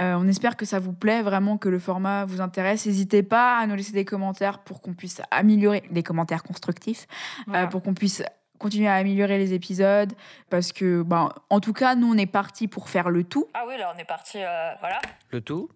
Euh, 0.03 0.13
on 0.13 0.27
espère 0.27 0.55
que 0.55 0.65
ça 0.67 0.77
vous 0.77 0.93
plaît, 0.93 1.23
vraiment 1.23 1.57
que 1.57 1.67
le 1.67 1.79
format 1.79 2.25
vous 2.25 2.41
intéresse. 2.41 2.85
N'hésitez 2.85 3.23
pas 3.23 3.57
à 3.57 3.65
nous 3.65 3.73
laisser 3.73 3.91
des 3.91 4.05
commentaires 4.05 4.59
pour 4.59 4.81
qu'on 4.81 4.93
puisse 4.93 5.19
améliorer, 5.31 5.81
des 5.89 6.03
commentaires 6.03 6.43
constructifs, 6.43 7.07
euh, 7.51 7.65
pour 7.65 7.81
qu'on 7.81 7.95
puisse 7.95 8.21
continuer 8.59 8.87
à 8.87 8.97
améliorer 8.97 9.39
les 9.39 9.55
épisodes. 9.55 10.13
Parce 10.51 10.71
que, 10.71 11.01
ben, 11.01 11.31
en 11.49 11.59
tout 11.59 11.73
cas, 11.73 11.95
nous, 11.95 12.13
on 12.13 12.17
est 12.19 12.27
parti 12.27 12.67
pour 12.67 12.87
faire 12.87 13.09
le 13.09 13.23
tout. 13.23 13.47
Ah 13.55 13.63
oui, 13.67 13.79
là, 13.79 13.91
on 13.95 13.99
est 13.99 14.05
parti, 14.05 14.37
voilà. 14.79 15.01
Le 15.31 15.41
tout? 15.41 15.69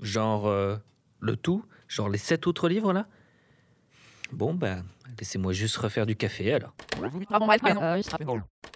Genre 0.00 0.48
euh, 0.48 0.76
le 1.26 1.36
tout 1.36 1.64
Genre 1.88 2.08
les 2.08 2.18
sept 2.18 2.46
autres 2.46 2.68
livres 2.68 2.92
là? 2.92 3.06
Bon, 4.32 4.54
ben, 4.54 4.84
laissez-moi 5.20 5.52
juste 5.52 5.76
refaire 5.76 6.04
du 6.04 6.16
café 6.16 6.54
alors. 6.54 6.72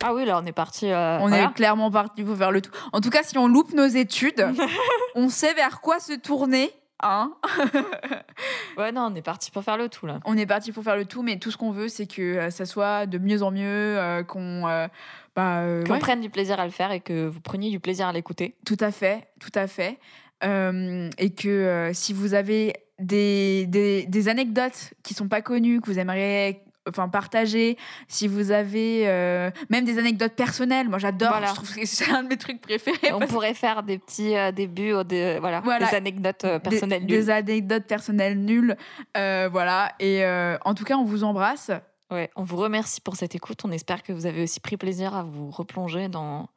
Ah 0.02 0.14
oui, 0.14 0.24
là, 0.24 0.40
on 0.40 0.46
est 0.46 0.52
parti. 0.52 0.90
euh, 0.90 1.18
on 1.20 1.28
voilà. 1.28 1.44
est 1.44 1.52
clairement 1.54 1.90
parti 1.90 2.22
pour 2.22 2.36
faire 2.36 2.52
le 2.52 2.60
tout. 2.62 2.70
En 2.92 3.00
tout 3.00 3.10
cas, 3.10 3.22
si 3.22 3.36
on 3.36 3.48
loupe 3.48 3.72
nos 3.72 3.86
études, 3.86 4.46
on 5.16 5.28
sait 5.28 5.54
vers 5.54 5.80
quoi 5.80 5.98
se 5.98 6.12
tourner. 6.12 6.70
Hein 7.02 7.32
Ouais, 8.76 8.92
non, 8.92 9.08
on 9.10 9.14
est 9.14 9.22
parti 9.22 9.50
pour 9.50 9.64
faire 9.64 9.76
le 9.76 9.88
tout, 9.88 10.06
là. 10.06 10.20
on 10.24 10.36
est 10.36 10.46
parti 10.46 10.70
pour 10.70 10.84
faire 10.84 10.96
le 10.96 11.04
tout, 11.04 11.22
mais 11.22 11.38
tout 11.38 11.50
ce 11.50 11.56
qu'on 11.56 11.70
veut, 11.72 11.88
c'est 11.88 12.06
que 12.06 12.22
euh, 12.22 12.50
ça 12.50 12.64
soit 12.66 13.06
de 13.06 13.18
mieux 13.18 13.42
en 13.42 13.50
mieux, 13.50 13.98
euh, 13.98 14.22
qu'on 14.22 14.68
euh, 14.68 14.86
bah, 15.34 15.60
euh, 15.60 15.84
ouais, 15.86 15.98
prenne 15.98 16.20
du 16.20 16.30
plaisir 16.30 16.60
à 16.60 16.64
le 16.64 16.70
faire 16.70 16.92
et 16.92 17.00
que 17.00 17.26
vous 17.26 17.40
preniez 17.40 17.70
du 17.70 17.80
plaisir 17.80 18.06
à 18.06 18.12
l'écouter. 18.12 18.56
Tout 18.64 18.76
à 18.80 18.90
fait, 18.90 19.28
tout 19.40 19.50
à 19.54 19.66
fait. 19.66 19.98
Euh, 20.44 21.10
et 21.18 21.30
que 21.34 21.48
euh, 21.48 21.92
si 21.92 22.12
vous 22.12 22.34
avez 22.34 22.72
des, 22.98 23.66
des, 23.66 24.06
des 24.06 24.28
anecdotes 24.28 24.94
qui 25.02 25.14
sont 25.14 25.28
pas 25.28 25.42
connues, 25.42 25.80
que 25.80 25.90
vous 25.90 25.98
aimeriez 25.98 26.60
enfin 26.88 27.08
partager, 27.10 27.76
si 28.08 28.26
vous 28.26 28.50
avez 28.50 29.06
euh, 29.06 29.50
même 29.68 29.84
des 29.84 29.98
anecdotes 29.98 30.32
personnelles, 30.34 30.88
moi 30.88 30.98
j'adore, 30.98 31.28
Voilà. 31.30 31.48
je 31.48 31.54
trouve 31.54 31.74
que 31.74 31.84
c'est 31.86 32.10
un 32.10 32.22
de 32.22 32.28
mes 32.28 32.36
trucs 32.38 32.60
préférés. 32.60 33.12
On 33.12 33.18
parce- 33.18 33.30
pourrait 33.30 33.52
faire 33.54 33.82
des 33.82 33.98
petits 33.98 34.34
euh, 34.34 34.50
débuts, 34.50 34.94
des, 35.04 35.38
voilà, 35.40 35.60
Voilà. 35.60 35.88
des 35.90 35.94
anecdotes 35.94 36.44
des- 36.46 36.58
personnelles 36.58 37.04
des, 37.06 37.18
nulles. 37.20 37.30
anecdotes 37.30 37.84
personnelles 37.86 38.38
nulles, 38.38 38.76
Euh, 39.18 39.48
voilà. 39.52 39.92
Et 40.00 40.24
en 40.64 40.74
tout 40.74 40.84
cas, 40.84 40.96
on 40.96 41.04
vous 41.04 41.22
embrasse. 41.22 41.70
Ouais, 42.10 42.28
on 42.34 42.42
vous 42.42 42.56
remercie 42.56 43.00
pour 43.00 43.14
cette 43.14 43.34
écoute. 43.36 43.60
On 43.64 43.70
espère 43.70 44.02
que 44.02 44.12
vous 44.12 44.26
avez 44.26 44.42
aussi 44.42 44.58
pris 44.58 44.76
plaisir 44.76 45.14
à 45.14 45.22
vous 45.22 45.50
replonger 45.50 46.08
dans, 46.08 46.48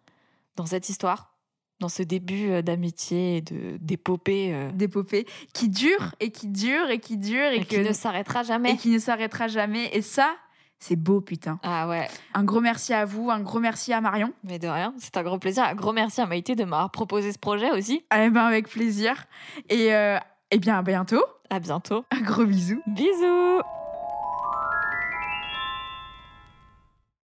dans 0.55 0.65
cette 0.65 0.89
histoire, 0.89 1.32
dans 1.84 1.89
ce 1.89 2.01
début 2.03 2.49
euh, 2.49 2.61
d'amitié 2.61 3.38
et 3.38 3.41
de- 3.41 3.77
d'épopée 3.81 4.51
euh, 4.53 4.71
d'épopée 4.71 5.25
qui 5.53 5.67
dure 5.69 6.15
et 6.21 6.31
qui 6.31 6.47
dure 6.47 6.89
et 6.89 6.99
qui 6.99 7.17
dure 7.17 7.45
et, 7.51 7.57
et 7.57 7.65
qui 7.65 7.79
ne 7.79 7.91
s'arrêtera 7.93 8.43
jamais. 8.43 8.71
et 8.71 8.77
qui 8.77 8.89
ne 8.89 8.99
s'arrêtera 8.99 9.47
jamais. 9.49 9.89
Et 9.93 10.01
ça, 10.01 10.34
c'est 10.79 10.95
beau, 10.95 11.19
putain. 11.21 11.59
Ah 11.63 11.88
ouais, 11.89 12.07
Un 12.34 12.43
gros 12.45 12.61
merci 12.61 12.93
à 12.93 13.03
vous, 13.05 13.29
un 13.31 13.39
gros 13.41 13.59
merci 13.59 13.91
à 13.93 13.99
Marion. 14.01 14.31
mais 14.43 14.59
de 14.59 14.67
rien, 14.67 14.93
c'est 14.97 15.15
un 15.17 15.23
gros 15.23 15.38
plaisir. 15.39 15.63
Un 15.63 15.75
gros 15.75 15.91
merci 15.93 16.21
à 16.21 16.25
Maïté 16.25 16.55
de 16.55 16.63
m'avoir 16.63 16.89
proposé 16.91 17.31
ce 17.34 17.39
projet 17.39 17.71
aussi. 17.71 18.03
Eh 18.15 18.29
ben, 18.29 18.43
avec 18.45 18.67
plaisir. 18.69 19.25
Et, 19.69 19.93
euh, 19.93 20.17
eh 20.51 20.57
bien, 20.59 20.77
à 20.77 20.81
bientôt. 20.81 21.23
À 21.49 21.59
bientôt. 21.59 22.05
Un 22.11 22.21
gros 22.21 22.45
bisou. 22.45 22.81
Bisous 22.88 23.61